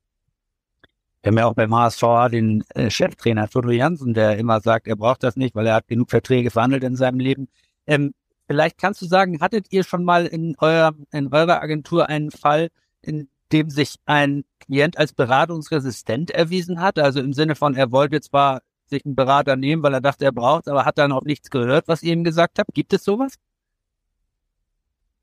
Wir 1.23 1.29
haben 1.29 1.37
ja 1.37 1.45
auch 1.45 1.53
beim 1.53 1.75
HSV 1.75 2.03
den 2.31 2.63
äh, 2.69 2.89
Cheftrainer 2.89 3.47
Frodo 3.47 3.69
Jansen, 3.69 4.13
der 4.13 4.37
immer 4.37 4.59
sagt, 4.59 4.87
er 4.87 4.95
braucht 4.95 5.23
das 5.23 5.35
nicht, 5.35 5.53
weil 5.53 5.67
er 5.67 5.75
hat 5.75 5.87
genug 5.87 6.09
Verträge 6.09 6.49
verhandelt 6.49 6.83
in 6.83 6.95
seinem 6.95 7.19
Leben. 7.19 7.47
Ähm, 7.85 8.13
vielleicht 8.47 8.79
kannst 8.79 9.01
du 9.01 9.05
sagen, 9.05 9.39
hattet 9.39 9.67
ihr 9.71 9.83
schon 9.83 10.03
mal 10.03 10.25
in, 10.25 10.55
eurer 10.57 10.93
in 11.11 11.31
eurer 11.31 11.61
Agentur 11.61 12.09
einen 12.09 12.31
Fall, 12.31 12.69
in 13.01 13.29
dem 13.51 13.69
sich 13.69 13.95
ein 14.05 14.43
Klient 14.59 14.97
als 14.97 15.13
beratungsresistent 15.13 16.31
erwiesen 16.31 16.81
hat. 16.81 16.99
Also 16.99 17.19
im 17.19 17.33
Sinne 17.33 17.55
von, 17.55 17.75
er 17.75 17.91
wollte 17.91 18.21
zwar 18.21 18.61
sich 18.85 19.05
einen 19.05 19.15
Berater 19.15 19.55
nehmen, 19.55 19.83
weil 19.83 19.93
er 19.93 20.01
dachte, 20.01 20.25
er 20.25 20.31
braucht, 20.31 20.67
aber 20.67 20.85
hat 20.85 20.97
dann 20.97 21.11
auch 21.11 21.23
nichts 21.23 21.49
gehört, 21.49 21.87
was 21.87 22.03
ihr 22.03 22.13
ihm 22.13 22.23
gesagt 22.23 22.59
habt. 22.59 22.73
Gibt 22.73 22.93
es 22.93 23.03
sowas? 23.03 23.35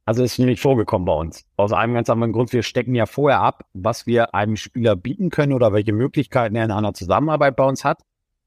Also 0.04 0.22
ist 0.22 0.38
nicht 0.38 0.62
vorgekommen 0.62 1.04
bei 1.04 1.12
uns. 1.12 1.44
Aus 1.56 1.74
einem 1.74 1.92
ganz 1.92 2.08
anderen 2.08 2.32
Grund. 2.32 2.50
Wir 2.54 2.62
stecken 2.62 2.94
ja 2.94 3.04
vorher 3.04 3.40
ab, 3.40 3.66
was 3.74 4.06
wir 4.06 4.34
einem 4.34 4.56
Spieler 4.56 4.96
bieten 4.96 5.28
können 5.28 5.52
oder 5.52 5.74
welche 5.74 5.92
Möglichkeiten 5.92 6.56
er 6.56 6.64
in 6.64 6.70
einer 6.70 6.94
Zusammenarbeit 6.94 7.56
bei 7.56 7.64
uns 7.64 7.84
hat. 7.84 8.00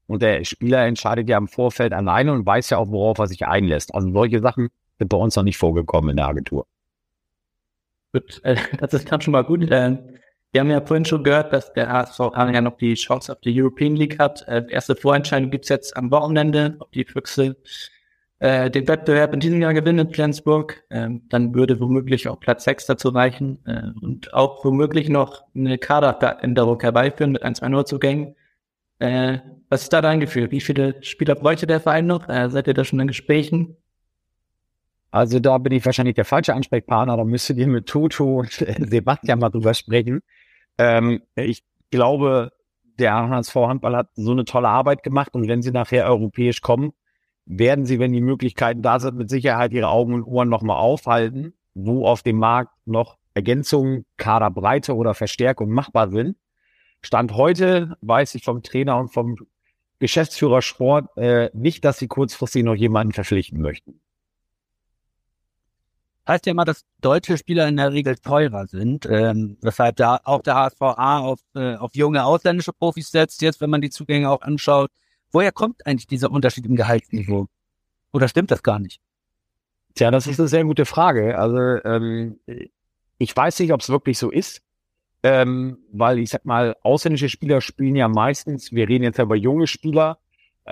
Und 0.08 0.22
der 0.22 0.44
Spieler 0.44 0.84
entscheidet 0.84 1.28
ja 1.28 1.38
im 1.38 1.46
Vorfeld 1.46 1.92
alleine 1.92 2.32
und 2.32 2.44
weiß 2.44 2.70
ja 2.70 2.78
auch, 2.78 2.88
worauf 2.88 3.18
er 3.18 3.28
sich 3.28 3.46
einlässt. 3.46 3.94
Also 3.94 4.10
solche 4.10 4.40
Sachen 4.40 4.70
sind 4.98 5.06
bei 5.08 5.16
uns 5.16 5.36
noch 5.36 5.44
nicht 5.44 5.56
vorgekommen 5.56 6.10
in 6.10 6.16
der 6.16 6.26
Agentur. 6.26 6.66
Gut, 8.12 8.40
äh, 8.44 8.56
das 8.78 8.94
ist 8.94 9.10
dann 9.10 9.20
schon 9.20 9.32
mal 9.32 9.44
gut. 9.44 9.70
Äh, 9.70 9.98
wir 10.52 10.60
haben 10.60 10.70
ja 10.70 10.84
vorhin 10.84 11.06
schon 11.06 11.24
gehört, 11.24 11.52
dass 11.52 11.72
der 11.72 11.88
HSV 11.88 12.18
ja 12.36 12.60
noch 12.60 12.76
die 12.76 12.94
Chance 12.94 13.32
auf 13.32 13.40
die 13.40 13.58
European 13.60 13.96
League 13.96 14.18
hat. 14.18 14.46
Äh, 14.46 14.64
erste 14.68 14.94
Vorentscheidung 14.94 15.50
gibt's 15.50 15.70
jetzt 15.70 15.96
am 15.96 16.10
Wochenende, 16.10 16.76
ob 16.78 16.92
die 16.92 17.06
Füchse 17.06 17.56
äh, 18.38 18.70
den 18.70 18.86
Wettbewerb 18.86 19.32
in 19.32 19.40
diesem 19.40 19.62
Jahr 19.62 19.72
gewinnen 19.72 20.08
in 20.08 20.12
Flensburg. 20.12 20.84
Ähm, 20.90 21.22
dann 21.30 21.54
würde 21.54 21.80
womöglich 21.80 22.28
auch 22.28 22.38
Platz 22.38 22.64
6 22.64 22.86
dazu 22.86 23.08
reichen 23.08 23.64
äh, 23.66 23.98
und 24.02 24.34
auch 24.34 24.62
womöglich 24.64 25.08
noch 25.08 25.44
eine 25.54 25.78
Kaderveränderung 25.78 26.80
herbeiführen 26.80 27.32
mit 27.32 27.42
ein, 27.44 27.54
zwei 27.54 27.68
Neuzugängen. 27.68 28.36
Äh, 28.98 29.38
was 29.70 29.84
ist 29.84 29.92
da 29.92 30.02
dein 30.02 30.20
Gefühl? 30.20 30.50
Wie 30.50 30.60
viele 30.60 31.02
Spieler 31.02 31.34
bräuchte 31.34 31.66
der 31.66 31.80
Verein 31.80 32.06
noch? 32.06 32.28
Äh, 32.28 32.50
seid 32.50 32.66
ihr 32.66 32.74
da 32.74 32.84
schon 32.84 33.00
in 33.00 33.08
Gesprächen? 33.08 33.78
Also 35.12 35.40
da 35.40 35.58
bin 35.58 35.72
ich 35.74 35.84
wahrscheinlich 35.84 36.14
der 36.14 36.24
falsche 36.24 36.54
Ansprechpartner. 36.54 37.16
Da 37.18 37.24
müsstet 37.24 37.58
ihr 37.58 37.66
mit 37.68 37.86
Toto 37.86 38.40
und 38.40 38.50
Sebastian 38.90 39.38
mal 39.38 39.50
drüber 39.50 39.74
sprechen. 39.74 40.22
Ähm, 40.78 41.22
ich 41.36 41.62
glaube, 41.90 42.50
der 42.98 43.14
HSV 43.28 43.54
Handball 43.54 43.94
hat 43.94 44.08
so 44.14 44.32
eine 44.32 44.46
tolle 44.46 44.68
Arbeit 44.68 45.02
gemacht 45.02 45.34
und 45.34 45.48
wenn 45.48 45.60
sie 45.62 45.70
nachher 45.70 46.06
europäisch 46.06 46.62
kommen, 46.62 46.92
werden 47.44 47.84
sie, 47.84 47.98
wenn 47.98 48.12
die 48.12 48.22
Möglichkeiten 48.22 48.80
da 48.80 48.98
sind, 49.00 49.16
mit 49.16 49.28
Sicherheit 49.28 49.72
ihre 49.72 49.88
Augen 49.88 50.14
und 50.14 50.24
Ohren 50.24 50.48
nochmal 50.48 50.78
aufhalten, 50.78 51.54
wo 51.74 52.06
auf 52.06 52.22
dem 52.22 52.38
Markt 52.38 52.72
noch 52.86 53.18
Ergänzungen, 53.34 54.06
Kaderbreite 54.16 54.96
oder 54.96 55.12
Verstärkung 55.14 55.70
machbar 55.70 56.10
sind. 56.10 56.36
Stand 57.02 57.34
heute 57.34 57.96
weiß 58.00 58.34
ich 58.36 58.44
vom 58.44 58.62
Trainer 58.62 58.98
und 58.98 59.08
vom 59.08 59.36
Geschäftsführer 59.98 60.62
Sport 60.62 61.14
äh, 61.16 61.50
nicht, 61.52 61.84
dass 61.84 61.98
sie 61.98 62.08
kurzfristig 62.08 62.64
noch 62.64 62.74
jemanden 62.74 63.12
verpflichten 63.12 63.60
möchten 63.60 64.00
heißt 66.26 66.46
ja 66.46 66.52
immer, 66.52 66.64
dass 66.64 66.84
deutsche 67.00 67.36
Spieler 67.36 67.68
in 67.68 67.76
der 67.76 67.92
Regel 67.92 68.16
teurer 68.16 68.66
sind, 68.66 69.06
ähm, 69.06 69.56
weshalb 69.60 69.96
da 69.96 70.20
auch 70.24 70.42
der 70.42 70.54
HSVA 70.54 71.18
auf, 71.18 71.40
äh, 71.54 71.74
auf 71.76 71.94
junge 71.94 72.24
ausländische 72.24 72.72
Profis 72.72 73.10
setzt, 73.10 73.42
jetzt 73.42 73.60
wenn 73.60 73.70
man 73.70 73.80
die 73.80 73.90
Zugänge 73.90 74.30
auch 74.30 74.42
anschaut. 74.42 74.90
Woher 75.32 75.52
kommt 75.52 75.86
eigentlich 75.86 76.06
dieser 76.06 76.30
Unterschied 76.30 76.66
im 76.66 76.76
Gehaltsniveau? 76.76 77.46
Oder 78.12 78.28
stimmt 78.28 78.50
das 78.50 78.62
gar 78.62 78.78
nicht? 78.78 79.00
Tja, 79.94 80.10
das 80.10 80.26
ist 80.26 80.38
eine 80.38 80.48
sehr 80.48 80.64
gute 80.64 80.84
Frage. 80.84 81.38
Also 81.38 81.58
ähm, 81.84 82.38
ich 83.18 83.36
weiß 83.36 83.58
nicht, 83.60 83.72
ob 83.72 83.80
es 83.80 83.88
wirklich 83.88 84.18
so 84.18 84.30
ist, 84.30 84.62
ähm, 85.22 85.78
weil 85.92 86.18
ich 86.18 86.30
sag 86.30 86.44
mal, 86.44 86.76
ausländische 86.82 87.28
Spieler 87.28 87.60
spielen 87.60 87.96
ja 87.96 88.08
meistens, 88.08 88.72
wir 88.72 88.88
reden 88.88 89.04
jetzt 89.04 89.18
über 89.18 89.36
junge 89.36 89.66
Spieler, 89.66 90.18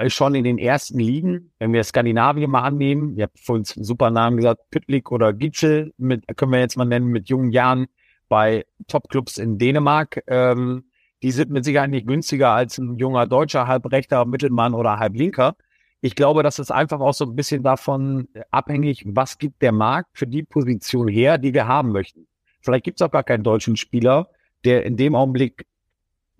schon 0.08 0.34
in 0.34 0.44
den 0.44 0.58
ersten 0.58 0.98
Ligen, 0.98 1.52
wenn 1.58 1.72
wir 1.72 1.82
Skandinavien 1.82 2.50
mal 2.50 2.62
annehmen, 2.62 3.16
ihr 3.16 3.24
habt 3.24 3.40
vorhin 3.40 3.64
einen 3.76 3.84
super 3.84 4.10
Namen 4.10 4.36
gesagt, 4.36 4.70
Pytlik 4.70 5.10
oder 5.10 5.32
Gitschel, 5.32 5.92
mit, 5.98 6.24
können 6.36 6.52
wir 6.52 6.60
jetzt 6.60 6.76
mal 6.76 6.84
nennen, 6.84 7.06
mit 7.06 7.28
jungen 7.28 7.50
Jahren 7.50 7.86
bei 8.28 8.64
Topclubs 8.86 9.38
in 9.38 9.58
Dänemark. 9.58 10.22
Ähm, 10.28 10.84
die 11.22 11.32
sind 11.32 11.50
mit 11.50 11.64
Sicherheit 11.64 11.90
nicht 11.90 12.06
günstiger 12.06 12.50
als 12.50 12.78
ein 12.78 12.96
junger 12.96 13.26
Deutscher, 13.26 13.66
halbrechter 13.66 14.24
Mittelmann 14.24 14.74
oder 14.74 14.98
halblinker. 14.98 15.56
Ich 16.00 16.14
glaube, 16.14 16.42
das 16.42 16.58
ist 16.58 16.70
einfach 16.70 17.00
auch 17.00 17.12
so 17.12 17.26
ein 17.26 17.36
bisschen 17.36 17.62
davon 17.62 18.28
abhängig, 18.50 19.04
was 19.06 19.36
gibt 19.36 19.60
der 19.60 19.72
Markt 19.72 20.16
für 20.16 20.26
die 20.26 20.42
Position 20.42 21.08
her, 21.08 21.36
die 21.36 21.52
wir 21.52 21.66
haben 21.66 21.92
möchten. 21.92 22.26
Vielleicht 22.62 22.84
gibt 22.84 23.00
es 23.00 23.06
auch 23.06 23.10
gar 23.10 23.24
keinen 23.24 23.42
deutschen 23.42 23.76
Spieler, 23.76 24.28
der 24.64 24.84
in 24.86 24.96
dem 24.96 25.14
Augenblick 25.14 25.66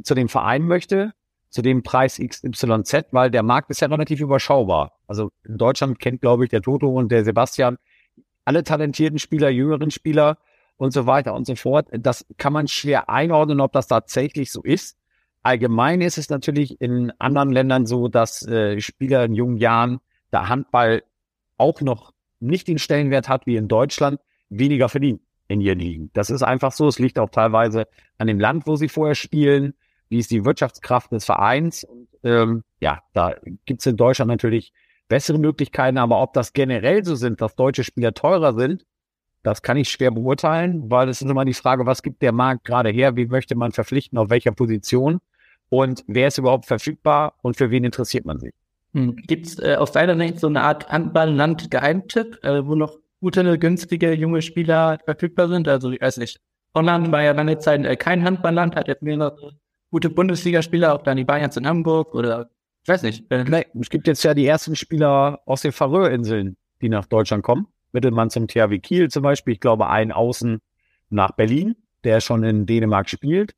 zu 0.02 0.14
dem 0.14 0.28
Verein 0.28 0.62
möchte, 0.62 1.12
zu 1.50 1.62
dem 1.62 1.82
Preis 1.82 2.18
XYZ, 2.18 3.06
weil 3.10 3.30
der 3.30 3.42
Markt 3.42 3.70
ist 3.70 3.80
ja 3.80 3.88
relativ 3.88 4.20
überschaubar. 4.20 4.92
Also 5.06 5.30
in 5.44 5.58
Deutschland 5.58 5.98
kennt, 5.98 6.20
glaube 6.20 6.44
ich, 6.44 6.50
der 6.50 6.62
Toto 6.62 6.88
und 6.88 7.10
der 7.10 7.24
Sebastian 7.24 7.76
alle 8.44 8.64
talentierten 8.64 9.18
Spieler, 9.18 9.50
jüngeren 9.50 9.90
Spieler 9.90 10.38
und 10.76 10.92
so 10.92 11.06
weiter 11.06 11.34
und 11.34 11.46
so 11.46 11.56
fort. 11.56 11.88
Das 11.92 12.24
kann 12.38 12.52
man 12.52 12.68
schwer 12.68 13.10
einordnen, 13.10 13.60
ob 13.60 13.72
das 13.72 13.86
tatsächlich 13.86 14.50
so 14.50 14.62
ist. 14.62 14.96
Allgemein 15.42 16.00
ist 16.00 16.18
es 16.18 16.30
natürlich 16.30 16.80
in 16.80 17.12
anderen 17.18 17.50
Ländern 17.50 17.86
so, 17.86 18.08
dass 18.08 18.46
äh, 18.46 18.80
Spieler 18.80 19.24
in 19.24 19.34
jungen 19.34 19.56
Jahren 19.56 20.00
der 20.32 20.48
Handball 20.48 21.02
auch 21.58 21.80
noch 21.80 22.12
nicht 22.38 22.68
den 22.68 22.78
Stellenwert 22.78 23.28
hat 23.28 23.46
wie 23.46 23.56
in 23.56 23.68
Deutschland, 23.68 24.20
weniger 24.48 24.88
verdienen 24.88 25.20
in 25.48 25.60
ihren 25.60 25.78
Ligen. 25.78 26.10
Das 26.12 26.30
ist 26.30 26.42
einfach 26.42 26.72
so. 26.72 26.88
Es 26.88 26.98
liegt 26.98 27.18
auch 27.18 27.30
teilweise 27.30 27.86
an 28.18 28.26
dem 28.26 28.40
Land, 28.40 28.66
wo 28.66 28.76
sie 28.76 28.88
vorher 28.88 29.14
spielen 29.14 29.74
wie 30.10 30.18
ist 30.18 30.30
die 30.30 30.44
Wirtschaftskraft 30.44 31.10
des 31.12 31.24
Vereins. 31.24 31.84
Und, 31.84 32.08
ähm, 32.22 32.62
ja, 32.80 33.00
da 33.14 33.36
gibt's 33.64 33.86
in 33.86 33.96
Deutschland 33.96 34.28
natürlich 34.28 34.72
bessere 35.08 35.38
Möglichkeiten, 35.38 35.96
aber 35.96 36.20
ob 36.20 36.34
das 36.34 36.52
generell 36.52 37.04
so 37.04 37.14
sind, 37.14 37.40
dass 37.40 37.56
deutsche 37.56 37.84
Spieler 37.84 38.12
teurer 38.12 38.52
sind, 38.52 38.84
das 39.42 39.62
kann 39.62 39.76
ich 39.76 39.88
schwer 39.88 40.10
beurteilen, 40.10 40.90
weil 40.90 41.08
es 41.08 41.22
ist 41.22 41.30
immer 41.30 41.44
die 41.44 41.54
Frage, 41.54 41.86
was 41.86 42.02
gibt 42.02 42.20
der 42.20 42.32
Markt 42.32 42.64
gerade 42.64 42.90
her, 42.90 43.16
wie 43.16 43.26
möchte 43.26 43.54
man 43.54 43.72
verpflichten, 43.72 44.18
auf 44.18 44.28
welcher 44.28 44.52
Position 44.52 45.20
und 45.70 46.04
wer 46.06 46.28
ist 46.28 46.38
überhaupt 46.38 46.66
verfügbar 46.66 47.34
und 47.42 47.56
für 47.56 47.70
wen 47.70 47.84
interessiert 47.84 48.26
man 48.26 48.38
sich. 48.38 48.52
Hm. 48.92 49.16
Gibt 49.16 49.46
es 49.46 49.58
äh, 49.58 49.76
aus 49.76 49.92
deiner 49.92 50.16
Sicht 50.16 50.40
so 50.40 50.48
eine 50.48 50.62
Art 50.62 50.90
Handball-Land-Geheimtipp, 50.90 52.44
äh, 52.44 52.66
wo 52.66 52.74
noch 52.74 52.98
gute, 53.20 53.58
günstige 53.58 54.12
junge 54.12 54.42
Spieler 54.42 54.98
verfügbar 55.04 55.48
sind? 55.48 55.68
Also 55.68 55.90
ich 55.90 56.00
weiß 56.00 56.18
nicht, 56.18 56.40
Holland 56.74 57.10
war 57.10 57.22
ja 57.22 57.32
lange 57.32 57.58
Zeit 57.58 57.84
äh, 57.84 57.96
kein 57.96 58.24
Handballland, 58.24 58.76
hat 58.76 58.88
jetzt 58.88 59.02
mehrere 59.02 59.52
gute 59.90 60.10
Bundesligaspieler, 60.10 60.94
auch 60.94 61.02
dann 61.02 61.16
die 61.16 61.24
Bayerns 61.24 61.56
in 61.56 61.66
Hamburg 61.66 62.14
oder 62.14 62.50
ich 62.82 62.88
weiß 62.88 63.02
nicht. 63.02 63.30
Äh, 63.30 63.44
nee, 63.44 63.66
es 63.78 63.90
gibt 63.90 64.06
jetzt 64.06 64.22
ja 64.22 64.34
die 64.34 64.46
ersten 64.46 64.74
Spieler 64.74 65.40
aus 65.44 65.62
den 65.62 65.72
Färöerinseln, 65.72 66.56
die 66.80 66.88
nach 66.88 67.06
Deutschland 67.06 67.42
kommen. 67.42 67.66
Mittelmann 67.92 68.30
zum 68.30 68.46
THW 68.46 68.78
Kiel 68.78 69.10
zum 69.10 69.22
Beispiel. 69.22 69.54
Ich 69.54 69.60
glaube, 69.60 69.88
ein 69.88 70.12
Außen 70.12 70.60
nach 71.10 71.32
Berlin, 71.32 71.76
der 72.04 72.20
schon 72.20 72.44
in 72.44 72.66
Dänemark 72.66 73.10
spielt. 73.10 73.54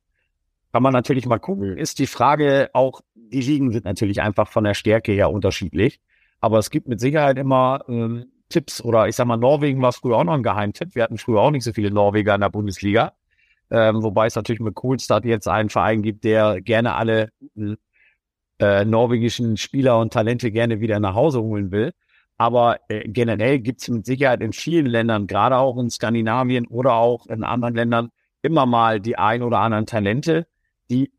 Kann 0.72 0.83
man 0.83 0.93
natürlich 0.93 1.26
mal 1.26 1.39
gucken. 1.39 1.76
Ist 1.76 1.99
die 1.99 2.07
Frage 2.07 2.70
auch, 2.72 3.03
die 3.14 3.43
Ligen 3.43 3.72
sind 3.72 3.85
natürlich 3.85 4.22
einfach 4.22 4.49
von 4.49 4.64
der 4.64 4.74
Stärke 4.74 5.12
her 5.12 5.30
unterschiedlich. 5.30 6.01
Aber 6.41 6.59
es 6.59 6.70
gibt 6.70 6.89
mit 6.89 6.99
Sicherheit 6.99 7.39
immer 7.39 7.85
ähm, 7.89 8.33
Tipps 8.49 8.83
oder 8.83 9.07
ich 9.07 9.14
sag 9.14 9.26
mal, 9.26 9.37
Norwegen 9.37 9.80
war 9.83 9.93
früher 9.93 10.16
auch 10.16 10.24
noch 10.24 10.33
ein 10.33 10.43
Geheimtipp. 10.43 10.95
Wir 10.95 11.05
hatten 11.05 11.18
früher 11.18 11.41
auch 11.41 11.51
nicht 11.51 11.64
so 11.64 11.72
viele 11.72 11.91
Norweger 11.91 12.35
in 12.35 12.41
der 12.41 12.49
Bundesliga. 12.49 13.12
Ähm, 13.73 14.03
wobei 14.03 14.27
es 14.27 14.37
natürlich 14.37 14.61
mit 14.61 14.75
Kohlstad 14.75 15.25
jetzt 15.25 15.49
einen 15.49 15.70
Verein 15.70 16.03
gibt, 16.03 16.25
der 16.25 16.61
gerne 16.61 16.95
alle 16.95 17.31
äh, 18.59 18.85
norwegischen 18.85 19.57
Spieler 19.57 19.99
und 19.99 20.12
Talente 20.12 20.53
gerne 20.53 20.81
wieder 20.81 21.01
nach 21.01 21.14
Hause 21.14 21.41
holen 21.41 21.70
will. 21.70 21.93
Aber 22.37 22.77
äh, 22.89 23.09
generell 23.09 23.61
gibt 23.61 23.81
es 23.81 23.89
mit 23.89 24.05
Sicherheit 24.05 24.43
in 24.43 24.53
vielen 24.53 24.85
Ländern, 24.85 25.27
gerade 25.27 25.57
auch 25.57 25.79
in 25.79 25.89
Skandinavien 25.89 26.66
oder 26.66 26.95
auch 26.95 27.27
in 27.29 27.45
anderen 27.45 27.75
Ländern, 27.75 28.11
immer 28.43 28.66
mal 28.66 29.01
die 29.01 29.16
ein 29.16 29.43
oder 29.43 29.61
anderen 29.61 29.87
Talente, 29.87 30.47
die 30.91 31.11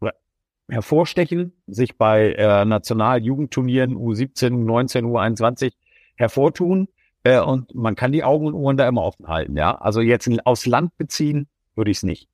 hervorstechen, 0.69 1.53
sich 1.65 1.97
bei 1.97 2.33
äh, 2.33 2.65
Nationaljugendturnieren 2.65 3.95
U17, 3.95 4.51
U19, 4.51 5.05
U21 5.05 5.73
hervortun. 6.17 6.87
Äh, 7.23 7.39
und 7.41 7.73
man 7.73 7.95
kann 7.95 8.11
die 8.11 8.23
Augen 8.23 8.45
und 8.45 8.53
Ohren 8.53 8.77
da 8.77 8.87
immer 8.87 9.01
offen 9.01 9.27
halten. 9.27 9.57
Ja, 9.57 9.73
also 9.75 10.01
jetzt 10.01 10.29
aufs 10.45 10.67
Land 10.67 10.95
beziehen 10.97 11.47
würde 11.75 11.89
ich 11.89 11.97
es 11.97 12.03
nicht. 12.03 12.29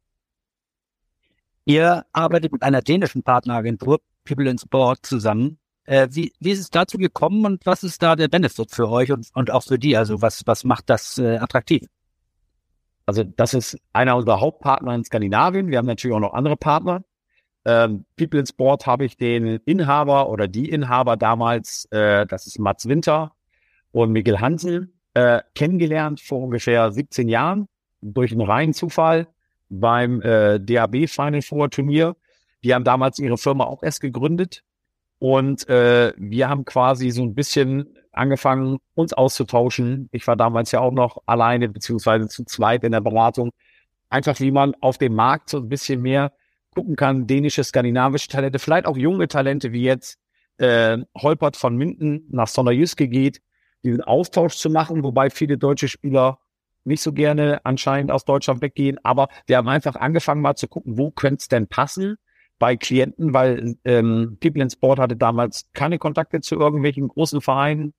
Ihr 1.69 2.03
arbeitet 2.13 2.51
mit 2.51 2.63
einer 2.63 2.81
dänischen 2.81 3.21
Partneragentur, 3.21 3.99
People 4.25 4.49
in 4.49 4.57
Sport, 4.57 5.05
zusammen. 5.05 5.59
Äh, 5.83 6.07
wie, 6.09 6.33
wie 6.39 6.49
ist 6.49 6.61
es 6.61 6.71
dazu 6.71 6.97
gekommen 6.97 7.45
und 7.45 7.63
was 7.67 7.83
ist 7.83 8.01
da 8.01 8.15
der 8.15 8.27
Benefit 8.27 8.71
für 8.71 8.89
euch 8.89 9.11
und, 9.11 9.27
und 9.35 9.51
auch 9.51 9.61
für 9.61 9.77
die? 9.77 9.95
Also 9.95 10.19
was, 10.19 10.47
was 10.47 10.63
macht 10.63 10.89
das 10.89 11.19
äh, 11.19 11.37
attraktiv? 11.37 11.83
Also 13.05 13.23
das 13.23 13.53
ist 13.53 13.77
einer 13.93 14.15
unserer 14.15 14.41
Hauptpartner 14.41 14.95
in 14.95 15.03
Skandinavien. 15.03 15.67
Wir 15.67 15.77
haben 15.77 15.85
natürlich 15.85 16.15
auch 16.15 16.19
noch 16.19 16.33
andere 16.33 16.57
Partner. 16.57 17.03
Ähm, 17.65 18.03
People 18.17 18.39
in 18.39 18.47
Sport 18.47 18.87
habe 18.87 19.05
ich 19.05 19.15
den 19.15 19.59
Inhaber 19.65 20.29
oder 20.29 20.47
die 20.47 20.69
Inhaber 20.69 21.17
damals, 21.17 21.85
äh, 21.91 22.25
das 22.25 22.47
ist 22.47 22.57
Mats 22.57 22.87
Winter 22.87 23.35
und 23.91 24.11
Mikkel 24.11 24.41
Hansen, 24.41 24.99
äh, 25.13 25.43
kennengelernt 25.53 26.19
vor 26.19 26.39
ungefähr 26.39 26.91
17 26.91 27.29
Jahren 27.29 27.67
durch 28.01 28.31
einen 28.31 28.41
reinen 28.41 28.73
Zufall 28.73 29.27
beim 29.69 30.21
äh, 30.21 30.59
DAB 30.59 31.07
Final 31.07 31.41
Four 31.41 31.69
Turnier. 31.69 32.15
Die 32.63 32.73
haben 32.73 32.83
damals 32.83 33.19
ihre 33.19 33.37
Firma 33.37 33.65
auch 33.65 33.83
erst 33.83 34.01
gegründet 34.01 34.63
und 35.19 35.67
äh, 35.69 36.13
wir 36.17 36.49
haben 36.49 36.65
quasi 36.65 37.11
so 37.11 37.23
ein 37.23 37.35
bisschen 37.35 37.97
angefangen, 38.11 38.79
uns 38.95 39.13
auszutauschen. 39.13 40.09
Ich 40.11 40.25
war 40.27 40.35
damals 40.35 40.71
ja 40.71 40.79
auch 40.79 40.91
noch 40.91 41.21
alleine 41.25 41.69
beziehungsweise 41.69 42.27
zu 42.27 42.43
zweit 42.45 42.83
in 42.83 42.91
der 42.91 43.01
Beratung. 43.01 43.51
Einfach 44.09 44.39
wie 44.39 44.51
man 44.51 44.75
auf 44.81 44.97
dem 44.97 45.13
Markt 45.13 45.49
so 45.49 45.57
ein 45.57 45.69
bisschen 45.69 46.01
mehr 46.01 46.33
gucken 46.73 46.95
kann, 46.95 47.27
dänische, 47.27 47.63
skandinavische 47.63 48.29
Talente, 48.29 48.59
vielleicht 48.59 48.85
auch 48.85 48.97
junge 48.97 49.27
Talente 49.27 49.71
wie 49.71 49.83
jetzt 49.83 50.17
äh, 50.57 50.97
Holpert 51.17 51.57
von 51.57 51.75
Minden 51.75 52.25
nach 52.29 52.47
Sonderjyske 52.47 53.07
geht, 53.07 53.41
diesen 53.83 54.01
Austausch 54.01 54.55
zu 54.55 54.69
machen, 54.69 55.03
wobei 55.03 55.29
viele 55.29 55.57
deutsche 55.57 55.87
Spieler 55.87 56.39
nicht 56.83 57.01
so 57.01 57.13
gerne 57.13 57.61
anscheinend 57.63 58.11
aus 58.11 58.25
Deutschland 58.25 58.61
weggehen. 58.61 58.97
Aber 59.03 59.27
wir 59.47 59.57
haben 59.57 59.67
einfach 59.67 59.95
angefangen 59.95 60.41
mal 60.41 60.55
zu 60.55 60.67
gucken, 60.67 60.97
wo 60.97 61.11
könnte 61.11 61.41
es 61.41 61.47
denn 61.47 61.67
passen 61.67 62.17
bei 62.57 62.75
Klienten, 62.75 63.33
weil 63.33 63.77
ähm, 63.85 64.37
People 64.41 64.61
in 64.61 64.69
Sport 64.69 64.99
hatte 64.99 65.15
damals 65.15 65.69
keine 65.73 65.97
Kontakte 65.97 66.41
zu 66.41 66.55
irgendwelchen 66.55 67.07
großen 67.07 67.41
Vereinen 67.41 67.93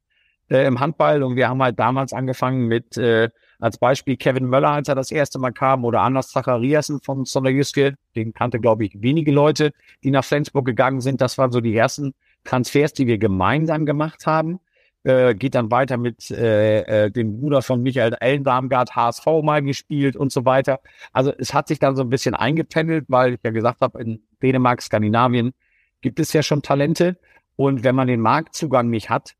äh, 0.50 0.66
im 0.66 0.80
Handball 0.80 1.22
und 1.22 1.36
wir 1.36 1.48
haben 1.48 1.62
halt 1.62 1.78
damals 1.78 2.12
angefangen 2.12 2.66
mit 2.66 2.96
äh, 2.98 3.30
als 3.58 3.78
Beispiel 3.78 4.16
Kevin 4.16 4.46
Möller, 4.46 4.70
als 4.70 4.88
er 4.88 4.94
das 4.94 5.10
erste 5.10 5.38
Mal 5.38 5.52
kam, 5.52 5.84
oder 5.84 6.00
Anders 6.00 6.28
Zachariasen 6.28 7.00
von 7.00 7.24
Sonderjyske, 7.24 7.94
den 8.16 8.32
kannte, 8.32 8.58
glaube 8.58 8.84
ich, 8.84 9.02
wenige 9.02 9.32
Leute, 9.32 9.72
die 10.02 10.10
nach 10.10 10.24
Flensburg 10.24 10.64
gegangen 10.64 11.00
sind. 11.00 11.20
Das 11.20 11.36
waren 11.38 11.52
so 11.52 11.60
die 11.60 11.76
ersten 11.76 12.14
Transfers, 12.44 12.94
die 12.94 13.06
wir 13.06 13.18
gemeinsam 13.18 13.84
gemacht 13.84 14.26
haben 14.26 14.60
äh, 15.02 15.34
geht 15.34 15.54
dann 15.54 15.70
weiter 15.70 15.96
mit 15.96 16.30
äh, 16.30 17.06
äh, 17.06 17.10
dem 17.10 17.40
Bruder 17.40 17.62
von 17.62 17.82
Michael 17.82 18.16
Ellendarmgard, 18.20 18.94
HSV 18.94 19.26
mal 19.42 19.62
gespielt 19.62 20.16
und 20.16 20.32
so 20.32 20.44
weiter. 20.44 20.80
Also 21.12 21.32
es 21.38 21.54
hat 21.54 21.68
sich 21.68 21.78
dann 21.78 21.96
so 21.96 22.02
ein 22.02 22.10
bisschen 22.10 22.34
eingependelt, 22.34 23.06
weil 23.08 23.34
ich 23.34 23.40
ja 23.42 23.50
gesagt 23.50 23.80
habe, 23.80 24.00
in 24.02 24.22
Dänemark, 24.42 24.82
Skandinavien 24.82 25.52
gibt 26.00 26.20
es 26.20 26.32
ja 26.32 26.42
schon 26.42 26.62
Talente. 26.62 27.18
Und 27.56 27.84
wenn 27.84 27.94
man 27.94 28.08
den 28.08 28.20
Marktzugang 28.20 28.90
nicht 28.90 29.10
hat 29.10 29.34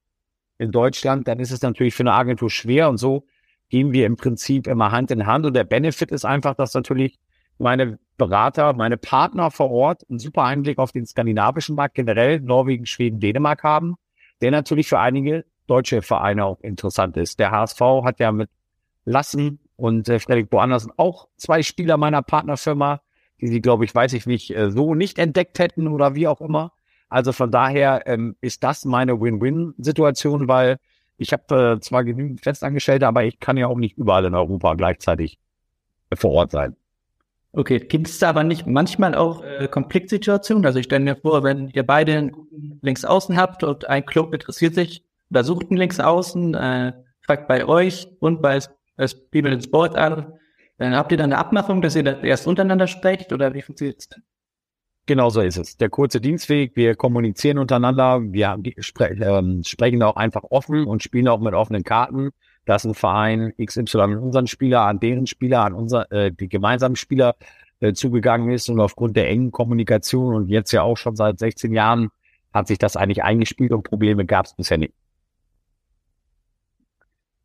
in 0.59 0.73
Deutschland, 0.73 1.29
dann 1.29 1.41
ist 1.41 1.53
es 1.53 1.63
natürlich 1.63 1.95
für 1.95 2.03
eine 2.03 2.13
Agentur 2.13 2.51
schwer. 2.51 2.89
Und 2.89 2.99
so 2.99 3.27
gehen 3.69 3.93
wir 3.93 4.07
im 4.07 4.17
Prinzip 4.17 4.67
immer 4.67 4.93
Hand 4.93 5.11
in 5.11 5.27
Hand. 5.27 5.47
Und 5.47 5.55
der 5.55 5.65
Benefit 5.65 6.11
ist 6.11 6.25
einfach, 6.25 6.55
dass 6.55 6.75
natürlich 6.75 7.19
meine 7.59 7.99
Berater, 8.17 8.73
meine 8.73 8.97
Partner 8.97 9.51
vor 9.51 9.71
Ort 9.71 10.05
einen 10.09 10.19
super 10.19 10.45
Einblick 10.45 10.79
auf 10.79 10.93
den 10.93 11.07
skandinavischen 11.07 11.77
Markt 11.77 11.95
generell, 11.95 12.41
Norwegen, 12.41 12.87
Schweden, 12.87 13.21
Dänemark 13.21 13.63
haben 13.63 13.97
der 14.41 14.51
natürlich 14.51 14.89
für 14.89 14.99
einige 14.99 15.45
deutsche 15.67 16.03
Vereine 16.03 16.45
auch 16.45 16.61
interessant 16.61 17.17
ist. 17.17 17.39
Der 17.39 17.51
HSV 17.51 17.81
hat 18.05 18.21
ja 18.21 18.33
mit 18.33 18.51
Lassen 19.05 19.61
und 19.77 20.09
äh, 20.09 20.19
Frederik 20.19 20.51
Boandersen 20.51 20.93
auch 20.97 21.29
zwei 21.37 21.63
Spieler 21.63 21.97
meiner 21.97 22.23
Partnerfirma, 22.23 23.01
die 23.41 23.49
sie, 23.49 23.61
glaube 23.61 23.85
ich, 23.85 23.95
weiß 23.95 24.13
ich 24.13 24.27
nicht, 24.27 24.55
äh, 24.55 24.71
so 24.71 24.95
nicht 24.95 25.19
entdeckt 25.19 25.59
hätten 25.59 25.89
oder 25.89 26.15
wie 26.15 26.27
auch 26.27 26.41
immer. 26.41 26.73
Also 27.09 27.33
von 27.33 27.51
daher 27.51 28.07
ähm, 28.07 28.37
ist 28.41 28.63
das 28.63 28.85
meine 28.85 29.21
Win-Win-Situation, 29.21 30.49
weil 30.49 30.79
ich 31.17 31.33
habe 31.33 31.77
äh, 31.77 31.81
zwar 31.81 32.05
genügend 32.05 32.41
Festangestellte, 32.41 33.07
aber 33.07 33.25
ich 33.25 33.41
kann 33.41 33.57
ja 33.57 33.67
auch 33.67 33.77
nicht 33.77 33.99
überall 33.99 34.25
in 34.25 34.35
Europa 34.35 34.75
gleichzeitig 34.75 35.39
vor 36.15 36.33
Ort 36.33 36.53
sein. 36.53 36.77
Okay, 37.53 37.81
gibt 37.81 38.07
es 38.07 38.19
da 38.19 38.29
aber 38.29 38.45
nicht 38.45 38.67
manchmal 38.67 39.17
auch 39.17 39.43
äh, 39.43 39.67
Konfliktsituationen? 39.67 40.65
Also 40.65 40.79
ich 40.79 40.85
stelle 40.85 41.05
mir 41.05 41.17
vor, 41.17 41.43
wenn 41.43 41.69
ihr 41.71 41.85
beide 41.85 42.17
einen 42.17 42.31
guten 42.31 42.79
Linksaußen 42.83 43.37
habt 43.37 43.65
und 43.65 43.89
ein 43.89 44.07
Club 44.07 44.33
interessiert 44.33 44.75
sich 44.75 45.05
oder 45.31 45.43
sucht 45.43 45.67
einen 45.71 45.79
Linksaußen, 45.79 46.55
äh, 46.55 46.93
fragt 47.23 47.49
bei 47.49 47.67
euch 47.67 48.07
und 48.21 48.41
bei, 48.41 48.61
bei 48.97 49.07
People 49.33 49.53
in 49.53 49.61
Sport 49.61 49.97
an, 49.97 50.33
dann 50.79 50.95
habt 50.95 51.11
ihr 51.11 51.19
dann 51.19 51.33
eine 51.33 51.39
Abmachung, 51.39 51.83
dass 51.83 51.97
ihr 51.97 52.05
das 52.05 52.23
erst 52.23 52.47
untereinander 52.47 52.87
sprecht 52.87 53.33
oder 53.33 53.53
wie 53.53 53.63
funktioniert 53.63 53.99
es 53.99 54.09
denn? 54.09 54.23
Genau 55.07 55.29
so 55.29 55.41
ist 55.41 55.57
es. 55.57 55.77
Der 55.77 55.89
kurze 55.89 56.21
Dienstweg, 56.21 56.77
wir 56.77 56.95
kommunizieren 56.95 57.59
untereinander, 57.59 58.21
wir 58.23 58.57
spre 58.79 59.11
äh, 59.11 59.65
sprechen 59.65 60.05
auch 60.05 60.15
einfach 60.15 60.45
offen 60.51 60.85
und 60.85 61.03
spielen 61.03 61.27
auch 61.27 61.41
mit 61.41 61.55
offenen 61.55 61.83
Karten 61.83 62.31
dass 62.65 62.85
ein 62.85 62.95
Verein 62.95 63.53
XY 63.63 63.99
an 64.01 64.19
unseren 64.19 64.47
Spieler, 64.47 64.83
an 64.83 65.01
deren 65.01 65.27
Spieler, 65.27 65.65
an 65.65 65.75
unser, 65.75 66.11
äh, 66.13 66.31
die 66.33 66.49
gemeinsamen 66.49 66.97
Spieler 66.97 67.37
äh, 67.81 67.93
zugegangen 67.93 68.51
ist 68.51 68.69
und 68.69 68.81
aufgrund 68.81 69.17
der 69.17 69.29
engen 69.29 69.51
Kommunikation 69.51 70.35
und 70.35 70.49
jetzt 70.49 70.73
ja 70.73 70.83
auch 70.83 70.97
schon 70.97 71.17
seit 71.17 71.39
16 71.39 71.73
Jahren 71.73 72.11
hat 72.53 72.69
sich 72.69 72.79
das 72.79 72.97
eigentlich 72.97 73.23
eingespielt 73.23 73.73
und 73.73 73.85
Probleme 73.85 74.27
gab 74.27 74.47
es 74.47 74.55
bisher 74.55 74.79
nicht. 74.79 74.95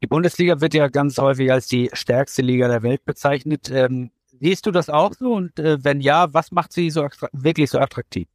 Die 0.01 0.07
Bundesliga 0.07 0.61
wird 0.61 0.73
ja 0.73 0.87
ganz 0.87 1.17
häufig 1.17 1.51
als 1.51 1.67
die 1.67 1.89
stärkste 1.93 2.41
Liga 2.41 2.67
der 2.67 2.83
Welt 2.83 3.05
bezeichnet. 3.05 3.71
Ähm, 3.71 4.11
siehst 4.39 4.65
du 4.65 4.71
das 4.71 4.89
auch 4.89 5.13
so? 5.13 5.33
Und 5.33 5.57
äh, 5.57 5.83
wenn 5.83 6.01
ja, 6.01 6.33
was 6.33 6.51
macht 6.51 6.73
sie 6.73 6.89
so 6.89 7.07
wirklich 7.31 7.69
so 7.69 7.79
attraktiv? 7.79 8.27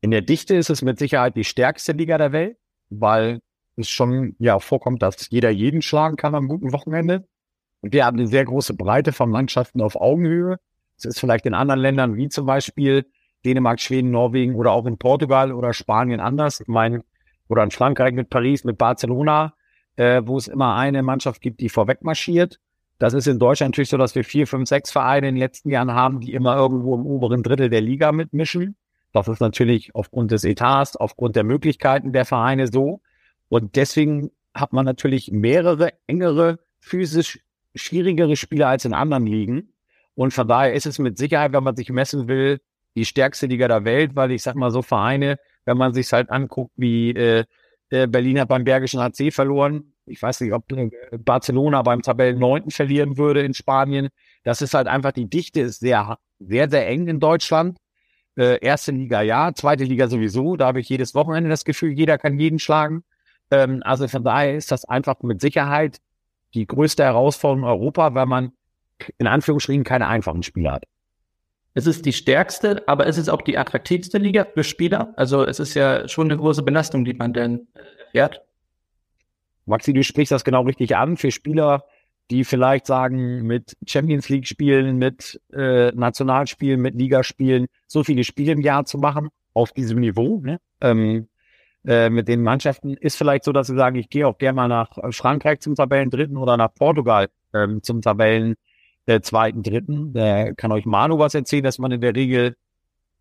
In 0.00 0.10
der 0.10 0.22
Dichte 0.22 0.54
ist 0.56 0.70
es 0.70 0.80
mit 0.80 0.98
Sicherheit 0.98 1.36
die 1.36 1.44
stärkste 1.44 1.92
Liga 1.92 2.16
der 2.16 2.32
Welt, 2.32 2.56
weil 2.88 3.40
es 3.80 3.90
schon 3.90 4.36
ja 4.38 4.58
vorkommt, 4.58 5.02
dass 5.02 5.30
jeder 5.30 5.50
jeden 5.50 5.82
schlagen 5.82 6.16
kann 6.16 6.34
am 6.34 6.48
guten 6.48 6.72
Wochenende. 6.72 7.26
Und 7.80 7.92
wir 7.92 8.04
haben 8.04 8.18
eine 8.18 8.26
sehr 8.26 8.44
große 8.44 8.74
Breite 8.74 9.12
von 9.12 9.30
Mannschaften 9.30 9.80
auf 9.80 9.96
Augenhöhe. 9.96 10.58
Es 10.96 11.04
ist 11.04 11.20
vielleicht 11.20 11.46
in 11.46 11.54
anderen 11.54 11.80
Ländern 11.80 12.16
wie 12.16 12.28
zum 12.28 12.46
Beispiel 12.46 13.06
Dänemark, 13.44 13.80
Schweden, 13.80 14.10
Norwegen 14.10 14.54
oder 14.54 14.72
auch 14.72 14.86
in 14.86 14.98
Portugal 14.98 15.52
oder 15.52 15.72
Spanien 15.72 16.20
anders. 16.20 16.60
Ich 16.60 16.68
meine, 16.68 17.02
oder 17.48 17.62
in 17.62 17.70
Frankreich 17.70 18.12
mit 18.12 18.30
Paris, 18.30 18.64
mit 18.64 18.78
Barcelona, 18.78 19.54
äh, 19.96 20.22
wo 20.24 20.36
es 20.36 20.46
immer 20.46 20.76
eine 20.76 21.02
Mannschaft 21.02 21.40
gibt, 21.40 21.60
die 21.60 21.68
vorweg 21.68 22.02
marschiert. 22.02 22.60
Das 22.98 23.14
ist 23.14 23.26
in 23.26 23.38
Deutschland 23.38 23.72
natürlich 23.72 23.88
so, 23.88 23.96
dass 23.96 24.14
wir 24.14 24.24
vier, 24.24 24.46
fünf, 24.46 24.68
sechs 24.68 24.92
Vereine 24.92 25.28
in 25.28 25.34
den 25.34 25.40
letzten 25.40 25.70
Jahren 25.70 25.92
haben, 25.92 26.20
die 26.20 26.34
immer 26.34 26.54
irgendwo 26.56 26.94
im 26.94 27.06
oberen 27.06 27.42
Drittel 27.42 27.70
der 27.70 27.80
Liga 27.80 28.12
mitmischen. 28.12 28.76
Das 29.12 29.26
ist 29.26 29.40
natürlich 29.40 29.94
aufgrund 29.94 30.30
des 30.30 30.44
Etats, 30.44 30.96
aufgrund 30.96 31.34
der 31.34 31.44
Möglichkeiten 31.44 32.12
der 32.12 32.24
Vereine 32.26 32.68
so. 32.68 33.00
Und 33.50 33.76
deswegen 33.76 34.30
hat 34.54 34.72
man 34.72 34.86
natürlich 34.86 35.30
mehrere 35.30 35.92
engere, 36.06 36.60
physisch 36.80 37.40
schwierigere 37.74 38.34
Spieler 38.34 38.68
als 38.68 38.86
in 38.86 38.94
anderen 38.94 39.26
Ligen. 39.26 39.74
Und 40.14 40.32
von 40.32 40.48
daher 40.48 40.72
ist 40.72 40.86
es 40.86 40.98
mit 40.98 41.18
Sicherheit, 41.18 41.52
wenn 41.52 41.62
man 41.62 41.76
sich 41.76 41.90
messen 41.90 42.28
will, 42.28 42.60
die 42.96 43.04
stärkste 43.04 43.46
Liga 43.46 43.68
der 43.68 43.84
Welt, 43.84 44.16
weil 44.16 44.30
ich 44.32 44.42
sag 44.42 44.56
mal 44.56 44.70
so 44.70 44.80
Vereine 44.80 45.36
wenn 45.64 45.76
man 45.76 45.92
sich 45.92 46.12
halt 46.12 46.30
anguckt, 46.30 46.72
wie 46.76 47.10
äh, 47.10 47.44
der 47.90 48.06
Berliner 48.06 48.46
beim 48.46 48.64
Bergischen 48.64 49.00
HC 49.00 49.30
verloren. 49.30 49.92
Ich 50.06 50.20
weiß 50.20 50.40
nicht, 50.40 50.52
ob 50.52 50.70
äh, 50.72 50.90
Barcelona 51.18 51.82
beim 51.82 52.02
Tabellen 52.02 52.38
9. 52.38 52.70
verlieren 52.70 53.16
würde 53.16 53.42
in 53.42 53.54
Spanien. 53.54 54.08
Das 54.42 54.62
ist 54.62 54.74
halt 54.74 54.86
einfach, 54.86 55.12
die 55.12 55.28
Dichte 55.28 55.60
ist 55.60 55.80
sehr, 55.80 56.18
sehr, 56.38 56.70
sehr 56.70 56.88
eng 56.88 57.06
in 57.08 57.20
Deutschland. 57.20 57.78
Äh, 58.36 58.58
erste 58.64 58.92
Liga 58.92 59.22
ja, 59.22 59.52
zweite 59.54 59.84
Liga 59.84 60.08
sowieso. 60.08 60.56
Da 60.56 60.66
habe 60.66 60.80
ich 60.80 60.88
jedes 60.88 61.14
Wochenende 61.14 61.50
das 61.50 61.64
Gefühl, 61.64 61.92
jeder 61.92 62.18
kann 62.18 62.38
jeden 62.38 62.58
schlagen. 62.58 63.04
Ähm, 63.50 63.82
also 63.84 64.08
von 64.08 64.24
daher 64.24 64.56
ist 64.56 64.72
das 64.72 64.84
einfach 64.84 65.22
mit 65.22 65.40
Sicherheit 65.40 65.98
die 66.54 66.66
größte 66.66 67.04
Herausforderung 67.04 67.62
in 67.62 67.68
Europa, 67.68 68.14
weil 68.14 68.26
man 68.26 68.52
in 69.18 69.26
Anführungsstrichen 69.26 69.84
keine 69.84 70.08
einfachen 70.08 70.42
Spiele 70.42 70.72
hat. 70.72 70.84
Es 71.72 71.86
ist 71.86 72.04
die 72.04 72.12
stärkste, 72.12 72.82
aber 72.88 73.06
es 73.06 73.16
ist 73.16 73.28
auch 73.28 73.42
die 73.42 73.56
attraktivste 73.56 74.18
Liga 74.18 74.46
für 74.52 74.64
Spieler. 74.64 75.12
Also 75.16 75.44
es 75.44 75.60
ist 75.60 75.74
ja 75.74 76.08
schon 76.08 76.28
eine 76.28 76.36
große 76.36 76.62
Belastung, 76.62 77.04
die 77.04 77.14
man 77.14 77.32
dann 77.32 77.68
erfährt. 78.06 78.42
Maxi, 79.66 79.92
du 79.92 80.02
sprichst 80.02 80.32
das 80.32 80.42
genau 80.42 80.62
richtig 80.62 80.96
an. 80.96 81.16
Für 81.16 81.30
Spieler, 81.30 81.84
die 82.30 82.44
vielleicht 82.44 82.86
sagen, 82.86 83.42
mit 83.42 83.76
Champions 83.86 84.28
League 84.28 84.48
spielen, 84.48 84.96
mit 84.96 85.40
äh, 85.52 85.92
Nationalspielen, 85.92 86.80
mit 86.80 86.96
Ligaspielen, 86.96 87.66
so 87.86 88.02
viele 88.02 88.24
Spiele 88.24 88.52
im 88.52 88.60
Jahr 88.60 88.84
zu 88.84 88.98
machen, 88.98 89.28
auf 89.54 89.72
diesem 89.72 90.00
Niveau, 90.00 90.40
ne? 90.40 90.58
ähm, 90.80 91.28
äh, 91.86 92.10
mit 92.10 92.28
den 92.28 92.42
Mannschaften, 92.42 92.94
ist 92.94 93.16
vielleicht 93.16 93.44
so, 93.44 93.52
dass 93.52 93.66
sie 93.66 93.76
sagen, 93.76 93.96
ich 93.96 94.10
gehe 94.10 94.26
auch 94.26 94.38
gerne 94.38 94.56
mal 94.56 94.68
nach 94.68 94.90
Frankreich 95.12 95.60
zum 95.60 95.74
Tabellen 95.74 96.10
dritten 96.10 96.36
oder 96.36 96.56
nach 96.56 96.74
Portugal 96.74 97.28
ähm, 97.54 97.82
zum 97.82 98.02
Tabellen 98.02 98.56
zweiten, 99.22 99.64
dritten. 99.64 100.12
Da 100.12 100.52
kann 100.52 100.70
euch 100.70 100.86
Manu 100.86 101.18
was 101.18 101.34
erzählen, 101.34 101.64
dass 101.64 101.78
man 101.78 101.90
in 101.90 102.00
der 102.00 102.14
Regel 102.14 102.54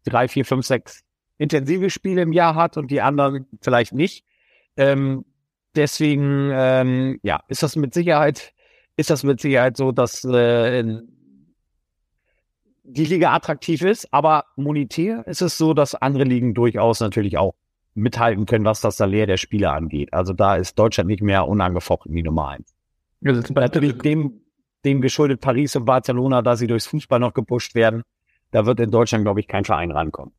drei, 0.06 0.28
vier, 0.28 0.46
fünf, 0.46 0.66
sechs 0.66 1.04
intensive 1.40 1.90
Spiele 1.90 2.22
im 2.22 2.34
Jahr 2.34 2.54
hat 2.54 2.78
und 2.78 2.92
die 2.92 3.02
anderen 3.02 3.48
vielleicht 3.62 3.94
nicht. 3.94 4.26
Ähm, 4.78 5.26
deswegen, 5.76 6.52
ähm, 6.54 7.20
ja, 7.24 7.42
ist 7.48 7.64
das 7.64 7.76
mit 7.76 7.94
Sicherheit, 7.94 8.54
ist 8.98 9.10
das 9.10 9.24
mit 9.24 9.40
Sicherheit 9.40 9.78
so, 9.78 9.92
dass 9.92 10.24
äh, 10.26 10.84
die 12.84 13.06
Liga 13.06 13.34
attraktiv 13.34 13.82
ist, 13.82 14.14
aber 14.14 14.46
monetär 14.56 15.26
ist 15.28 15.42
es 15.42 15.58
so, 15.58 15.74
dass 15.74 15.96
andere 15.96 16.24
Ligen 16.24 16.54
durchaus 16.54 17.00
natürlich 17.00 17.38
auch 17.38 17.56
mithalten 18.00 18.46
können, 18.46 18.66
was 18.66 18.82
das 18.82 18.98
Salär 18.98 19.28
der 19.28 19.38
Spieler 19.38 19.74
angeht. 19.74 20.14
Also 20.14 20.34
da 20.34 20.56
ist 20.56 20.78
Deutschland 20.78 21.08
nicht 21.10 21.22
mehr 21.22 21.48
unangefochten 21.48 22.14
wie 22.14 22.24
Nummer 22.24 22.50
eins. 22.50 22.74
Also 23.26 23.54
natürlich 23.54 23.98
dem, 23.98 24.42
dem 24.86 25.02
geschuldet 25.02 25.42
Paris 25.42 25.76
und 25.76 25.86
Barcelona, 25.86 26.42
da 26.42 26.56
sie 26.56 26.68
durchs 26.68 26.88
Fußball 26.88 27.20
noch 27.20 27.34
gepusht 27.34 27.76
werden. 27.76 28.04
Da 28.52 28.66
wird 28.66 28.80
in 28.80 28.92
Deutschland, 28.92 29.26
glaube 29.26 29.40
ich, 29.40 29.48
kein 29.48 29.66
Verein 29.66 29.92
rankommen. 29.92 30.34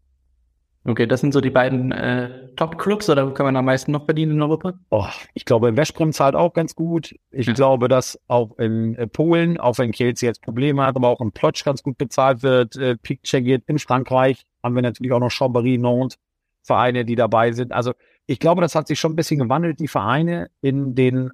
Okay, 0.84 1.06
das 1.06 1.20
sind 1.20 1.32
so 1.32 1.42
die 1.42 1.50
beiden 1.50 1.92
äh, 1.92 2.48
Top-Clubs 2.56 3.10
oder 3.10 3.28
wo 3.28 3.34
kann 3.34 3.44
man 3.44 3.54
am 3.56 3.66
meisten 3.66 3.92
noch 3.92 4.06
verdienen 4.06 4.32
in 4.32 4.42
Europa? 4.42 4.72
Oh, 4.88 5.04
ich 5.34 5.44
glaube, 5.44 5.68
in 5.68 5.76
Westbrem 5.76 6.12
zahlt 6.12 6.34
auch 6.34 6.54
ganz 6.54 6.74
gut. 6.74 7.14
Ich 7.30 7.46
ja. 7.46 7.52
glaube, 7.52 7.88
dass 7.88 8.18
auch 8.28 8.58
in 8.58 8.94
äh, 8.94 9.06
Polen, 9.06 9.60
auch 9.60 9.76
wenn 9.76 9.92
Kielce 9.92 10.24
jetzt 10.24 10.40
Probleme 10.40 10.86
hat, 10.86 10.96
aber 10.96 11.08
auch 11.08 11.20
in 11.20 11.32
Plotsch 11.32 11.64
ganz 11.64 11.82
gut 11.82 11.98
bezahlt 11.98 12.42
wird. 12.42 12.76
Äh, 12.76 12.96
Piquet 12.96 13.62
in 13.66 13.78
Frankreich 13.78 14.46
haben 14.62 14.74
wir 14.74 14.80
natürlich 14.80 15.12
auch 15.12 15.20
noch 15.20 15.30
Chambéry, 15.30 15.78
Nantes, 15.78 16.16
Vereine, 16.62 17.04
die 17.04 17.16
dabei 17.16 17.52
sind. 17.52 17.72
Also 17.72 17.94
ich 18.26 18.38
glaube, 18.38 18.60
das 18.60 18.74
hat 18.74 18.86
sich 18.86 19.00
schon 19.00 19.12
ein 19.12 19.16
bisschen 19.16 19.40
gewandelt. 19.40 19.80
Die 19.80 19.88
Vereine 19.88 20.50
in 20.60 20.94
den 20.94 21.30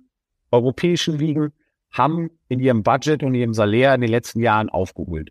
europäischen 0.50 1.18
Ligen 1.18 1.52
haben 1.90 2.30
in 2.48 2.60
ihrem 2.60 2.82
Budget 2.82 3.22
und 3.22 3.34
ihrem 3.34 3.54
Salär 3.54 3.94
in 3.94 4.00
den 4.00 4.10
letzten 4.10 4.40
Jahren 4.40 4.68
aufgeholt. 4.68 5.30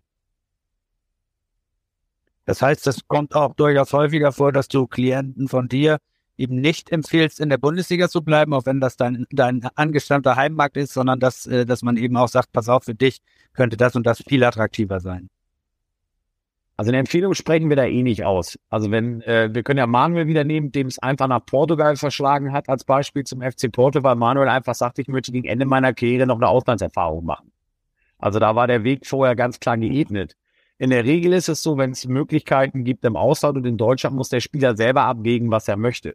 Das 2.44 2.62
heißt, 2.62 2.86
das 2.86 3.08
kommt 3.08 3.34
auch 3.34 3.54
durchaus 3.54 3.92
häufiger 3.92 4.32
vor, 4.32 4.52
dass 4.52 4.68
du 4.68 4.86
Klienten 4.86 5.48
von 5.48 5.68
dir 5.68 5.98
eben 6.36 6.60
nicht 6.60 6.92
empfiehlst, 6.92 7.40
in 7.40 7.48
der 7.48 7.58
Bundesliga 7.58 8.08
zu 8.08 8.22
bleiben, 8.22 8.52
auch 8.52 8.66
wenn 8.66 8.80
das 8.80 8.96
dein, 8.96 9.26
dein 9.30 9.64
angestammter 9.74 10.36
Heimmarkt 10.36 10.76
ist, 10.76 10.92
sondern 10.92 11.18
dass, 11.18 11.46
äh, 11.46 11.66
dass 11.66 11.82
man 11.82 11.96
eben 11.96 12.16
auch 12.16 12.28
sagt, 12.28 12.52
pass 12.52 12.68
auf, 12.68 12.84
für 12.84 12.94
dich 12.94 13.20
könnte 13.54 13.76
das 13.76 13.96
und 13.96 14.06
das 14.06 14.22
viel 14.22 14.44
attraktiver 14.44 15.00
sein. 15.00 15.30
Also 16.76 16.90
eine 16.90 16.98
Empfehlung 16.98 17.32
sprechen 17.32 17.70
wir 17.70 17.76
da 17.76 17.86
eh 17.86 18.02
nicht 18.02 18.24
aus. 18.24 18.58
Also 18.68 18.90
wenn, 18.90 19.22
äh, 19.22 19.48
wir 19.52 19.62
können 19.62 19.78
ja 19.78 19.86
Manuel 19.86 20.26
wieder 20.26 20.44
nehmen, 20.44 20.72
dem 20.72 20.88
es 20.88 20.98
einfach 20.98 21.26
nach 21.26 21.44
Portugal 21.44 21.96
verschlagen 21.96 22.52
hat, 22.52 22.68
als 22.68 22.84
Beispiel 22.84 23.24
zum 23.24 23.40
FC 23.40 23.72
Porto, 23.72 24.02
weil 24.02 24.16
Manuel 24.16 24.48
einfach 24.48 24.74
sagt, 24.74 24.98
ich 24.98 25.08
möchte 25.08 25.32
gegen 25.32 25.48
Ende 25.48 25.64
meiner 25.64 25.94
Karriere 25.94 26.26
noch 26.26 26.36
eine 26.36 26.48
Auslandserfahrung 26.48 27.24
machen. 27.24 27.50
Also 28.18 28.38
da 28.38 28.54
war 28.54 28.66
der 28.66 28.84
Weg 28.84 29.06
vorher 29.06 29.34
ganz 29.36 29.58
klar 29.58 29.78
geebnet. 29.78 30.36
In 30.78 30.90
der 30.90 31.04
Regel 31.04 31.32
ist 31.32 31.48
es 31.48 31.62
so, 31.62 31.78
wenn 31.78 31.92
es 31.92 32.06
Möglichkeiten 32.06 32.84
gibt 32.84 33.04
im 33.06 33.16
Ausland 33.16 33.56
und 33.56 33.66
in 33.66 33.78
Deutschland, 33.78 34.14
muss 34.14 34.28
der 34.28 34.40
Spieler 34.40 34.76
selber 34.76 35.02
abwägen, 35.02 35.50
was 35.50 35.68
er 35.68 35.78
möchte. 35.78 36.14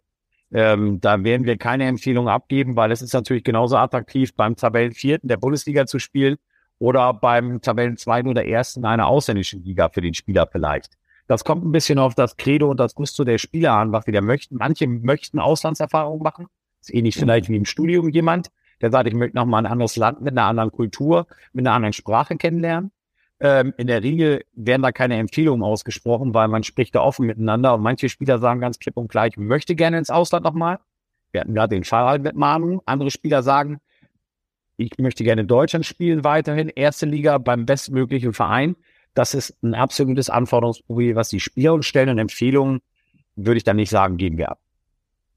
Ähm, 0.53 0.99
da 1.01 1.23
werden 1.23 1.47
wir 1.47 1.57
keine 1.57 1.85
Empfehlung 1.85 2.27
abgeben, 2.27 2.75
weil 2.75 2.91
es 2.91 3.01
ist 3.01 3.13
natürlich 3.13 3.43
genauso 3.43 3.77
attraktiv, 3.77 4.35
beim 4.35 4.55
Tabellenvierten 4.55 5.27
der 5.27 5.37
Bundesliga 5.37 5.87
zu 5.87 5.97
spielen, 5.97 6.37
oder 6.81 7.13
beim 7.13 7.61
Tabellenzweiten 7.61 8.27
oder 8.27 8.43
Ersten 8.43 8.85
einer 8.85 9.05
ausländischen 9.05 9.63
Liga 9.63 9.89
für 9.89 10.01
den 10.01 10.15
Spieler 10.15 10.47
vielleicht. 10.51 10.97
Das 11.27 11.43
kommt 11.43 11.63
ein 11.63 11.71
bisschen 11.71 11.99
auf 11.99 12.15
das 12.15 12.37
Credo 12.37 12.71
und 12.71 12.79
das 12.79 12.95
Gusto 12.95 13.23
der 13.23 13.37
Spieler 13.37 13.73
an, 13.73 13.91
was 13.91 14.05
sie 14.05 14.11
da 14.11 14.19
möchten. 14.19 14.55
Manche 14.55 14.87
möchten 14.87 15.37
Auslandserfahrung 15.37 16.23
machen. 16.23 16.47
Das 16.79 16.89
ist 16.89 16.95
ähnlich 16.95 17.15
vielleicht 17.15 17.49
wie 17.49 17.55
im 17.55 17.65
Studium 17.65 18.09
jemand, 18.09 18.49
der 18.81 18.89
sagt, 18.89 19.07
ich 19.07 19.13
möchte 19.13 19.37
noch 19.37 19.45
mal 19.45 19.59
ein 19.59 19.67
anderes 19.67 19.95
Land 19.95 20.21
mit 20.21 20.31
einer 20.31 20.47
anderen 20.47 20.71
Kultur, 20.71 21.27
mit 21.53 21.67
einer 21.67 21.75
anderen 21.75 21.93
Sprache 21.93 22.35
kennenlernen. 22.35 22.91
Ähm, 23.39 23.75
in 23.77 23.85
der 23.85 24.01
Regel 24.01 24.43
werden 24.53 24.81
da 24.81 24.91
keine 24.91 25.17
Empfehlungen 25.17 25.61
ausgesprochen, 25.61 26.33
weil 26.33 26.47
man 26.47 26.63
spricht 26.63 26.95
da 26.95 27.01
offen 27.01 27.27
miteinander 27.27 27.75
und 27.75 27.81
manche 27.83 28.09
Spieler 28.09 28.39
sagen 28.39 28.59
ganz 28.59 28.79
klipp 28.79 28.97
und 28.97 29.07
klar, 29.07 29.27
ich 29.27 29.37
möchte 29.37 29.75
gerne 29.75 29.99
ins 29.99 30.09
Ausland 30.09 30.43
nochmal. 30.43 30.79
Wir 31.31 31.41
hatten 31.41 31.53
gerade 31.53 31.75
den 31.75 31.83
Fall 31.83 32.05
halt 32.05 32.23
mit 32.23 32.35
Manu. 32.35 32.81
Andere 32.87 33.11
Spieler 33.11 33.43
sagen, 33.43 33.79
ich 34.81 34.97
möchte 34.97 35.23
gerne 35.23 35.41
in 35.41 35.47
Deutschland 35.47 35.85
spielen 35.85 36.23
weiterhin, 36.23 36.69
erste 36.69 37.05
Liga 37.05 37.37
beim 37.37 37.65
bestmöglichen 37.65 38.33
Verein. 38.33 38.75
Das 39.13 39.33
ist 39.33 39.55
ein 39.61 39.73
absolutes 39.73 40.29
Anforderungsprofil, 40.29 41.15
was 41.15 41.29
die 41.29 41.39
Spieler 41.39 41.81
stellen 41.83 42.09
und 42.09 42.17
Empfehlungen 42.17 42.81
würde 43.35 43.57
ich 43.57 43.63
dann 43.63 43.77
nicht 43.77 43.89
sagen, 43.89 44.17
geben 44.17 44.37
wir 44.37 44.51
ab. 44.51 44.59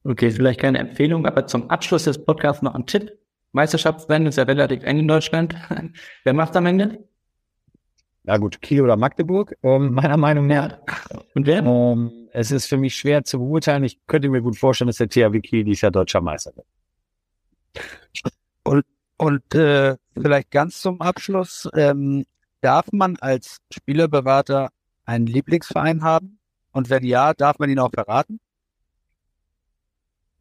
Okay, 0.04 0.30
vielleicht 0.30 0.60
keine 0.60 0.78
Empfehlung, 0.78 1.26
aber 1.26 1.46
zum 1.46 1.70
Abschluss 1.70 2.04
des 2.04 2.22
Podcasts 2.22 2.62
noch 2.62 2.74
ein 2.74 2.86
Tipp. 2.86 3.12
Meisterschaftsrennen 3.52 4.28
ist 4.28 4.36
ja 4.36 4.44
relativ 4.44 4.82
eng 4.82 4.98
in 4.98 5.08
Deutschland. 5.08 5.54
Wer 6.24 6.34
macht 6.34 6.56
am 6.56 6.66
Ende? 6.66 7.04
Ja 8.24 8.38
gut, 8.38 8.60
Kiel 8.62 8.80
oder 8.80 8.96
Magdeburg, 8.96 9.54
ähm, 9.62 9.92
meiner 9.94 10.16
Meinung 10.16 10.46
nach. 10.46 10.78
Und 11.34 11.46
wer? 11.46 11.62
Ähm, 11.62 12.28
es 12.32 12.50
ist 12.50 12.66
für 12.66 12.78
mich 12.78 12.96
schwer 12.96 13.22
zu 13.22 13.38
beurteilen. 13.38 13.84
Ich 13.84 14.06
könnte 14.06 14.30
mir 14.30 14.40
gut 14.40 14.56
vorstellen, 14.56 14.86
dass 14.86 14.96
der 14.96 15.10
THW 15.10 15.40
Kiel 15.40 15.64
dieses 15.64 15.82
Jahr 15.82 15.92
deutscher 15.92 16.22
Meister 16.22 16.52
wird. 16.56 16.66
Und 18.64 18.84
und 19.16 19.54
äh, 19.54 19.96
vielleicht 20.14 20.50
ganz 20.50 20.80
zum 20.80 21.00
Abschluss, 21.00 21.68
ähm, 21.74 22.24
darf 22.60 22.86
man 22.92 23.16
als 23.20 23.58
Spielerberater 23.72 24.70
einen 25.04 25.26
Lieblingsverein 25.26 26.02
haben? 26.02 26.38
Und 26.72 26.90
wenn 26.90 27.04
ja, 27.04 27.34
darf 27.34 27.58
man 27.58 27.70
ihn 27.70 27.78
auch 27.78 27.90
verraten? 27.92 28.40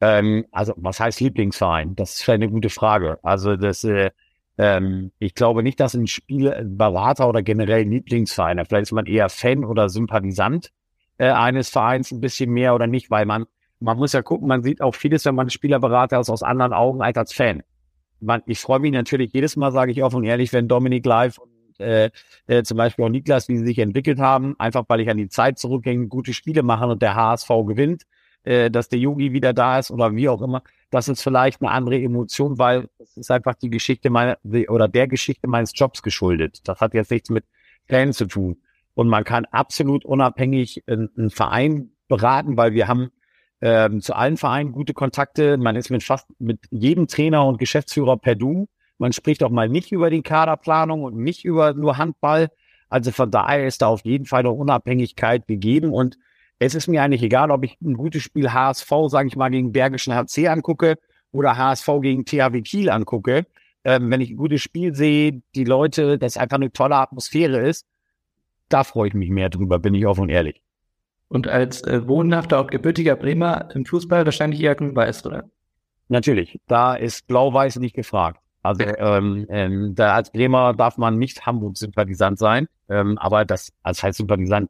Ähm, 0.01 0.45
also 0.51 0.73
was 0.77 0.99
heißt 0.99 1.19
Lieblingsverein? 1.21 1.95
Das 1.95 2.19
ist 2.19 2.29
eine 2.29 2.49
gute 2.49 2.69
Frage. 2.69 3.19
Also 3.23 3.55
das, 3.55 3.83
äh, 3.83 4.11
ähm, 4.57 5.11
ich 5.19 5.35
glaube 5.35 5.63
nicht, 5.63 5.79
dass 5.79 5.93
ein 5.93 6.07
Spielerberater 6.07 7.27
oder 7.29 7.43
generell 7.43 7.81
ein 7.81 7.91
Lieblingsverein, 7.91 8.63
vielleicht 8.65 8.83
ist 8.83 8.91
man 8.91 9.05
eher 9.05 9.29
Fan 9.29 9.63
oder 9.63 9.89
Sympathisant 9.89 10.71
äh, 11.17 11.29
eines 11.29 11.69
Vereins 11.69 12.11
ein 12.11 12.21
bisschen 12.21 12.51
mehr 12.51 12.73
oder 12.73 12.87
nicht, 12.87 13.11
weil 13.11 13.25
man, 13.25 13.45
man 13.79 13.97
muss 13.97 14.13
ja 14.13 14.21
gucken, 14.23 14.47
man 14.47 14.63
sieht 14.63 14.81
auch 14.81 14.95
vieles, 14.95 15.25
wenn 15.25 15.35
man 15.35 15.49
Spielerberater 15.49 16.19
ist, 16.19 16.29
aus 16.29 16.43
anderen 16.43 16.73
Augen 16.73 17.01
als 17.01 17.17
als 17.17 17.33
Fan 17.33 17.63
man, 18.23 18.41
ich 18.45 18.59
freue 18.59 18.79
mich 18.79 18.91
natürlich 18.91 19.33
jedes 19.33 19.55
Mal, 19.55 19.71
sage 19.71 19.91
ich 19.91 20.03
offen 20.03 20.17
und 20.17 20.23
ehrlich, 20.23 20.53
wenn 20.53 20.67
Dominik 20.67 21.05
live 21.05 21.37
und 21.37 21.79
äh, 21.79 22.09
äh, 22.47 22.63
zum 22.63 22.77
Beispiel 22.77 23.05
auch 23.05 23.09
Niklas, 23.09 23.47
wie 23.49 23.57
sie 23.57 23.65
sich 23.65 23.79
entwickelt 23.79 24.19
haben, 24.19 24.55
einfach 24.59 24.85
weil 24.87 25.01
ich 25.01 25.09
an 25.09 25.17
die 25.17 25.29
Zeit 25.29 25.59
zurückgehe, 25.59 26.07
gute 26.07 26.33
Spiele 26.33 26.63
machen 26.63 26.89
und 26.89 27.01
der 27.01 27.15
HSV 27.15 27.49
gewinnt, 27.65 28.03
äh, 28.43 28.69
dass 28.69 28.89
der 28.89 28.99
Yogi 28.99 29.33
wieder 29.33 29.53
da 29.53 29.79
ist 29.79 29.91
oder 29.91 30.15
wie 30.15 30.29
auch 30.29 30.41
immer. 30.41 30.63
Das 30.89 31.07
ist 31.07 31.21
vielleicht 31.21 31.61
eine 31.61 31.71
andere 31.71 31.99
Emotion, 31.99 32.57
weil 32.57 32.89
es 32.99 33.17
ist 33.17 33.31
einfach 33.31 33.55
die 33.55 33.69
Geschichte 33.69 34.09
meiner 34.09 34.37
oder 34.43 34.87
der 34.87 35.07
Geschichte 35.07 35.47
meines 35.47 35.71
Jobs 35.75 36.01
geschuldet. 36.03 36.59
Das 36.65 36.79
hat 36.79 36.93
jetzt 36.93 37.11
nichts 37.11 37.29
mit 37.29 37.45
Fans 37.87 38.17
zu 38.17 38.27
tun. 38.27 38.57
Und 38.93 39.07
man 39.07 39.23
kann 39.23 39.45
absolut 39.45 40.05
unabhängig 40.05 40.83
einen 40.87 41.31
Verein 41.31 41.89
beraten, 42.07 42.57
weil 42.57 42.73
wir 42.73 42.87
haben 42.87 43.09
ähm, 43.63 44.01
zu 44.01 44.13
allen 44.13 44.35
Vereinen 44.35 44.73
gute 44.73 44.93
Kontakte. 44.93 45.55
Man 45.55 45.77
ist 45.77 45.89
mit 45.89 46.03
fast 46.03 46.27
mit 46.37 46.59
jedem 46.69 47.07
Trainer 47.07 47.45
und 47.45 47.59
Geschäftsführer 47.59 48.17
per 48.17 48.35
Du. 48.35 48.67
Man 48.97 49.13
spricht 49.13 49.41
auch 49.41 49.51
mal 49.51 49.69
nicht 49.69 49.93
über 49.93 50.09
die 50.09 50.21
Kaderplanung 50.21 51.03
und 51.03 51.15
nicht 51.15 51.45
über 51.45 51.73
nur 51.73 51.97
Handball. 51.97 52.49
Also 52.89 53.11
von 53.11 53.31
daher 53.31 53.65
ist 53.65 53.81
da 53.81 53.87
auf 53.87 54.03
jeden 54.03 54.25
Fall 54.25 54.41
eine 54.41 54.51
Unabhängigkeit 54.51 55.47
gegeben 55.47 55.93
und 55.93 56.17
es 56.59 56.75
ist 56.75 56.87
mir 56.87 57.01
eigentlich 57.01 57.23
egal, 57.23 57.51
ob 57.51 57.63
ich 57.63 57.77
ein 57.81 57.95
gutes 57.95 58.21
Spiel 58.21 58.51
HSV, 58.51 58.89
sage 59.07 59.29
ich 59.29 59.37
mal, 59.37 59.49
gegen 59.49 59.71
Bergischen 59.71 60.13
HC 60.13 60.49
angucke 60.49 60.97
oder 61.31 61.55
HSV 61.57 61.87
gegen 62.01 62.25
THW 62.25 62.61
Kiel 62.61 62.89
angucke. 62.89 63.45
Ähm, 63.85 64.11
wenn 64.11 64.19
ich 64.19 64.31
ein 64.31 64.37
gutes 64.37 64.61
Spiel 64.61 64.93
sehe, 64.93 65.41
die 65.55 65.63
Leute, 65.63 66.17
das 66.17 66.35
einfach 66.35 66.57
eine 66.57 66.71
tolle 66.71 66.95
Atmosphäre 66.97 67.65
ist, 67.65 67.85
da 68.67 68.83
freue 68.83 69.07
ich 69.07 69.13
mich 69.13 69.29
mehr 69.29 69.49
drüber, 69.49 69.79
bin 69.79 69.95
ich 69.95 70.05
offen 70.05 70.23
und 70.23 70.29
ehrlich. 70.29 70.61
Und 71.33 71.47
als 71.47 71.81
äh, 71.81 72.07
wohnhafter 72.07 72.61
und 72.61 72.69
gebürtiger 72.69 73.15
Bremer 73.15 73.67
im 73.73 73.87
Fußball 73.87 74.23
wahrscheinlich 74.23 74.61
eher 74.61 74.75
grün-weiß, 74.75 75.25
oder? 75.25 75.45
Natürlich, 76.07 76.59
da 76.67 76.93
ist 76.93 77.25
Blau-Weiß 77.25 77.77
nicht 77.79 77.95
gefragt. 77.95 78.39
Also 78.61 78.83
ähm, 78.83 79.47
ähm, 79.49 79.95
da 79.95 80.13
als 80.13 80.31
Bremer 80.31 80.73
darf 80.75 80.99
man 80.99 81.17
nicht 81.17 81.43
Hamburg-Sympathisant 81.47 82.37
sein, 82.37 82.67
ähm, 82.87 83.17
aber 83.17 83.45
das 83.45 83.73
als 83.81 84.03
heißt 84.03 84.19
Sympathisant. 84.19 84.69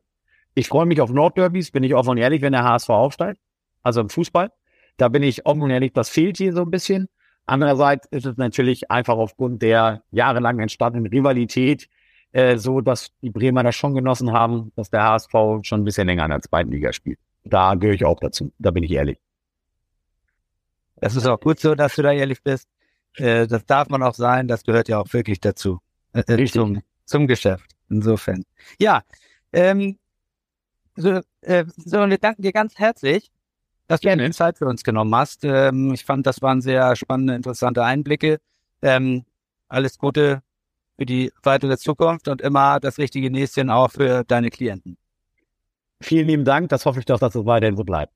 Ich 0.56 0.70
freue 0.70 0.86
mich 0.86 1.02
auf 1.02 1.12
Nordderbys, 1.12 1.72
bin 1.72 1.84
ich 1.84 1.96
offen 1.96 2.12
und 2.12 2.18
ehrlich, 2.18 2.42
wenn 2.42 2.54
der 2.54 2.64
HSV 2.64 2.90
aufsteigt, 2.92 3.42
also 3.82 4.00
im 4.00 4.08
Fußball. 4.08 4.50
Da 4.96 5.10
bin 5.10 5.22
ich 5.22 5.46
offen 5.46 5.64
und 5.64 5.70
ehrlich, 5.70 5.92
das 5.92 6.08
fehlt 6.08 6.38
hier 6.38 6.54
so 6.54 6.62
ein 6.62 6.72
bisschen. 6.72 7.10
Andererseits 7.46 8.08
ist 8.08 8.26
es 8.26 8.38
natürlich 8.38 8.90
einfach 8.90 9.18
aufgrund 9.18 9.62
der 9.62 10.04
jahrelang 10.12 10.60
entstandenen 10.60 11.12
Rivalität 11.12 11.90
äh, 12.34 12.58
so, 12.58 12.82
dass 12.82 13.12
die 13.22 13.30
Bremer 13.30 13.64
das 13.64 13.76
schon 13.76 13.94
genossen 13.94 14.34
haben, 14.34 14.72
dass 14.76 14.90
der 14.90 15.04
HSV 15.04 15.32
schon 15.62 15.82
ein 15.82 15.84
bisschen 15.86 16.08
länger 16.08 16.26
in 16.26 16.32
der 16.32 16.42
zweiten 16.42 16.72
Liga 16.72 16.92
spielt. 16.92 17.20
Da 17.44 17.76
gehöre 17.76 17.94
ich 17.94 18.06
auch 18.06 18.20
dazu, 18.20 18.52
da 18.58 18.72
bin 18.72 18.84
ich 18.84 18.92
ehrlich. 18.92 19.20
Das 20.96 21.16
ist 21.16 21.28
auch 21.28 21.40
gut 21.40 21.60
so, 21.60 21.76
dass 21.76 21.96
du 21.96 22.02
da 22.02 22.12
ehrlich 22.12 22.42
bist. 22.44 22.68
Äh, 23.18 23.48
das 23.48 23.66
darf 23.66 23.90
man 23.90 24.02
auch 24.02 24.16
sein, 24.16 24.48
das 24.48 24.64
gehört 24.64 24.90
ja 24.90 25.00
auch 25.00 25.14
wirklich 25.14 25.40
dazu. 25.40 25.80
Äh, 26.14 26.22
äh 26.28 26.46
zum, 26.46 26.82
zum 27.06 27.28
Geschäft. 27.28 27.70
Insofern. 27.90 28.44
Ja, 28.80 29.04
ähm, 29.52 30.00
so, 30.96 31.22
äh, 31.42 31.66
so, 31.76 32.10
wir 32.10 32.18
danken 32.18 32.42
dir 32.42 32.52
ganz 32.52 32.80
herzlich, 32.80 33.32
dass 33.88 34.02
du 34.02 34.10
eine 34.10 34.32
Zeit 34.32 34.58
für 34.58 34.66
uns 34.66 34.84
genommen 34.84 35.14
hast. 35.14 35.44
Ähm, 35.44 35.94
ich 35.94 36.04
fand, 36.04 36.26
das 36.26 36.42
waren 36.42 36.62
sehr 36.62 36.96
spannende, 36.96 37.36
interessante 37.36 37.84
Einblicke. 37.84 38.40
Ähm, 38.82 39.26
alles 39.68 40.00
Gute 40.00 40.42
für 40.98 41.06
die 41.06 41.32
weitere 41.44 41.78
Zukunft 41.78 42.28
und 42.28 42.42
immer 42.42 42.80
das 42.80 42.98
richtige 42.98 43.30
Näschen 43.32 43.70
auch 43.70 43.92
für 43.92 44.24
deine 44.24 44.50
Klienten. 44.50 44.98
Vielen 46.02 46.28
lieben 46.28 46.46
Dank. 46.46 46.70
Das 46.70 46.86
hoffe 46.86 47.00
ich 47.00 47.06
doch, 47.06 47.20
dass 47.20 47.36
es 47.36 47.46
weiterhin 47.46 47.78
so 47.78 47.84
bleibt. 47.84 48.14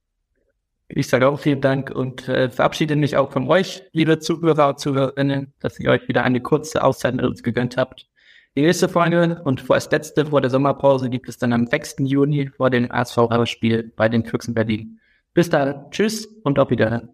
Ich 0.90 1.08
sage 1.08 1.28
auch 1.28 1.40
vielen 1.40 1.60
Dank 1.60 1.92
und 1.92 2.28
äh, 2.30 2.50
verabschiede 2.50 2.96
mich 2.96 3.18
auch 3.18 3.32
von 3.32 3.48
euch, 3.50 3.84
liebe 3.92 4.20
Zuhörer 4.20 4.70
und 4.70 4.80
Zuhörerinnen, 4.80 5.54
dass 5.60 5.80
ihr 5.80 5.92
euch 5.92 6.08
wieder 6.08 6.24
eine 6.24 6.42
kurze 6.42 6.82
Auszeit 6.84 7.16
mit 7.16 7.26
uns 7.26 7.44
gegönnt 7.44 7.76
habt. 7.76 8.08
Die 8.56 8.62
nächste 8.62 8.88
Folge 8.88 9.42
und 9.44 9.62
vorerst 9.62 9.92
letzte 9.92 10.26
vor 10.26 10.42
der 10.42 10.50
Sommerpause 10.50 11.10
gibt 11.10 11.28
es 11.28 11.38
dann 11.38 11.54
am 11.54 11.68
6. 11.68 11.98
Juni 12.00 12.50
vor 12.56 12.70
dem 12.70 12.90
ASV-Spiel 12.90 13.92
bei 13.96 14.08
den 14.08 14.26
Füchsen 14.26 14.54
Berlin. 14.54 15.00
Bis 15.34 15.50
dann, 15.50 15.92
tschüss 15.92 16.26
und 16.44 16.58
auf 16.58 16.70
Wiedersehen. 16.70 17.10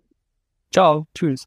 Ciao, 0.71 1.07
tschüss. 1.13 1.45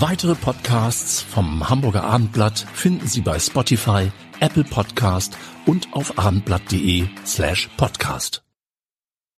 Weitere 0.00 0.36
Podcasts 0.36 1.22
vom 1.22 1.68
Hamburger 1.68 2.04
Abendblatt 2.04 2.60
finden 2.72 3.08
Sie 3.08 3.20
bei 3.20 3.36
Spotify, 3.40 4.12
Apple 4.38 4.62
Podcast 4.62 5.36
und 5.66 5.88
auf 5.92 6.16
abendblatt.de 6.16 7.08
slash 7.26 7.68
podcast. 7.76 8.47